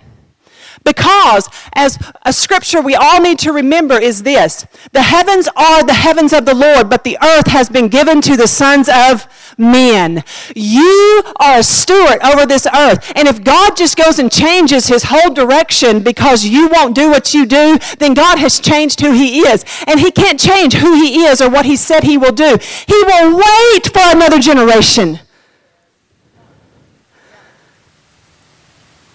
Because, 0.83 1.47
as 1.73 1.99
a 2.23 2.33
scripture 2.33 2.81
we 2.81 2.95
all 2.95 3.21
need 3.21 3.37
to 3.39 3.51
remember 3.51 3.99
is 3.99 4.23
this 4.23 4.65
the 4.91 5.03
heavens 5.03 5.47
are 5.55 5.83
the 5.83 5.93
heavens 5.93 6.33
of 6.33 6.47
the 6.47 6.55
Lord, 6.55 6.89
but 6.89 7.03
the 7.03 7.15
earth 7.21 7.45
has 7.45 7.69
been 7.69 7.89
given 7.89 8.21
to 8.21 8.37
the 8.37 8.47
sons 8.47 8.89
of 8.89 9.27
men. 9.55 10.23
You 10.55 11.21
are 11.39 11.59
a 11.59 11.63
steward 11.63 12.23
over 12.23 12.47
this 12.47 12.65
earth. 12.73 13.11
And 13.15 13.27
if 13.27 13.43
God 13.43 13.77
just 13.77 13.97
goes 13.97 14.17
and 14.17 14.31
changes 14.31 14.87
his 14.87 15.03
whole 15.03 15.31
direction 15.31 16.01
because 16.01 16.43
you 16.43 16.69
won't 16.69 16.95
do 16.95 17.11
what 17.11 17.35
you 17.35 17.45
do, 17.45 17.77
then 17.99 18.15
God 18.15 18.39
has 18.39 18.59
changed 18.59 18.99
who 19.01 19.11
he 19.11 19.41
is. 19.41 19.63
And 19.85 19.99
he 19.99 20.09
can't 20.09 20.39
change 20.39 20.73
who 20.73 20.95
he 20.95 21.25
is 21.25 21.39
or 21.39 21.51
what 21.51 21.67
he 21.67 21.75
said 21.75 22.03
he 22.03 22.17
will 22.17 22.31
do. 22.31 22.57
He 22.87 23.03
will 23.05 23.37
wait 23.37 23.85
for 23.93 24.01
another 24.05 24.39
generation. 24.39 25.19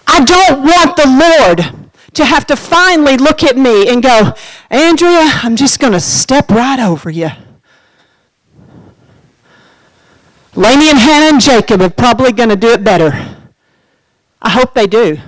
I 0.07 0.25
don't 0.25 0.63
want 0.63 0.97
the 0.97 1.07
Lord 1.07 1.91
to 2.15 2.25
have 2.25 2.47
to 2.47 2.57
finally 2.57 3.17
look 3.17 3.43
at 3.43 3.57
me 3.57 3.89
and 3.89 4.03
go, 4.03 4.35
Andrea, 4.71 5.31
I'm 5.43 5.57
just 5.57 5.81
going 5.81 5.93
to 5.93 6.01
step 6.01 6.51
right 6.51 6.79
over 6.79 7.11
you. 7.11 7.31
Laney 10.55 10.91
and 10.91 10.99
Hannah 10.99 11.33
and 11.33 11.41
Jacob 11.41 11.81
are 11.81 11.89
probably 11.89 12.33
going 12.33 12.51
to 12.51 12.57
do 12.57 12.69
it 12.69 12.85
better. 12.85 13.39
I 14.43 14.51
hope 14.51 14.75
they 14.75 14.87
do. 14.87 15.19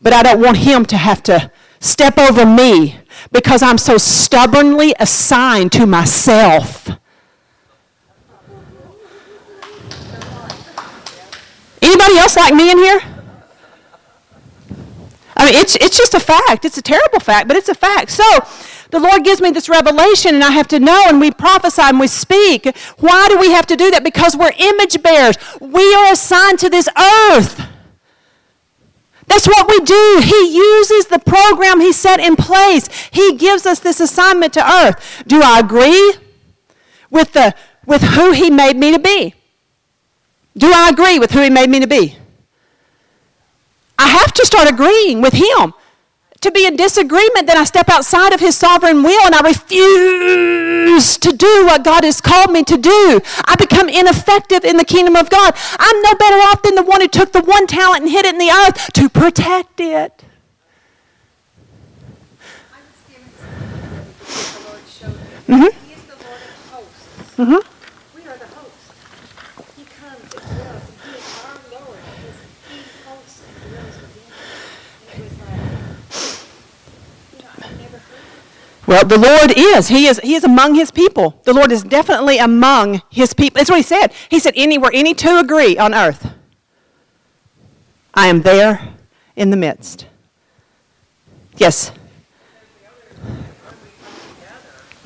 But 0.00 0.12
I 0.12 0.22
don't 0.22 0.40
want 0.40 0.58
him 0.58 0.86
to 0.86 0.96
have 0.96 1.22
to 1.24 1.50
step 1.80 2.16
over 2.16 2.46
me 2.46 2.98
because 3.30 3.62
I'm 3.62 3.78
so 3.78 3.98
stubbornly 3.98 4.94
assigned 4.98 5.72
to 5.72 5.86
myself. 5.86 6.88
Anybody 11.82 12.16
else 12.16 12.36
like 12.36 12.54
me 12.54 12.70
in 12.70 12.78
here? 12.78 13.13
I 15.36 15.46
mean, 15.46 15.54
it's, 15.60 15.76
it's 15.76 15.96
just 15.96 16.14
a 16.14 16.20
fact. 16.20 16.64
It's 16.64 16.78
a 16.78 16.82
terrible 16.82 17.20
fact, 17.20 17.48
but 17.48 17.56
it's 17.56 17.68
a 17.68 17.74
fact. 17.74 18.10
So, 18.10 18.24
the 18.90 19.00
Lord 19.00 19.24
gives 19.24 19.40
me 19.40 19.50
this 19.50 19.68
revelation, 19.68 20.36
and 20.36 20.44
I 20.44 20.52
have 20.52 20.68
to 20.68 20.78
know, 20.78 21.02
and 21.08 21.20
we 21.20 21.32
prophesy 21.32 21.82
and 21.82 21.98
we 21.98 22.06
speak. 22.06 22.66
Why 22.98 23.26
do 23.28 23.38
we 23.38 23.50
have 23.50 23.66
to 23.66 23.76
do 23.76 23.90
that? 23.90 24.04
Because 24.04 24.36
we're 24.36 24.52
image 24.56 25.02
bearers. 25.02 25.36
We 25.60 25.94
are 25.94 26.12
assigned 26.12 26.60
to 26.60 26.70
this 26.70 26.88
earth. 26.96 27.60
That's 29.26 29.48
what 29.48 29.68
we 29.68 29.80
do. 29.80 30.20
He 30.22 30.54
uses 30.54 31.06
the 31.06 31.18
program 31.18 31.80
He 31.80 31.92
set 31.92 32.20
in 32.20 32.36
place. 32.36 32.88
He 33.10 33.34
gives 33.36 33.66
us 33.66 33.80
this 33.80 33.98
assignment 33.98 34.52
to 34.52 34.64
earth. 34.64 35.24
Do 35.26 35.40
I 35.42 35.58
agree 35.58 36.14
with, 37.10 37.32
the, 37.32 37.54
with 37.86 38.02
who 38.02 38.30
He 38.30 38.48
made 38.48 38.76
me 38.76 38.92
to 38.92 39.00
be? 39.00 39.34
Do 40.56 40.70
I 40.72 40.90
agree 40.90 41.18
with 41.18 41.32
who 41.32 41.40
He 41.40 41.50
made 41.50 41.68
me 41.68 41.80
to 41.80 41.88
be? 41.88 42.16
I 43.98 44.08
have 44.08 44.32
to 44.32 44.46
start 44.46 44.68
agreeing 44.70 45.20
with 45.20 45.34
him. 45.34 45.74
To 46.40 46.50
be 46.50 46.66
in 46.66 46.76
disagreement, 46.76 47.46
then 47.46 47.56
I 47.56 47.64
step 47.64 47.88
outside 47.88 48.34
of 48.34 48.40
his 48.40 48.54
sovereign 48.54 49.02
will 49.02 49.24
and 49.24 49.34
I 49.34 49.40
refuse 49.40 51.16
to 51.16 51.32
do 51.32 51.64
what 51.64 51.84
God 51.84 52.04
has 52.04 52.20
called 52.20 52.52
me 52.52 52.62
to 52.64 52.76
do. 52.76 53.20
I 53.46 53.56
become 53.56 53.88
ineffective 53.88 54.62
in 54.62 54.76
the 54.76 54.84
kingdom 54.84 55.16
of 55.16 55.30
God. 55.30 55.54
I'm 55.78 56.02
no 56.02 56.14
better 56.14 56.36
off 56.36 56.62
than 56.62 56.74
the 56.74 56.82
one 56.82 57.00
who 57.00 57.08
took 57.08 57.32
the 57.32 57.40
one 57.40 57.66
talent 57.66 58.02
and 58.02 58.10
hid 58.10 58.26
it 58.26 58.34
in 58.34 58.38
the 58.38 58.50
earth 58.50 58.92
to 58.92 59.08
protect 59.08 59.80
it. 59.80 60.24
Mm-hmm. 65.46 65.62
He 65.86 65.92
is 65.92 66.00
mm-hmm 66.00 66.08
the 66.08 66.16
Lord 66.24 66.40
of 66.40 66.56
hosts. 66.72 67.04
We 68.16 68.22
are 68.22 68.38
the 68.38 68.48
host. 68.56 68.72
He 69.76 69.84
comes 69.84 70.24
and 70.24 70.40
dwells, 70.40 70.88
and 70.88 70.96
He 71.04 71.10
is 71.20 71.26
our 71.44 71.60
Lord 71.68 72.00
because 72.00 72.38
He 72.72 72.80
hosts 73.04 73.44
and 73.44 73.52
dwells 73.68 73.96
within. 74.00 74.24
And 75.04 75.20
it 75.20 75.28
was 75.28 75.36
like, 75.44 75.60
you 77.28 77.44
know, 77.44 77.52
I 77.60 77.68
never 77.76 78.00
heard 78.00 78.24
it. 78.24 78.44
Well, 78.86 79.04
the 79.04 79.18
Lord 79.18 79.52
is. 79.56 79.88
He 79.88 80.06
is. 80.06 80.20
He 80.20 80.34
is 80.34 80.44
among 80.44 80.74
His 80.74 80.90
people. 80.90 81.40
The 81.44 81.54
Lord 81.54 81.72
is 81.72 81.82
definitely 81.82 82.38
among 82.38 83.02
His 83.10 83.32
people. 83.32 83.58
That's 83.58 83.70
what 83.70 83.78
He 83.78 83.82
said. 83.82 84.08
He 84.28 84.38
said, 84.38 84.52
"Anywhere 84.56 84.90
any 84.92 85.14
two 85.14 85.38
agree 85.38 85.78
on 85.78 85.94
earth, 85.94 86.32
I 88.12 88.26
am 88.26 88.42
there 88.42 88.94
in 89.36 89.50
the 89.50 89.56
midst." 89.56 90.06
Yes. 91.56 91.92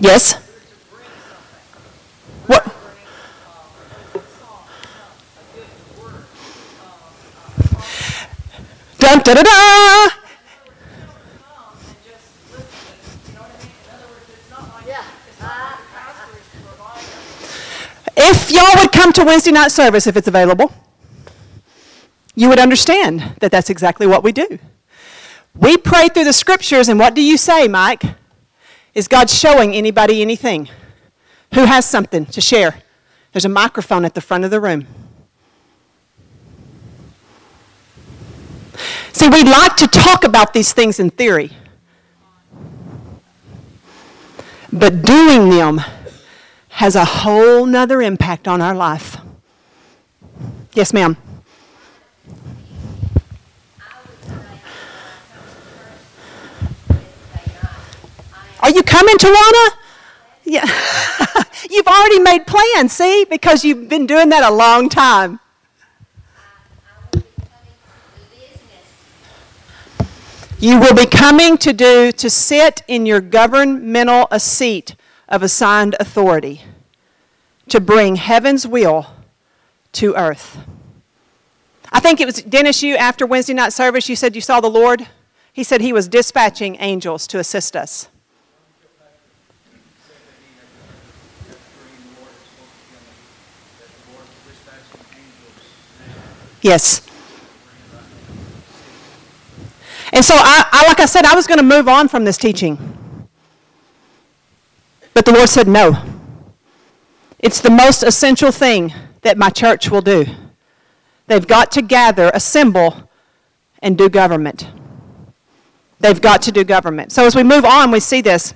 Yes. 0.00 0.34
What? 2.46 2.64
Dun 8.98 9.18
da 9.18 9.34
da 9.34 9.42
da. 9.42 10.17
If 18.30 18.50
y'all 18.50 18.82
would 18.82 18.92
come 18.92 19.10
to 19.14 19.24
Wednesday 19.24 19.52
night 19.52 19.72
service 19.72 20.06
if 20.06 20.14
it's 20.14 20.28
available, 20.28 20.70
you 22.34 22.50
would 22.50 22.58
understand 22.58 23.20
that 23.40 23.50
that's 23.50 23.70
exactly 23.70 24.06
what 24.06 24.22
we 24.22 24.32
do. 24.32 24.58
We 25.54 25.78
pray 25.78 26.08
through 26.08 26.24
the 26.24 26.34
scriptures, 26.34 26.90
and 26.90 26.98
what 26.98 27.14
do 27.14 27.22
you 27.22 27.38
say, 27.38 27.68
Mike? 27.68 28.02
Is 28.94 29.08
God 29.08 29.30
showing 29.30 29.72
anybody 29.72 30.20
anything? 30.20 30.68
Who 31.54 31.64
has 31.64 31.86
something 31.86 32.26
to 32.26 32.42
share? 32.42 32.82
There's 33.32 33.46
a 33.46 33.48
microphone 33.48 34.04
at 34.04 34.14
the 34.14 34.20
front 34.20 34.44
of 34.44 34.50
the 34.50 34.60
room. 34.60 34.86
See, 39.12 39.28
we 39.30 39.42
like 39.42 39.74
to 39.76 39.86
talk 39.86 40.24
about 40.24 40.52
these 40.52 40.74
things 40.74 41.00
in 41.00 41.08
theory, 41.08 41.52
but 44.70 45.00
doing 45.00 45.48
them 45.48 45.80
has 46.78 46.94
a 46.94 47.04
whole 47.04 47.66
nother 47.66 48.00
impact 48.00 48.46
on 48.46 48.62
our 48.62 48.72
life. 48.72 49.16
Yes, 50.74 50.92
ma'am. 50.92 51.16
Are 58.60 58.70
you 58.70 58.84
coming, 58.84 59.16
Tawana? 59.16 59.70
Yeah. 60.44 60.64
you've 61.68 61.88
already 61.88 62.20
made 62.20 62.46
plans, 62.46 62.92
see, 62.92 63.26
because 63.28 63.64
you've 63.64 63.88
been 63.88 64.06
doing 64.06 64.28
that 64.28 64.44
a 64.44 64.54
long 64.54 64.88
time. 64.88 65.40
You 70.60 70.78
will 70.78 70.94
be 70.94 71.06
coming 71.06 71.58
to 71.58 71.72
do 71.72 72.12
to 72.12 72.30
sit 72.30 72.82
in 72.86 73.04
your 73.04 73.20
governmental 73.20 74.28
a 74.30 74.38
seat 74.38 74.94
of 75.28 75.42
assigned 75.42 75.94
authority 76.00 76.62
to 77.68 77.80
bring 77.80 78.16
heaven's 78.16 78.66
will 78.66 79.06
to 79.92 80.14
earth. 80.14 80.58
I 81.90 82.00
think 82.00 82.20
it 82.20 82.26
was 82.26 82.42
Dennis 82.42 82.82
you 82.82 82.96
after 82.96 83.26
Wednesday 83.26 83.54
night 83.54 83.72
service 83.72 84.08
you 84.08 84.16
said 84.16 84.34
you 84.34 84.40
saw 84.40 84.60
the 84.60 84.70
Lord. 84.70 85.06
He 85.52 85.64
said 85.64 85.80
he 85.80 85.92
was 85.92 86.08
dispatching 86.08 86.76
angels 86.80 87.26
to 87.28 87.38
assist 87.38 87.76
us. 87.76 88.08
Yes. 96.60 97.02
And 100.12 100.24
so, 100.24 100.34
I, 100.36 100.66
I, 100.72 100.88
like 100.88 101.00
I 101.00 101.06
said, 101.06 101.24
I 101.24 101.34
was 101.34 101.46
going 101.46 101.58
to 101.58 101.64
move 101.64 101.86
on 101.86 102.08
from 102.08 102.24
this 102.24 102.36
teaching. 102.36 102.98
But 105.18 105.24
the 105.24 105.32
Lord 105.32 105.48
said, 105.48 105.66
no. 105.66 106.00
It's 107.40 107.60
the 107.60 107.72
most 107.72 108.04
essential 108.04 108.52
thing 108.52 108.94
that 109.22 109.36
my 109.36 109.50
church 109.50 109.90
will 109.90 110.00
do. 110.00 110.26
They've 111.26 111.44
got 111.44 111.72
to 111.72 111.82
gather, 111.82 112.30
assemble, 112.32 113.10
and 113.80 113.98
do 113.98 114.08
government. 114.08 114.68
They've 115.98 116.20
got 116.20 116.40
to 116.42 116.52
do 116.52 116.62
government. 116.62 117.10
So, 117.10 117.26
as 117.26 117.34
we 117.34 117.42
move 117.42 117.64
on, 117.64 117.90
we 117.90 117.98
see 117.98 118.20
this 118.20 118.54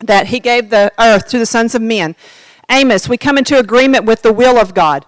that 0.00 0.28
He 0.28 0.40
gave 0.40 0.70
the 0.70 0.90
earth 0.98 1.28
to 1.28 1.38
the 1.38 1.44
sons 1.44 1.74
of 1.74 1.82
men. 1.82 2.16
Amos, 2.70 3.06
we 3.06 3.18
come 3.18 3.36
into 3.36 3.58
agreement 3.58 4.06
with 4.06 4.22
the 4.22 4.32
will 4.32 4.56
of 4.56 4.72
God. 4.72 5.04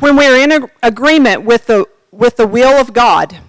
When 0.00 0.16
we're 0.16 0.42
in 0.42 0.52
a, 0.52 0.70
agreement 0.82 1.42
with 1.42 1.66
the, 1.66 1.84
with 2.12 2.38
the 2.38 2.46
will 2.46 2.80
of 2.80 2.94
God, 2.94 3.40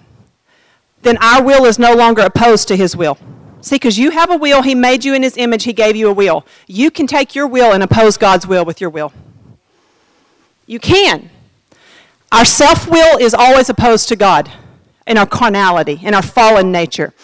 then 1.00 1.16
our 1.22 1.42
will 1.42 1.64
is 1.64 1.78
no 1.78 1.94
longer 1.94 2.20
opposed 2.20 2.68
to 2.68 2.76
His 2.76 2.94
will. 2.94 3.16
See, 3.60 3.76
because 3.76 3.98
you 3.98 4.10
have 4.10 4.30
a 4.30 4.36
will, 4.36 4.62
He 4.62 4.74
made 4.74 5.04
you 5.04 5.14
in 5.14 5.22
His 5.22 5.36
image, 5.36 5.64
He 5.64 5.72
gave 5.72 5.96
you 5.96 6.08
a 6.08 6.12
will. 6.12 6.46
You 6.66 6.90
can 6.90 7.06
take 7.06 7.34
your 7.34 7.46
will 7.46 7.72
and 7.72 7.82
oppose 7.82 8.16
God's 8.16 8.46
will 8.46 8.64
with 8.64 8.80
your 8.80 8.90
will. 8.90 9.12
You 10.66 10.78
can. 10.78 11.30
Our 12.30 12.44
self 12.44 12.88
will 12.88 13.18
is 13.18 13.34
always 13.34 13.68
opposed 13.68 14.08
to 14.08 14.16
God 14.16 14.50
in 15.06 15.16
our 15.16 15.26
carnality, 15.26 16.00
in 16.02 16.14
our 16.14 16.22
fallen 16.22 16.70
nature. 16.70 17.14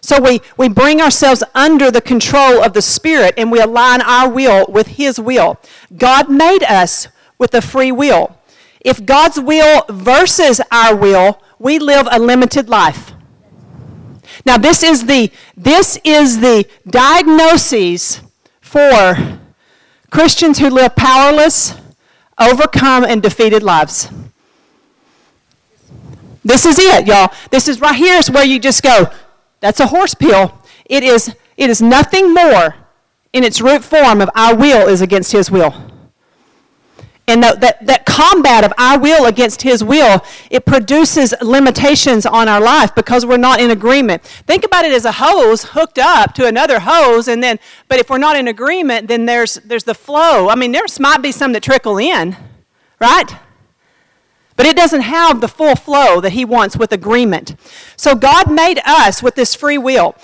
So 0.00 0.20
we, 0.20 0.40
we 0.58 0.68
bring 0.68 1.00
ourselves 1.00 1.42
under 1.54 1.90
the 1.90 2.00
control 2.00 2.62
of 2.62 2.74
the 2.74 2.82
Spirit 2.82 3.34
and 3.38 3.50
we 3.50 3.60
align 3.60 4.02
our 4.02 4.28
will 4.28 4.66
with 4.68 4.88
His 4.88 5.18
will. 5.18 5.58
God 5.96 6.30
made 6.30 6.62
us 6.62 7.08
with 7.38 7.54
a 7.54 7.62
free 7.62 7.92
will. 7.92 8.36
If 8.80 9.06
God's 9.06 9.40
will 9.40 9.84
versus 9.88 10.60
our 10.70 10.94
will, 10.94 11.40
we 11.58 11.78
live 11.78 12.06
a 12.10 12.18
limited 12.18 12.68
life. 12.68 13.13
Now 14.44 14.58
this 14.58 14.82
is 14.82 15.06
the 15.06 15.30
this 15.56 15.98
is 16.04 16.40
the 16.40 16.66
diagnosis 16.88 18.20
for 18.60 19.38
Christians 20.10 20.58
who 20.58 20.70
live 20.70 20.96
powerless, 20.96 21.74
overcome 22.38 23.04
and 23.04 23.22
defeated 23.22 23.62
lives. 23.62 24.10
This 26.44 26.66
is 26.66 26.78
it, 26.78 27.06
y'all. 27.06 27.32
This 27.50 27.68
is 27.68 27.80
right 27.80 27.96
here 27.96 28.16
is 28.18 28.30
where 28.30 28.44
you 28.44 28.58
just 28.58 28.82
go, 28.82 29.10
that's 29.60 29.80
a 29.80 29.86
horse 29.86 30.14
pill. 30.14 30.58
It 30.84 31.02
is 31.02 31.34
it 31.56 31.70
is 31.70 31.80
nothing 31.80 32.34
more 32.34 32.74
in 33.32 33.44
its 33.44 33.60
root 33.60 33.82
form 33.82 34.20
of 34.20 34.30
our 34.34 34.54
will 34.54 34.88
is 34.88 35.00
against 35.00 35.32
his 35.32 35.50
will. 35.50 35.74
And 37.26 37.42
that, 37.42 37.60
that, 37.62 37.86
that 37.86 38.04
combat 38.04 38.64
of 38.64 38.72
our 38.76 38.98
will 38.98 39.24
against 39.24 39.62
His 39.62 39.82
will, 39.82 40.22
it 40.50 40.66
produces 40.66 41.34
limitations 41.40 42.26
on 42.26 42.48
our 42.48 42.60
life 42.60 42.94
because 42.94 43.24
we're 43.24 43.38
not 43.38 43.60
in 43.60 43.70
agreement. 43.70 44.22
Think 44.22 44.64
about 44.64 44.84
it 44.84 44.92
as 44.92 45.06
a 45.06 45.12
hose 45.12 45.64
hooked 45.64 45.98
up 45.98 46.34
to 46.34 46.46
another 46.46 46.80
hose, 46.80 47.26
and 47.28 47.42
then, 47.42 47.58
but 47.88 47.98
if 47.98 48.10
we're 48.10 48.18
not 48.18 48.36
in 48.36 48.46
agreement, 48.46 49.08
then 49.08 49.24
there's, 49.24 49.54
there's 49.64 49.84
the 49.84 49.94
flow. 49.94 50.50
I 50.50 50.54
mean, 50.54 50.72
there 50.72 50.84
might 51.00 51.22
be 51.22 51.32
some 51.32 51.52
that 51.52 51.62
trickle 51.62 51.96
in, 51.96 52.36
right? 53.00 53.34
But 54.56 54.66
it 54.66 54.76
doesn't 54.76 55.00
have 55.00 55.40
the 55.40 55.48
full 55.48 55.76
flow 55.76 56.20
that 56.20 56.32
He 56.32 56.44
wants 56.44 56.76
with 56.76 56.92
agreement. 56.92 57.56
So 57.96 58.14
God 58.14 58.52
made 58.52 58.80
us 58.84 59.22
with 59.22 59.34
this 59.34 59.54
free 59.54 59.78
will. 59.78 60.14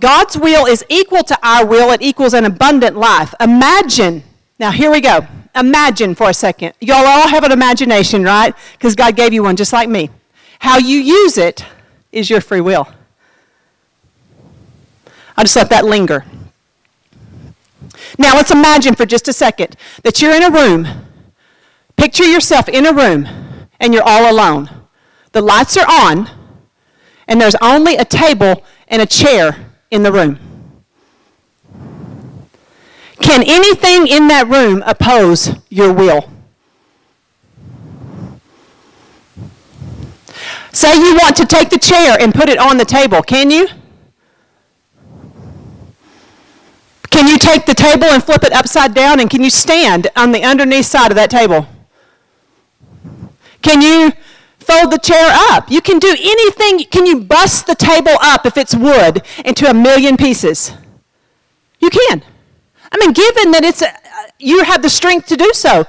God's 0.00 0.36
will 0.36 0.66
is 0.66 0.84
equal 0.88 1.22
to 1.22 1.38
our 1.44 1.64
will, 1.64 1.92
it 1.92 2.02
equals 2.02 2.34
an 2.34 2.44
abundant 2.44 2.96
life. 2.96 3.34
Imagine, 3.40 4.24
now 4.58 4.72
here 4.72 4.90
we 4.90 5.00
go 5.00 5.28
imagine 5.54 6.14
for 6.14 6.30
a 6.30 6.34
second. 6.34 6.74
Y'all 6.80 7.06
all 7.06 7.28
have 7.28 7.44
an 7.44 7.52
imagination, 7.52 8.24
right? 8.24 8.54
Because 8.72 8.94
God 8.94 9.16
gave 9.16 9.32
you 9.32 9.42
one 9.42 9.56
just 9.56 9.72
like 9.72 9.88
me. 9.88 10.10
How 10.58 10.78
you 10.78 10.98
use 10.98 11.38
it 11.38 11.64
is 12.12 12.28
your 12.28 12.40
free 12.40 12.60
will. 12.60 12.88
I'll 15.36 15.44
just 15.44 15.56
let 15.56 15.70
that 15.70 15.84
linger. 15.84 16.24
Now 18.18 18.34
let's 18.34 18.50
imagine 18.50 18.94
for 18.94 19.06
just 19.06 19.28
a 19.28 19.32
second 19.32 19.76
that 20.02 20.20
you're 20.20 20.34
in 20.34 20.42
a 20.42 20.50
room. 20.50 20.86
Picture 21.96 22.24
yourself 22.24 22.68
in 22.68 22.86
a 22.86 22.92
room 22.92 23.26
and 23.78 23.94
you're 23.94 24.02
all 24.04 24.30
alone. 24.30 24.68
The 25.32 25.40
lights 25.40 25.76
are 25.76 25.86
on 25.88 26.28
and 27.28 27.40
there's 27.40 27.56
only 27.62 27.96
a 27.96 28.04
table 28.04 28.64
and 28.88 29.00
a 29.00 29.06
chair 29.06 29.56
in 29.90 30.02
the 30.02 30.12
room. 30.12 30.49
Can 33.20 33.42
anything 33.46 34.06
in 34.06 34.28
that 34.28 34.48
room 34.48 34.82
oppose 34.86 35.50
your 35.68 35.92
will? 35.92 36.30
Say 40.72 40.94
you 40.96 41.14
want 41.14 41.36
to 41.36 41.46
take 41.46 41.70
the 41.70 41.78
chair 41.78 42.16
and 42.20 42.34
put 42.34 42.48
it 42.48 42.58
on 42.58 42.76
the 42.76 42.84
table. 42.84 43.22
Can 43.22 43.50
you? 43.50 43.68
Can 47.10 47.26
you 47.26 47.38
take 47.38 47.66
the 47.66 47.74
table 47.74 48.04
and 48.04 48.22
flip 48.22 48.44
it 48.44 48.52
upside 48.52 48.94
down 48.94 49.20
and 49.20 49.28
can 49.28 49.42
you 49.42 49.50
stand 49.50 50.08
on 50.16 50.32
the 50.32 50.42
underneath 50.42 50.86
side 50.86 51.10
of 51.10 51.16
that 51.16 51.30
table? 51.30 51.66
Can 53.62 53.82
you 53.82 54.12
fold 54.58 54.92
the 54.92 54.98
chair 54.98 55.28
up? 55.50 55.70
You 55.70 55.80
can 55.82 55.98
do 55.98 56.08
anything. 56.08 56.86
Can 56.90 57.04
you 57.04 57.20
bust 57.20 57.66
the 57.66 57.74
table 57.74 58.16
up 58.22 58.46
if 58.46 58.56
it's 58.56 58.74
wood 58.74 59.22
into 59.44 59.68
a 59.68 59.74
million 59.74 60.16
pieces? 60.16 60.72
You 61.80 61.90
can. 61.90 62.22
I 62.92 62.98
mean, 62.98 63.12
given 63.12 63.52
that 63.52 63.62
it's 63.64 63.82
a, 63.82 63.92
you 64.38 64.64
have 64.64 64.82
the 64.82 64.90
strength 64.90 65.26
to 65.28 65.36
do 65.36 65.50
so, 65.52 65.86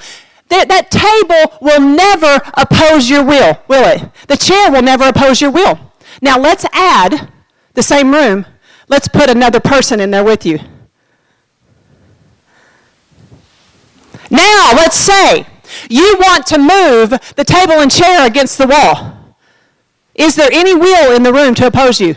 that, 0.50 0.68
that 0.68 0.92
table 0.92 1.58
will 1.62 1.80
never 1.80 2.42
oppose 2.56 3.10
your 3.10 3.24
will, 3.24 3.60
will 3.68 3.86
it? 3.86 4.04
The 4.28 4.38
chair 4.38 4.72
will 4.72 4.82
never 4.82 5.08
oppose 5.08 5.42
your 5.42 5.52
will. 5.52 5.80
Now 6.22 6.38
let's 6.38 6.66
add 6.74 7.32
the 7.74 7.84
same 7.84 8.12
room. 8.12 8.46
Let's 8.88 9.08
put 9.08 9.30
another 9.30 9.60
person 9.60 10.00
in 10.00 10.12
there 10.12 10.24
with 10.24 10.46
you. 10.46 10.60
Now 14.30 14.72
let's 14.76 14.98
say 14.98 15.48
you 15.90 16.18
want 16.20 16.46
to 16.48 16.58
move 16.58 17.10
the 17.36 17.44
table 17.46 17.74
and 17.74 17.90
chair 17.90 18.26
against 18.28 18.58
the 18.58 18.68
wall. 18.68 19.36
Is 20.16 20.36
there 20.36 20.50
any 20.52 20.76
will 20.76 21.16
in 21.16 21.24
the 21.24 21.34
room 21.34 21.56
to 21.56 21.68
oppose 21.68 22.02
you? 22.02 22.16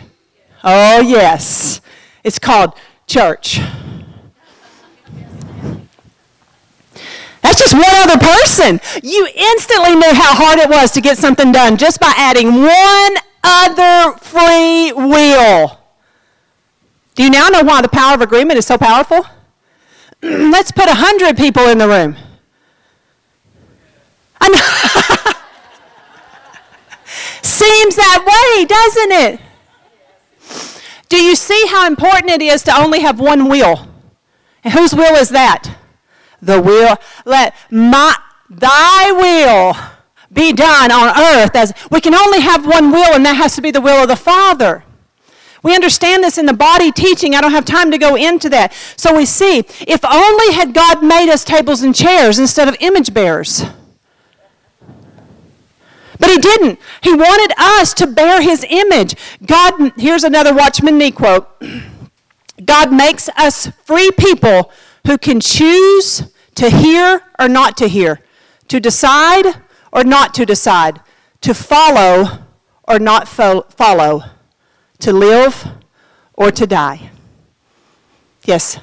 Oh, 0.63 0.99
yes. 0.99 1.79
It's 2.23 2.39
called 2.39 2.73
church. 3.07 3.59
That's 7.45 7.59
just 7.59 7.75
one 7.75 7.83
other 7.87 8.17
person. 8.17 8.81
You 9.03 9.27
instantly 9.27 9.93
knew 9.93 10.15
how 10.15 10.33
hard 10.33 10.57
it 10.57 10.67
was 10.67 10.89
to 10.93 10.99
get 10.99 11.19
something 11.19 11.51
done 11.51 11.77
just 11.77 11.99
by 11.99 12.11
adding 12.17 12.63
one 12.63 13.17
other 13.43 14.17
free 14.17 14.91
will. 14.91 15.79
Do 17.13 17.23
you 17.23 17.29
now 17.29 17.49
know 17.49 17.61
why 17.61 17.83
the 17.83 17.87
power 17.87 18.15
of 18.15 18.21
agreement 18.21 18.57
is 18.57 18.65
so 18.65 18.79
powerful? 18.79 19.27
Let's 20.23 20.71
put 20.71 20.89
a 20.89 20.95
hundred 20.95 21.37
people 21.37 21.67
in 21.67 21.77
the 21.77 21.87
room. 21.87 22.15
Seems 27.43 27.95
that 27.95 28.25
way, 28.25 28.65
doesn't 28.65 29.11
it? 29.11 29.39
Do 31.09 31.23
you 31.23 31.35
see 31.35 31.67
how 31.67 31.85
important 31.85 32.31
it 32.31 32.41
is 32.41 32.63
to 32.63 32.75
only 32.75 33.01
have 33.01 33.19
one 33.19 33.49
will? 33.49 33.87
And 34.63 34.73
whose 34.73 34.95
will 34.95 35.13
is 35.13 35.29
that? 35.29 35.74
The 36.45 36.61
will. 36.61 36.97
Let 37.25 37.55
my 37.71 38.15
thy 38.49 39.11
will 39.11 39.75
be 40.31 40.53
done 40.53 40.91
on 40.91 41.17
earth 41.17 41.55
as 41.55 41.73
we 41.89 42.01
can 42.01 42.13
only 42.13 42.41
have 42.41 42.65
one 42.65 42.91
will, 42.91 43.15
and 43.15 43.25
that 43.25 43.35
has 43.35 43.55
to 43.55 43.61
be 43.61 43.71
the 43.71 43.81
will 43.81 44.03
of 44.03 44.07
the 44.07 44.15
Father. 44.15 44.83
We 45.63 45.73
understand 45.73 46.23
this 46.23 46.37
in 46.37 46.45
the 46.45 46.53
body 46.53 46.91
teaching. 46.91 47.33
I 47.33 47.41
don't 47.41 47.51
have 47.51 47.65
time 47.65 47.89
to 47.89 47.97
go 47.97 48.15
into 48.15 48.49
that. 48.49 48.71
So 48.97 49.15
we 49.15 49.25
see, 49.25 49.59
if 49.87 50.05
only 50.05 50.53
had 50.53 50.75
God 50.75 51.03
made 51.03 51.31
us 51.31 51.43
tables 51.43 51.81
and 51.81 51.95
chairs 51.95 52.37
instead 52.37 52.67
of 52.67 52.77
image 52.79 53.13
bearers. 53.13 53.63
But 56.19 56.29
he 56.29 56.37
didn't. 56.37 56.79
He 57.01 57.13
wanted 57.13 57.55
us 57.57 57.93
to 57.95 58.07
bear 58.07 58.41
his 58.41 58.63
image. 58.69 59.15
God, 59.45 59.91
here's 59.97 60.23
another 60.23 60.53
Watchman 60.53 60.99
Nee 60.99 61.11
quote 61.11 61.47
God 62.65 62.93
makes 62.93 63.27
us 63.29 63.67
free 63.83 64.11
people 64.11 64.71
who 65.07 65.17
can 65.17 65.39
choose 65.39 66.23
to 66.55 66.69
hear 66.69 67.21
or 67.39 67.47
not 67.47 67.77
to 67.77 67.87
hear, 67.87 68.21
to 68.67 68.79
decide 68.79 69.61
or 69.91 70.03
not 70.03 70.33
to 70.33 70.45
decide, 70.45 71.01
to 71.41 71.53
follow 71.53 72.39
or 72.87 72.99
not 72.99 73.27
fo- 73.27 73.65
follow, 73.69 74.23
to 74.99 75.13
live 75.13 75.67
or 76.33 76.51
to 76.51 76.65
die. 76.65 77.11
Yes. 78.45 78.79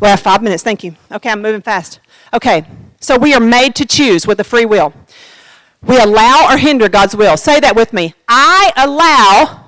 We 0.00 0.08
have 0.08 0.20
five 0.20 0.42
minutes. 0.42 0.62
Thank 0.62 0.82
you. 0.82 0.96
Okay, 1.12 1.30
I'm 1.30 1.42
moving 1.42 1.60
fast. 1.60 2.00
Okay, 2.32 2.64
so 3.00 3.18
we 3.18 3.34
are 3.34 3.40
made 3.40 3.74
to 3.76 3.84
choose 3.84 4.26
with 4.26 4.40
a 4.40 4.44
free 4.44 4.64
will. 4.64 4.92
We 5.82 5.98
allow 5.98 6.48
or 6.50 6.58
hinder 6.58 6.88
God's 6.88 7.16
will. 7.16 7.36
Say 7.36 7.60
that 7.60 7.74
with 7.74 7.92
me. 7.92 8.14
I 8.28 8.72
allow 8.76 9.64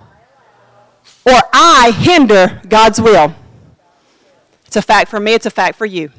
or 1.25 1.41
I 1.53 1.93
hinder 1.97 2.61
God's 2.69 3.01
will. 3.01 3.35
It's 4.67 4.77
a 4.77 4.83
fact 4.83 5.11
for 5.11 5.21
me, 5.21 5.35
it's 5.35 5.47
a 5.47 5.51
fact 5.51 5.77
for 5.77 5.87
you. 5.87 6.11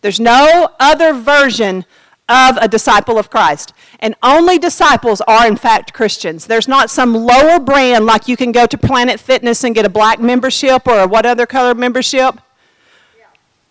There's 0.00 0.20
no 0.20 0.70
other 0.78 1.12
version 1.12 1.84
of 2.28 2.56
a 2.58 2.68
disciple 2.68 3.18
of 3.18 3.28
Christ. 3.28 3.74
And 3.98 4.14
only 4.22 4.56
disciples 4.56 5.20
are, 5.22 5.46
in 5.46 5.56
fact, 5.56 5.92
Christians. 5.92 6.46
There's 6.46 6.68
not 6.68 6.88
some 6.88 7.14
lower 7.14 7.58
brand 7.58 8.06
like 8.06 8.28
you 8.28 8.36
can 8.36 8.52
go 8.52 8.66
to 8.66 8.78
Planet 8.78 9.18
Fitness 9.18 9.64
and 9.64 9.74
get 9.74 9.84
a 9.84 9.90
black 9.90 10.20
membership 10.20 10.86
or 10.86 11.00
a 11.00 11.06
what 11.06 11.26
other 11.26 11.44
color 11.44 11.74
membership. 11.74 12.40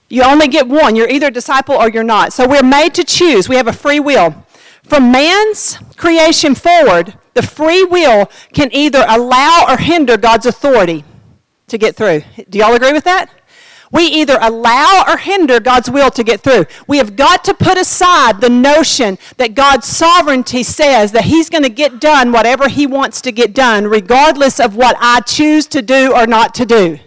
You 0.10 0.24
only 0.24 0.48
get 0.48 0.68
one. 0.68 0.96
You're 0.96 1.10
either 1.10 1.28
a 1.28 1.32
disciple 1.32 1.76
or 1.76 1.90
you're 1.90 2.04
not. 2.04 2.34
So 2.34 2.48
we're 2.48 2.64
made 2.64 2.94
to 2.96 3.04
choose. 3.04 3.48
We 3.48 3.56
have 3.56 3.68
a 3.68 3.74
free 3.74 4.00
will. 4.00 4.46
From 4.84 5.12
man's 5.12 5.78
creation 5.96 6.56
forward, 6.56 7.14
the 7.36 7.44
free 7.44 7.84
will 7.84 8.30
can 8.54 8.74
either 8.74 9.06
allow 9.08 9.66
or 9.70 9.78
hinder 9.78 10.18
God's 10.18 10.48
authority 10.48 11.06
to 11.68 11.78
get 11.78 11.96
through. 11.96 12.24
Do 12.50 12.58
y'all 12.58 12.74
agree 12.74 12.92
with 12.92 13.04
that? 13.04 13.30
We 13.92 14.06
either 14.06 14.38
allow 14.42 15.04
or 15.08 15.18
hinder 15.18 15.60
God's 15.60 15.90
will 15.90 16.12
to 16.12 16.24
get 16.24 16.42
through. 16.42 16.66
We 16.88 16.98
have 16.98 17.16
got 17.16 17.44
to 17.46 17.54
put 17.54 17.78
aside 17.78 18.40
the 18.42 18.50
notion 18.50 19.18
that 19.38 19.56
God's 19.56 19.88
sovereignty 19.88 20.64
says 20.64 21.12
that 21.14 21.26
He's 21.26 21.50
going 21.50 21.64
to 21.64 21.70
get 21.70 22.00
done 22.00 22.32
whatever 22.32 22.70
He 22.70 22.86
wants 22.86 23.22
to 23.22 23.32
get 23.32 23.54
done, 23.54 23.88
regardless 23.88 24.60
of 24.60 24.76
what 24.76 24.96
I 25.00 25.22
choose 25.22 25.66
to 25.68 25.82
do 25.82 26.14
or 26.16 26.28
not 26.28 26.54
to 26.56 26.66
do. 26.66 27.00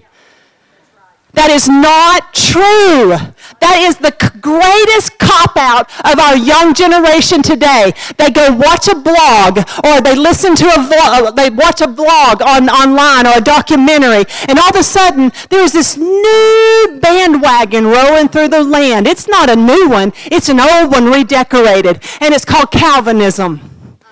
That 1.35 1.51
is 1.51 1.67
not 1.69 2.35
true. 2.35 3.17
That 3.61 3.81
is 3.81 3.97
the 3.97 4.13
greatest 4.41 5.19
cop 5.19 5.57
out 5.57 5.89
of 6.05 6.19
our 6.19 6.37
young 6.37 6.75
generation 6.75 7.41
today. 7.41 7.95
They 8.19 8.31
go 8.31 8.53
watch 8.53 8.89
a 8.89 8.95
blog 8.95 9.59
or 9.85 10.01
they 10.03 10.15
listen 10.15 10.55
to 10.57 10.67
a 10.67 10.79
vlog, 10.85 11.27
uh, 11.27 11.31
they 11.31 11.49
watch 11.49 11.81
a 11.81 11.89
blog 11.89 12.43
on 12.43 12.69
online 12.69 13.27
or 13.27 13.39
a 13.39 13.41
documentary, 13.41 14.25
and 14.49 14.59
all 14.59 14.69
of 14.69 14.77
a 14.77 14.83
sudden 14.83 15.33
there's 15.49 15.73
this 15.73 15.97
new 15.97 16.99
bandwagon 17.01 17.87
rolling 17.87 18.29
through 18.29 18.49
the 18.49 18.63
land. 18.63 19.07
It's 19.07 19.27
not 19.27 19.49
a 19.49 19.57
new 19.57 19.89
one, 19.89 20.13
it's 20.27 20.51
an 20.51 20.61
old 20.61 20.93
one 20.93 21.07
redecorated, 21.07 22.03
and 22.21 22.35
it's 22.35 22.45
called 22.45 22.71
Calvinism. 22.71 23.61
Ah, 24.05 24.09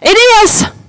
it 0.00 0.16
is. 0.44 0.83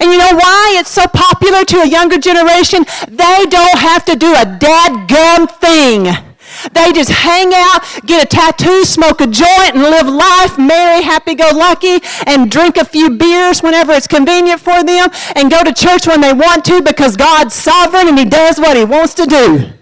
And 0.00 0.10
you 0.10 0.18
know 0.18 0.34
why 0.34 0.76
it's 0.78 0.90
so 0.90 1.06
popular 1.06 1.64
to 1.64 1.82
a 1.82 1.88
younger 1.88 2.18
generation? 2.18 2.84
They 3.08 3.46
don't 3.48 3.78
have 3.78 4.04
to 4.06 4.16
do 4.16 4.32
a 4.32 4.44
dadgum 4.44 5.50
thing. 5.58 6.26
They 6.72 6.92
just 6.92 7.10
hang 7.10 7.52
out, 7.54 7.82
get 8.06 8.24
a 8.24 8.26
tattoo, 8.26 8.84
smoke 8.84 9.20
a 9.20 9.26
joint, 9.26 9.74
and 9.74 9.82
live 9.82 10.08
life 10.08 10.58
merry, 10.58 11.02
happy 11.02 11.34
go 11.34 11.50
lucky, 11.52 11.98
and 12.26 12.50
drink 12.50 12.76
a 12.76 12.84
few 12.84 13.10
beers 13.10 13.62
whenever 13.62 13.92
it's 13.92 14.06
convenient 14.06 14.60
for 14.60 14.82
them, 14.82 15.10
and 15.34 15.50
go 15.50 15.62
to 15.62 15.72
church 15.72 16.06
when 16.06 16.20
they 16.20 16.32
want 16.32 16.64
to 16.66 16.82
because 16.82 17.16
God's 17.16 17.54
sovereign 17.54 18.08
and 18.08 18.18
He 18.18 18.24
does 18.24 18.58
what 18.58 18.76
He 18.76 18.84
wants 18.84 19.14
to 19.14 19.26
do. 19.26 19.72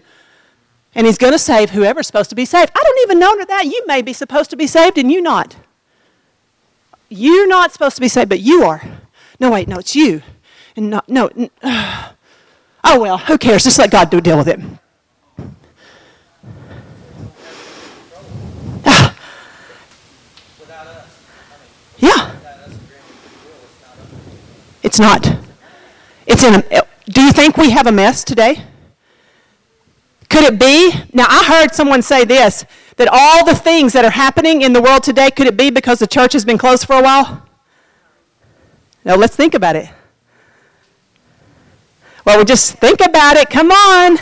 And 0.95 1.07
He's 1.07 1.19
going 1.19 1.33
to 1.33 1.39
save 1.39 1.71
whoever's 1.71 2.07
supposed 2.07 2.31
to 2.31 2.37
be 2.37 2.45
saved. 2.45 2.73
I 2.75 2.83
don't 2.83 3.03
even 3.03 3.19
know 3.19 3.31
under 3.31 3.47
that. 3.47 3.67
You 3.67 3.85
may 3.87 4.03
be 4.03 4.13
supposed 4.13 4.51
to 4.51 4.57
be 4.57 4.67
saved 4.67 4.99
and 4.99 5.11
you 5.11 5.21
not. 5.21 5.57
You're 7.09 7.47
not 7.47 7.73
supposed 7.73 7.95
to 7.97 8.01
be 8.01 8.09
saved, 8.09 8.29
but 8.29 8.41
you 8.41 8.65
are. 8.65 8.83
No, 9.45 9.51
wait, 9.51 9.69
no, 9.69 9.77
it's 9.77 9.95
you. 9.95 10.23
And 10.75 10.89
not, 10.89 11.07
no. 11.07 11.27
n- 11.27 11.51
Oh, 12.83 12.99
well, 12.99 13.19
who 13.19 13.37
cares? 13.37 13.65
Just 13.65 13.79
let 13.79 13.91
God 13.91 14.09
do 14.09 14.19
deal 14.23 14.39
with 14.39 14.49
it. 14.49 14.59
Ah, 18.87 19.15
yeah, 21.99 22.35
it's 24.83 24.99
not. 24.99 25.37
It's 26.27 26.43
in 26.43 26.55
a. 26.55 26.83
Do 27.11 27.23
you 27.23 27.33
think 27.33 27.59
we 27.59 27.69
have 27.69 27.87
a 27.87 27.93
mess 27.93 28.25
today? 28.25 28.65
Could 30.31 30.45
it 30.45 30.59
be? 30.59 30.91
Now, 31.13 31.27
I 31.29 31.45
heard 31.45 31.75
someone 31.75 32.01
say 32.01 32.25
this 32.25 32.65
that 32.97 33.09
all 33.13 33.45
the 33.45 33.55
things 33.55 33.93
that 33.93 34.07
are 34.07 34.11
happening 34.11 34.63
in 34.63 34.73
the 34.73 34.81
world 34.81 35.03
today, 35.03 35.31
could 35.31 35.47
it 35.47 35.57
be 35.59 35.69
because 35.69 35.99
the 35.99 36.07
church 36.07 36.33
has 36.33 36.47
been 36.47 36.57
closed 36.57 36.87
for 36.87 36.97
a 36.97 37.03
while? 37.03 37.45
Now, 39.05 39.17
let's 39.17 39.37
think 39.37 39.55
about 39.55 39.77
it. 39.77 39.91
Well, 42.25 42.39
we 42.39 42.45
just 42.45 42.77
think 42.77 43.01
about 43.01 43.37
it. 43.37 43.51
Come 43.51 43.71
on. 43.71 44.19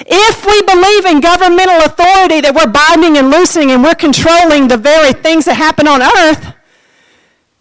If 0.00 0.44
we 0.44 0.62
believe 0.62 1.06
in 1.06 1.20
governmental 1.20 1.84
authority 1.86 2.40
that 2.40 2.52
we're 2.54 2.66
binding 2.66 3.16
and 3.16 3.30
loosening 3.30 3.70
and 3.70 3.82
we're 3.82 3.94
controlling 3.94 4.68
the 4.68 4.76
very 4.76 5.12
things 5.12 5.44
that 5.46 5.54
happen 5.54 5.86
on 5.86 6.02
earth, 6.02 6.52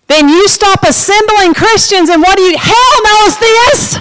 then 0.07 0.29
you 0.29 0.47
stop 0.47 0.83
assembling 0.83 1.53
Christians 1.53 2.09
and 2.09 2.21
what 2.21 2.37
do 2.37 2.43
you, 2.43 2.57
hell 2.57 2.97
knows 3.05 3.37
this. 3.39 3.95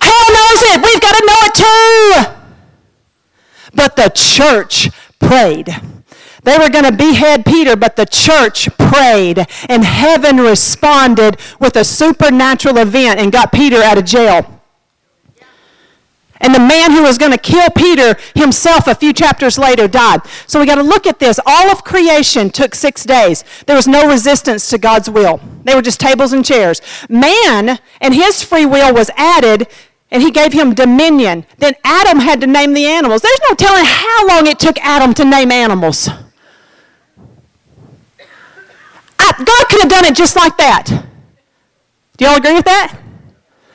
Hell 0.00 0.28
knows 0.36 0.60
it. 0.70 0.82
We've 0.84 1.00
got 1.00 1.14
to 1.16 1.24
know 1.26 1.40
it 1.48 1.54
too. 1.54 2.36
But 3.74 3.96
the 3.96 4.10
church 4.14 4.90
prayed. 5.18 5.95
They 6.46 6.58
were 6.58 6.70
going 6.70 6.84
to 6.84 6.92
behead 6.92 7.44
Peter, 7.44 7.74
but 7.74 7.96
the 7.96 8.06
church 8.06 8.68
prayed, 8.78 9.44
and 9.68 9.84
heaven 9.84 10.36
responded 10.36 11.38
with 11.58 11.74
a 11.74 11.84
supernatural 11.84 12.78
event 12.78 13.18
and 13.18 13.32
got 13.32 13.50
Peter 13.52 13.82
out 13.82 13.98
of 13.98 14.04
jail. 14.04 14.60
And 16.40 16.54
the 16.54 16.60
man 16.60 16.92
who 16.92 17.02
was 17.02 17.18
going 17.18 17.32
to 17.32 17.38
kill 17.38 17.68
Peter 17.70 18.16
himself 18.36 18.86
a 18.86 18.94
few 18.94 19.12
chapters 19.12 19.58
later 19.58 19.88
died. 19.88 20.20
So 20.46 20.60
we 20.60 20.66
got 20.66 20.76
to 20.76 20.84
look 20.84 21.08
at 21.08 21.18
this. 21.18 21.40
All 21.44 21.68
of 21.68 21.82
creation 21.82 22.50
took 22.50 22.76
six 22.76 23.02
days. 23.02 23.42
There 23.66 23.74
was 23.74 23.88
no 23.88 24.08
resistance 24.08 24.68
to 24.70 24.78
God's 24.78 25.10
will, 25.10 25.40
they 25.64 25.74
were 25.74 25.82
just 25.82 25.98
tables 25.98 26.32
and 26.32 26.44
chairs. 26.44 26.80
Man 27.08 27.80
and 28.00 28.14
his 28.14 28.44
free 28.44 28.66
will 28.66 28.94
was 28.94 29.10
added, 29.16 29.66
and 30.12 30.22
he 30.22 30.30
gave 30.30 30.52
him 30.52 30.74
dominion. 30.74 31.44
Then 31.58 31.74
Adam 31.82 32.20
had 32.20 32.40
to 32.42 32.46
name 32.46 32.72
the 32.72 32.86
animals. 32.86 33.22
There's 33.22 33.40
no 33.50 33.56
telling 33.56 33.84
how 33.84 34.28
long 34.28 34.46
it 34.46 34.60
took 34.60 34.78
Adam 34.78 35.12
to 35.14 35.24
name 35.24 35.50
animals. 35.50 36.08
God 39.38 39.68
could 39.68 39.80
have 39.82 39.90
done 39.90 40.04
it 40.04 40.14
just 40.14 40.36
like 40.36 40.56
that. 40.56 40.86
Do 42.16 42.24
y'all 42.24 42.36
agree 42.36 42.54
with 42.54 42.64
that? 42.64 42.98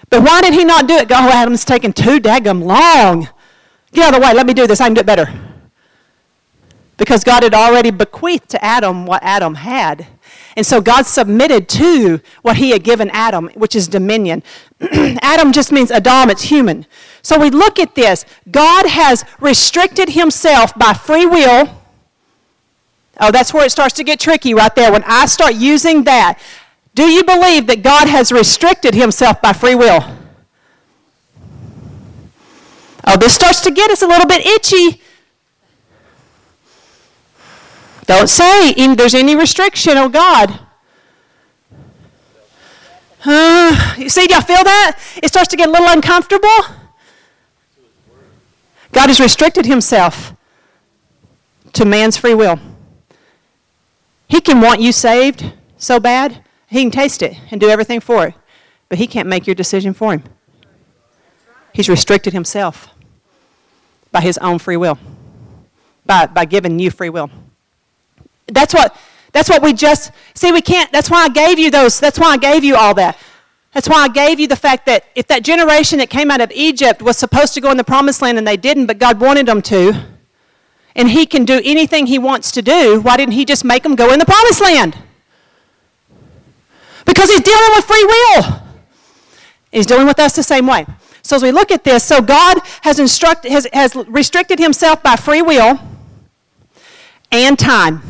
But 0.09 0.23
why 0.23 0.41
did 0.41 0.53
he 0.53 0.65
not 0.65 0.87
do 0.87 0.95
it? 0.95 1.07
Go, 1.07 1.15
oh, 1.17 1.29
Adam's 1.29 1.63
taking 1.63 1.93
too 1.93 2.19
daggum 2.19 2.63
long. 2.63 3.29
Get 3.93 4.07
out 4.07 4.13
of 4.13 4.21
the 4.21 4.27
way. 4.27 4.33
Let 4.33 4.45
me 4.45 4.53
do 4.53 4.67
this. 4.67 4.81
I 4.81 4.85
can 4.85 4.93
do 4.93 5.01
it 5.01 5.05
better. 5.05 5.27
Because 6.97 7.23
God 7.23 7.43
had 7.43 7.53
already 7.53 7.91
bequeathed 7.91 8.49
to 8.49 8.63
Adam 8.63 9.05
what 9.05 9.23
Adam 9.23 9.55
had. 9.55 10.07
And 10.55 10.65
so 10.65 10.81
God 10.81 11.05
submitted 11.05 11.69
to 11.69 12.19
what 12.41 12.57
he 12.57 12.71
had 12.71 12.83
given 12.83 13.09
Adam, 13.11 13.49
which 13.55 13.75
is 13.75 13.87
dominion. 13.87 14.43
Adam 15.21 15.51
just 15.51 15.71
means 15.71 15.91
Adam, 15.91 16.29
it's 16.29 16.43
human. 16.43 16.85
So 17.21 17.39
we 17.39 17.49
look 17.49 17.79
at 17.79 17.95
this. 17.95 18.25
God 18.49 18.85
has 18.87 19.23
restricted 19.39 20.09
himself 20.09 20.75
by 20.75 20.93
free 20.93 21.25
will. 21.25 21.80
Oh, 23.23 23.29
that's 23.29 23.53
where 23.53 23.63
it 23.63 23.71
starts 23.71 23.93
to 23.93 24.03
get 24.03 24.19
tricky 24.19 24.55
right 24.55 24.73
there. 24.75 24.91
When 24.91 25.03
I 25.05 25.27
start 25.27 25.53
using 25.53 26.05
that, 26.05 26.39
do 26.95 27.03
you 27.03 27.23
believe 27.23 27.67
that 27.67 27.83
God 27.83 28.07
has 28.07 28.31
restricted 28.31 28.95
himself 28.95 29.39
by 29.41 29.53
free 29.53 29.75
will? 29.75 30.03
Oh, 33.05 33.17
this 33.17 33.35
starts 33.35 33.61
to 33.61 33.71
get 33.71 33.91
us 33.91 34.01
a 34.01 34.07
little 34.07 34.27
bit 34.27 34.43
itchy. 34.43 35.01
Don't 38.07 38.27
say 38.27 38.73
there's 38.95 39.13
any 39.13 39.35
restriction, 39.35 39.97
oh 39.97 40.09
God. 40.09 40.59
Uh, 43.23 43.95
you 43.99 44.09
see, 44.09 44.25
do 44.25 44.33
y'all 44.33 44.41
feel 44.41 44.63
that? 44.63 44.99
It 45.21 45.27
starts 45.27 45.47
to 45.49 45.55
get 45.55 45.69
a 45.69 45.71
little 45.71 45.89
uncomfortable. 45.89 46.49
God 48.91 49.07
has 49.07 49.19
restricted 49.19 49.67
himself 49.67 50.33
to 51.73 51.85
man's 51.85 52.17
free 52.17 52.33
will. 52.33 52.59
He 54.31 54.41
can 54.41 54.61
want 54.61 54.79
you 54.79 54.91
saved 54.91 55.53
so 55.77 55.99
bad 55.99 56.41
he 56.71 56.83
can 56.83 56.91
taste 56.91 57.21
it 57.21 57.37
and 57.51 57.59
do 57.59 57.69
everything 57.69 57.99
for 57.99 58.27
it, 58.27 58.33
but 58.87 58.97
he 58.97 59.05
can't 59.05 59.27
make 59.27 59.45
your 59.45 59.55
decision 59.55 59.93
for 59.93 60.13
him. 60.13 60.23
He's 61.73 61.89
restricted 61.89 62.31
himself 62.31 62.87
by 64.09 64.21
his 64.21 64.37
own 64.37 64.57
free 64.57 64.77
will, 64.77 64.97
by, 66.05 66.27
by 66.27 66.45
giving 66.45 66.79
you 66.79 66.89
free 66.89 67.09
will. 67.09 67.29
That's 68.47 68.73
what, 68.73 68.95
that's 69.33 69.49
what 69.49 69.61
we 69.61 69.73
just, 69.73 70.13
see, 70.33 70.53
we 70.53 70.61
can't, 70.61 70.89
that's 70.93 71.09
why 71.09 71.25
I 71.25 71.29
gave 71.29 71.59
you 71.59 71.69
those, 71.69 71.99
that's 71.99 72.17
why 72.17 72.27
I 72.27 72.37
gave 72.37 72.63
you 72.63 72.77
all 72.77 72.93
that. 72.93 73.17
That's 73.73 73.89
why 73.89 74.03
I 74.03 74.07
gave 74.07 74.39
you 74.39 74.47
the 74.47 74.55
fact 74.55 74.85
that 74.85 75.03
if 75.13 75.27
that 75.27 75.43
generation 75.43 75.99
that 75.99 76.09
came 76.09 76.31
out 76.31 76.39
of 76.39 76.51
Egypt 76.53 77.01
was 77.01 77.17
supposed 77.17 77.53
to 77.55 77.61
go 77.61 77.69
in 77.69 77.75
the 77.75 77.83
promised 77.83 78.21
land 78.21 78.37
and 78.37 78.47
they 78.47 78.57
didn't, 78.57 78.85
but 78.85 78.97
God 78.97 79.19
wanted 79.19 79.45
them 79.45 79.61
to, 79.63 79.93
and 80.95 81.09
He 81.09 81.25
can 81.25 81.45
do 81.45 81.61
anything 81.63 82.07
He 82.07 82.19
wants 82.19 82.51
to 82.51 82.61
do, 82.61 83.01
why 83.01 83.17
didn't 83.17 83.33
He 83.33 83.45
just 83.45 83.63
make 83.63 83.83
them 83.83 83.95
go 83.95 84.11
in 84.11 84.19
the 84.19 84.25
promised 84.25 84.61
land? 84.61 84.97
Because 87.05 87.29
he's 87.29 87.41
dealing 87.41 87.69
with 87.75 87.85
free 87.85 88.03
will. 88.03 88.61
He's 89.71 89.85
dealing 89.85 90.07
with 90.07 90.19
us 90.19 90.35
the 90.35 90.43
same 90.43 90.67
way. 90.67 90.85
So 91.21 91.35
as 91.35 91.43
we 91.43 91.51
look 91.51 91.71
at 91.71 91.83
this, 91.83 92.03
so 92.03 92.21
God 92.21 92.59
has, 92.81 92.99
instruct, 92.99 93.45
has, 93.45 93.67
has 93.73 93.95
restricted 94.07 94.59
himself 94.59 95.01
by 95.03 95.15
free 95.15 95.41
will 95.41 95.79
and 97.31 97.57
time. 97.57 98.01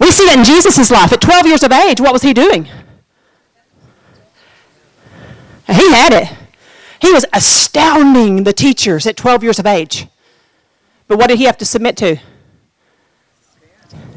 We 0.00 0.10
see 0.10 0.26
that 0.26 0.38
in 0.38 0.44
Jesus' 0.44 0.90
life. 0.90 1.12
At 1.12 1.20
12 1.20 1.46
years 1.46 1.62
of 1.62 1.72
age, 1.72 2.00
what 2.00 2.12
was 2.12 2.22
he 2.22 2.32
doing? 2.32 2.64
He 5.66 5.92
had 5.92 6.12
it. 6.12 6.41
He 7.02 7.12
was 7.12 7.26
astounding 7.32 8.44
the 8.44 8.54
teachers 8.54 9.06
at 9.06 9.16
12 9.16 9.42
years 9.42 9.58
of 9.58 9.66
age. 9.66 10.06
But 11.06 11.18
what 11.18 11.28
did 11.28 11.38
he 11.38 11.44
have 11.44 11.58
to 11.58 11.66
submit 11.66 11.96
to? 11.98 12.18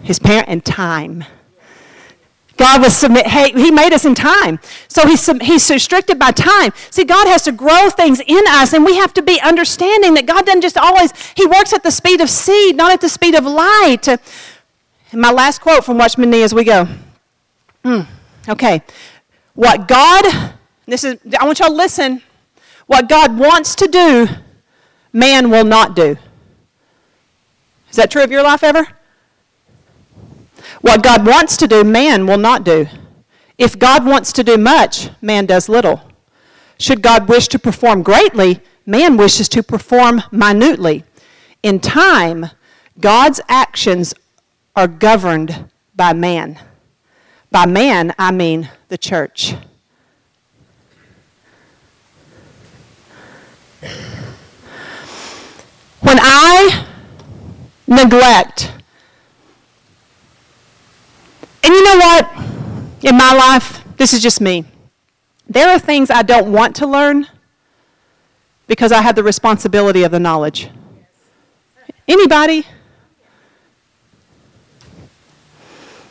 his 0.06 0.20
parent, 0.20 0.48
and 0.48 0.64
time. 0.64 1.26
God 2.58 2.82
was 2.82 2.96
submit. 2.96 3.26
Hey, 3.26 3.52
He 3.52 3.72
made 3.72 3.92
us 3.92 4.06
in 4.06 4.16
time, 4.16 4.60
so 4.88 5.06
he's 5.06 5.26
He's 5.42 5.70
restricted 5.70 6.18
by 6.18 6.32
time. 6.32 6.72
See, 6.90 7.04
God 7.04 7.28
has 7.28 7.42
to 7.44 7.52
grow 7.52 7.90
things 7.90 8.22
in 8.26 8.44
us, 8.48 8.72
and 8.72 8.86
we 8.86 8.96
have 8.96 9.14
to 9.16 9.22
be 9.22 9.42
understanding 9.42 10.14
that 10.14 10.26
God 10.26 10.46
doesn't 10.46 10.62
just 10.62 10.78
always. 10.78 11.12
He 11.36 11.46
works 11.46 11.74
at 11.74 11.84
the 11.84 11.92
speed 11.92 12.22
of 12.22 12.30
seed, 12.30 12.78
not 12.78 12.94
at 12.94 13.02
the 13.02 13.10
speed 13.10 13.36
of 13.36 13.46
light. 13.46 14.08
And 14.08 14.20
my 15.14 15.32
last 15.32 15.60
quote 15.60 15.84
from 15.84 15.98
Watchman 15.98 16.30
Nee 16.30 16.44
as 16.44 16.54
we 16.54 16.64
go. 16.64 16.88
Hmm. 17.84 18.02
Okay, 18.48 18.84
what 19.56 19.88
God. 19.88 20.54
This 20.86 21.04
is. 21.04 21.18
I 21.40 21.46
want 21.46 21.60
y'all 21.60 21.70
to 21.70 21.74
listen. 21.74 22.22
What 22.88 23.10
God 23.10 23.38
wants 23.38 23.76
to 23.76 23.88
do, 23.88 24.28
man 25.12 25.50
will 25.50 25.64
not 25.64 25.96
do. 25.96 26.18
Is 27.90 27.96
that 27.96 28.12
true 28.12 28.24
of 28.24 28.32
your 28.32 28.44
life 28.44 28.64
ever? 28.64 28.88
What 30.82 31.02
God 31.02 31.26
wants 31.26 31.58
to 31.58 31.68
do, 31.68 31.84
man 31.84 32.28
will 32.28 32.38
not 32.38 32.64
do. 32.64 32.88
If 33.58 33.80
God 33.80 34.06
wants 34.06 34.34
to 34.34 34.44
do 34.44 34.58
much, 34.58 35.10
man 35.22 35.46
does 35.46 35.70
little. 35.70 36.02
Should 36.78 37.02
God 37.02 37.30
wish 37.30 37.48
to 37.50 37.60
perform 37.60 38.04
greatly, 38.04 38.60
man 38.86 39.18
wishes 39.18 39.48
to 39.50 39.64
perform 39.64 40.22
minutely. 40.32 41.04
In 41.64 41.80
time, 41.80 42.48
God's 43.00 43.42
actions 43.48 44.14
are 44.76 44.88
governed 44.88 45.70
by 45.96 46.14
man. 46.14 46.60
By 47.50 47.66
man, 47.66 48.14
I 48.20 48.32
mean 48.32 48.70
the 48.90 48.98
church. 48.98 49.56
When 56.06 56.20
I 56.22 56.86
neglect 57.88 58.72
and 61.66 61.74
you 61.74 61.84
know 61.84 61.98
what? 61.98 62.32
In 63.02 63.18
my 63.18 63.34
life, 63.34 63.84
this 63.98 64.14
is 64.14 64.22
just 64.22 64.40
me. 64.40 64.66
There 65.50 65.68
are 65.68 65.80
things 65.80 66.12
I 66.12 66.22
don't 66.22 66.52
want 66.52 66.76
to 66.76 66.86
learn 66.86 67.26
because 68.68 68.92
I 68.92 69.02
have 69.02 69.16
the 69.16 69.24
responsibility 69.24 70.04
of 70.04 70.12
the 70.12 70.20
knowledge. 70.20 70.70
Anybody? 72.08 72.68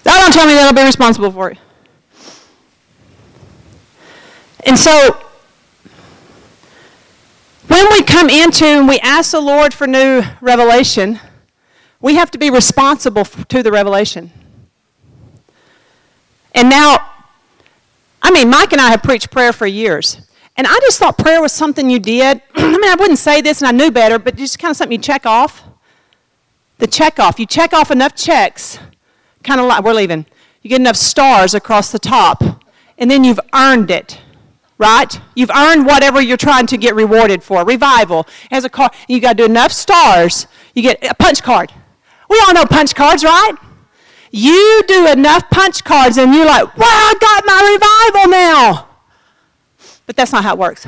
God 0.02 0.20
don't 0.20 0.32
tell 0.32 0.48
me 0.48 0.54
that 0.54 0.66
I'll 0.66 0.74
be 0.74 0.82
responsible 0.82 1.30
for 1.30 1.52
it. 1.52 1.58
And 4.66 4.76
so, 4.76 5.24
when 7.68 7.90
we 7.90 8.02
come 8.02 8.28
into 8.28 8.64
and 8.64 8.88
we 8.88 8.98
ask 9.00 9.32
the 9.32 9.40
Lord 9.40 9.72
for 9.72 9.86
new 9.86 10.22
revelation, 10.40 11.20
we 12.00 12.16
have 12.16 12.30
to 12.32 12.38
be 12.38 12.50
responsible 12.50 13.24
to 13.24 13.62
the 13.62 13.72
revelation. 13.72 14.30
And 16.54 16.68
now, 16.68 17.10
I 18.22 18.30
mean, 18.30 18.48
Mike 18.48 18.72
and 18.72 18.80
I 18.80 18.90
have 18.90 19.02
preached 19.02 19.30
prayer 19.30 19.52
for 19.52 19.66
years. 19.66 20.20
And 20.56 20.66
I 20.66 20.78
just 20.82 20.98
thought 20.98 21.18
prayer 21.18 21.40
was 21.40 21.52
something 21.52 21.90
you 21.90 21.98
did. 21.98 22.40
I 22.54 22.70
mean, 22.70 22.84
I 22.84 22.94
wouldn't 22.98 23.18
say 23.18 23.40
this 23.40 23.60
and 23.60 23.68
I 23.68 23.72
knew 23.72 23.90
better, 23.90 24.18
but 24.18 24.36
just 24.36 24.58
kind 24.58 24.70
of 24.70 24.76
something 24.76 24.92
you 24.92 25.02
check 25.02 25.26
off. 25.26 25.62
The 26.78 26.86
check 26.86 27.18
off. 27.18 27.38
You 27.38 27.46
check 27.46 27.72
off 27.72 27.90
enough 27.90 28.14
checks, 28.14 28.78
kind 29.42 29.60
of 29.60 29.66
like 29.66 29.84
we're 29.84 29.94
leaving. 29.94 30.26
You 30.62 30.70
get 30.70 30.80
enough 30.80 30.96
stars 30.96 31.54
across 31.54 31.92
the 31.92 31.98
top, 31.98 32.42
and 32.98 33.10
then 33.10 33.24
you've 33.24 33.40
earned 33.54 33.90
it, 33.90 34.20
right? 34.78 35.20
You've 35.34 35.50
earned 35.50 35.86
whatever 35.86 36.20
you're 36.20 36.36
trying 36.36 36.66
to 36.68 36.76
get 36.76 36.94
rewarded 36.94 37.42
for. 37.42 37.64
Revival 37.64 38.26
has 38.50 38.64
a 38.64 38.68
card. 38.68 38.92
You 39.08 39.20
got 39.20 39.36
to 39.36 39.42
do 39.42 39.44
enough 39.44 39.72
stars. 39.72 40.46
You 40.74 40.82
get 40.82 41.04
a 41.08 41.14
punch 41.14 41.42
card. 41.42 41.72
We 42.28 42.42
all 42.46 42.54
know 42.54 42.64
punch 42.64 42.94
cards, 42.94 43.22
right? 43.22 43.52
You 44.30 44.82
do 44.88 45.06
enough 45.06 45.48
punch 45.50 45.84
cards 45.84 46.18
and 46.18 46.34
you're 46.34 46.46
like, 46.46 46.76
wow, 46.76 46.86
I 46.86 47.14
got 47.20 47.44
my 47.46 48.12
revival 48.12 48.30
now. 48.30 48.88
But 50.06 50.16
that's 50.16 50.32
not 50.32 50.42
how 50.42 50.54
it 50.54 50.58
works. 50.58 50.86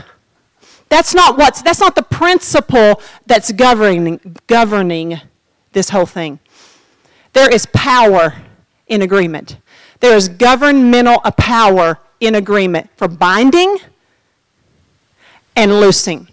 That's 0.89 1.15
not 1.15 1.37
what's 1.37 1.63
that's 1.63 1.81
not 1.81 1.95
the 1.95 2.03
principle 2.03 3.01
that's 3.27 3.51
governing 3.53 4.37
governing 4.47 5.21
this 5.73 5.91
whole 5.91 6.07
thing. 6.07 6.39
There 7.33 7.53
is 7.53 7.67
power 7.67 8.35
in 8.87 9.03
agreement. 9.03 9.59
There 10.01 10.17
is 10.17 10.29
governmental 10.29 11.21
power 11.37 11.99
in 12.21 12.35
agreement 12.35 12.91
for 12.97 13.09
binding 13.09 13.79
and 15.55 15.81
loosing. 15.81 16.29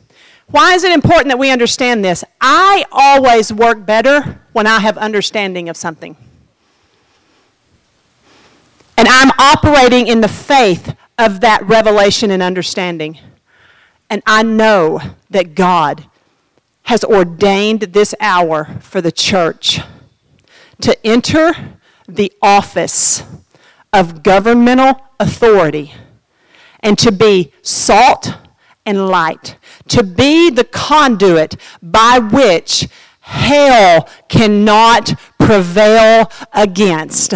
Why 0.47 0.73
is 0.73 0.83
it 0.83 0.91
important 0.91 1.29
that 1.29 1.39
we 1.39 1.49
understand 1.49 2.03
this? 2.03 2.23
I 2.39 2.85
always 2.91 3.51
work 3.51 3.85
better 3.85 4.39
when 4.51 4.67
I 4.67 4.79
have 4.79 4.97
understanding 4.97 5.69
of 5.69 5.77
something 5.77 6.15
and 8.97 9.07
I'm 9.07 9.31
operating 9.37 10.07
in 10.07 10.21
the 10.21 10.27
faith 10.27 10.95
of 11.17 11.41
that 11.41 11.65
revelation 11.67 12.31
and 12.31 12.41
understanding. 12.41 13.17
And 14.09 14.21
I 14.25 14.43
know 14.43 15.01
that 15.29 15.55
God 15.55 16.07
has 16.83 17.03
ordained 17.03 17.81
this 17.81 18.13
hour 18.19 18.79
for 18.81 19.01
the 19.01 19.11
church 19.11 19.79
to 20.81 21.05
enter 21.05 21.53
the 22.07 22.31
office 22.41 23.23
of 23.93 24.23
governmental 24.23 24.99
authority 25.19 25.93
and 26.81 26.97
to 26.99 27.11
be 27.11 27.53
salt 27.61 28.33
and 28.85 29.07
light, 29.07 29.57
to 29.87 30.03
be 30.03 30.49
the 30.49 30.65
conduit 30.65 31.55
by 31.81 32.19
which 32.19 32.87
hell 33.21 34.09
cannot 34.27 35.13
prevail 35.45 36.31
against. 36.53 37.33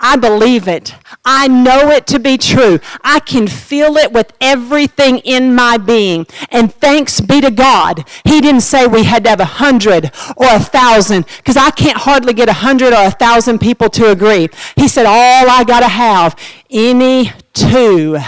I 0.00 0.16
believe 0.16 0.68
it. 0.68 0.94
I 1.24 1.48
know 1.48 1.90
it 1.90 2.06
to 2.08 2.18
be 2.18 2.38
true. 2.38 2.78
I 3.02 3.20
can 3.20 3.46
feel 3.46 3.96
it 3.96 4.12
with 4.12 4.32
everything 4.40 5.18
in 5.18 5.54
my 5.54 5.76
being. 5.76 6.26
And 6.50 6.72
thanks 6.72 7.20
be 7.20 7.40
to 7.40 7.50
God, 7.50 8.04
He 8.24 8.40
didn't 8.40 8.62
say 8.62 8.86
we 8.86 9.04
had 9.04 9.24
to 9.24 9.30
have 9.30 9.40
a 9.40 9.44
hundred 9.44 10.12
or 10.36 10.46
a 10.46 10.60
thousand, 10.60 11.26
because 11.38 11.56
I 11.56 11.70
can't 11.70 11.98
hardly 11.98 12.32
get 12.32 12.48
a 12.48 12.52
hundred 12.52 12.92
or 12.92 13.06
a 13.06 13.10
thousand 13.10 13.58
people 13.58 13.88
to 13.90 14.10
agree. 14.10 14.48
He 14.76 14.88
said, 14.88 15.06
all 15.06 15.50
I 15.50 15.64
got 15.64 15.80
to 15.80 15.88
have, 15.88 16.36
any 16.70 17.32
two. 17.52 18.18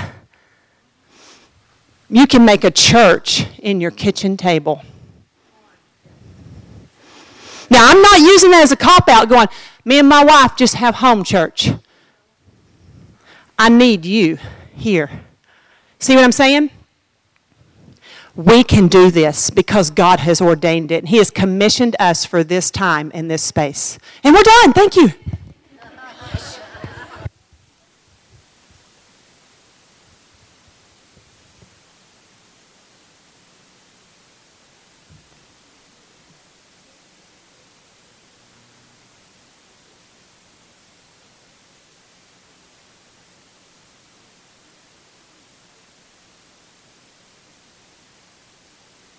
You 2.09 2.27
can 2.27 2.45
make 2.45 2.65
a 2.65 2.71
church 2.73 3.47
in 3.61 3.81
your 3.81 3.93
kitchen 3.93 4.37
table. 4.37 4.83
Now, 7.71 7.89
I'm 7.89 8.03
not 8.03 8.19
using 8.19 8.51
that 8.51 8.63
as 8.65 8.73
a 8.73 8.77
cop 8.77 9.09
out 9.09 9.29
going, 9.29 9.47
me 9.85 9.99
and 10.01 10.09
my 10.09 10.25
wife 10.25 10.57
just 10.57 10.75
have 10.75 10.97
home 10.97 11.25
church. 11.25 11.71
I 13.59 13.69
need 13.69 14.05
you 14.05 14.39
here. 14.75 15.23
See 15.99 16.15
what 16.15 16.25
I'm 16.25 16.33
saying? 16.33 16.71
We 18.35 18.65
can 18.65 18.89
do 18.89 19.11
this 19.11 19.51
because 19.51 19.91
God 19.91 20.21
has 20.21 20.41
ordained 20.41 20.91
it. 20.91 21.09
He 21.09 21.19
has 21.19 21.31
commissioned 21.31 21.95
us 21.99 22.25
for 22.25 22.43
this 22.43 22.71
time 22.71 23.11
and 23.15 23.31
this 23.31 23.43
space. 23.43 23.99
And 24.25 24.35
we're 24.35 24.43
done. 24.43 24.73
Thank 24.73 24.97
you. 24.97 25.13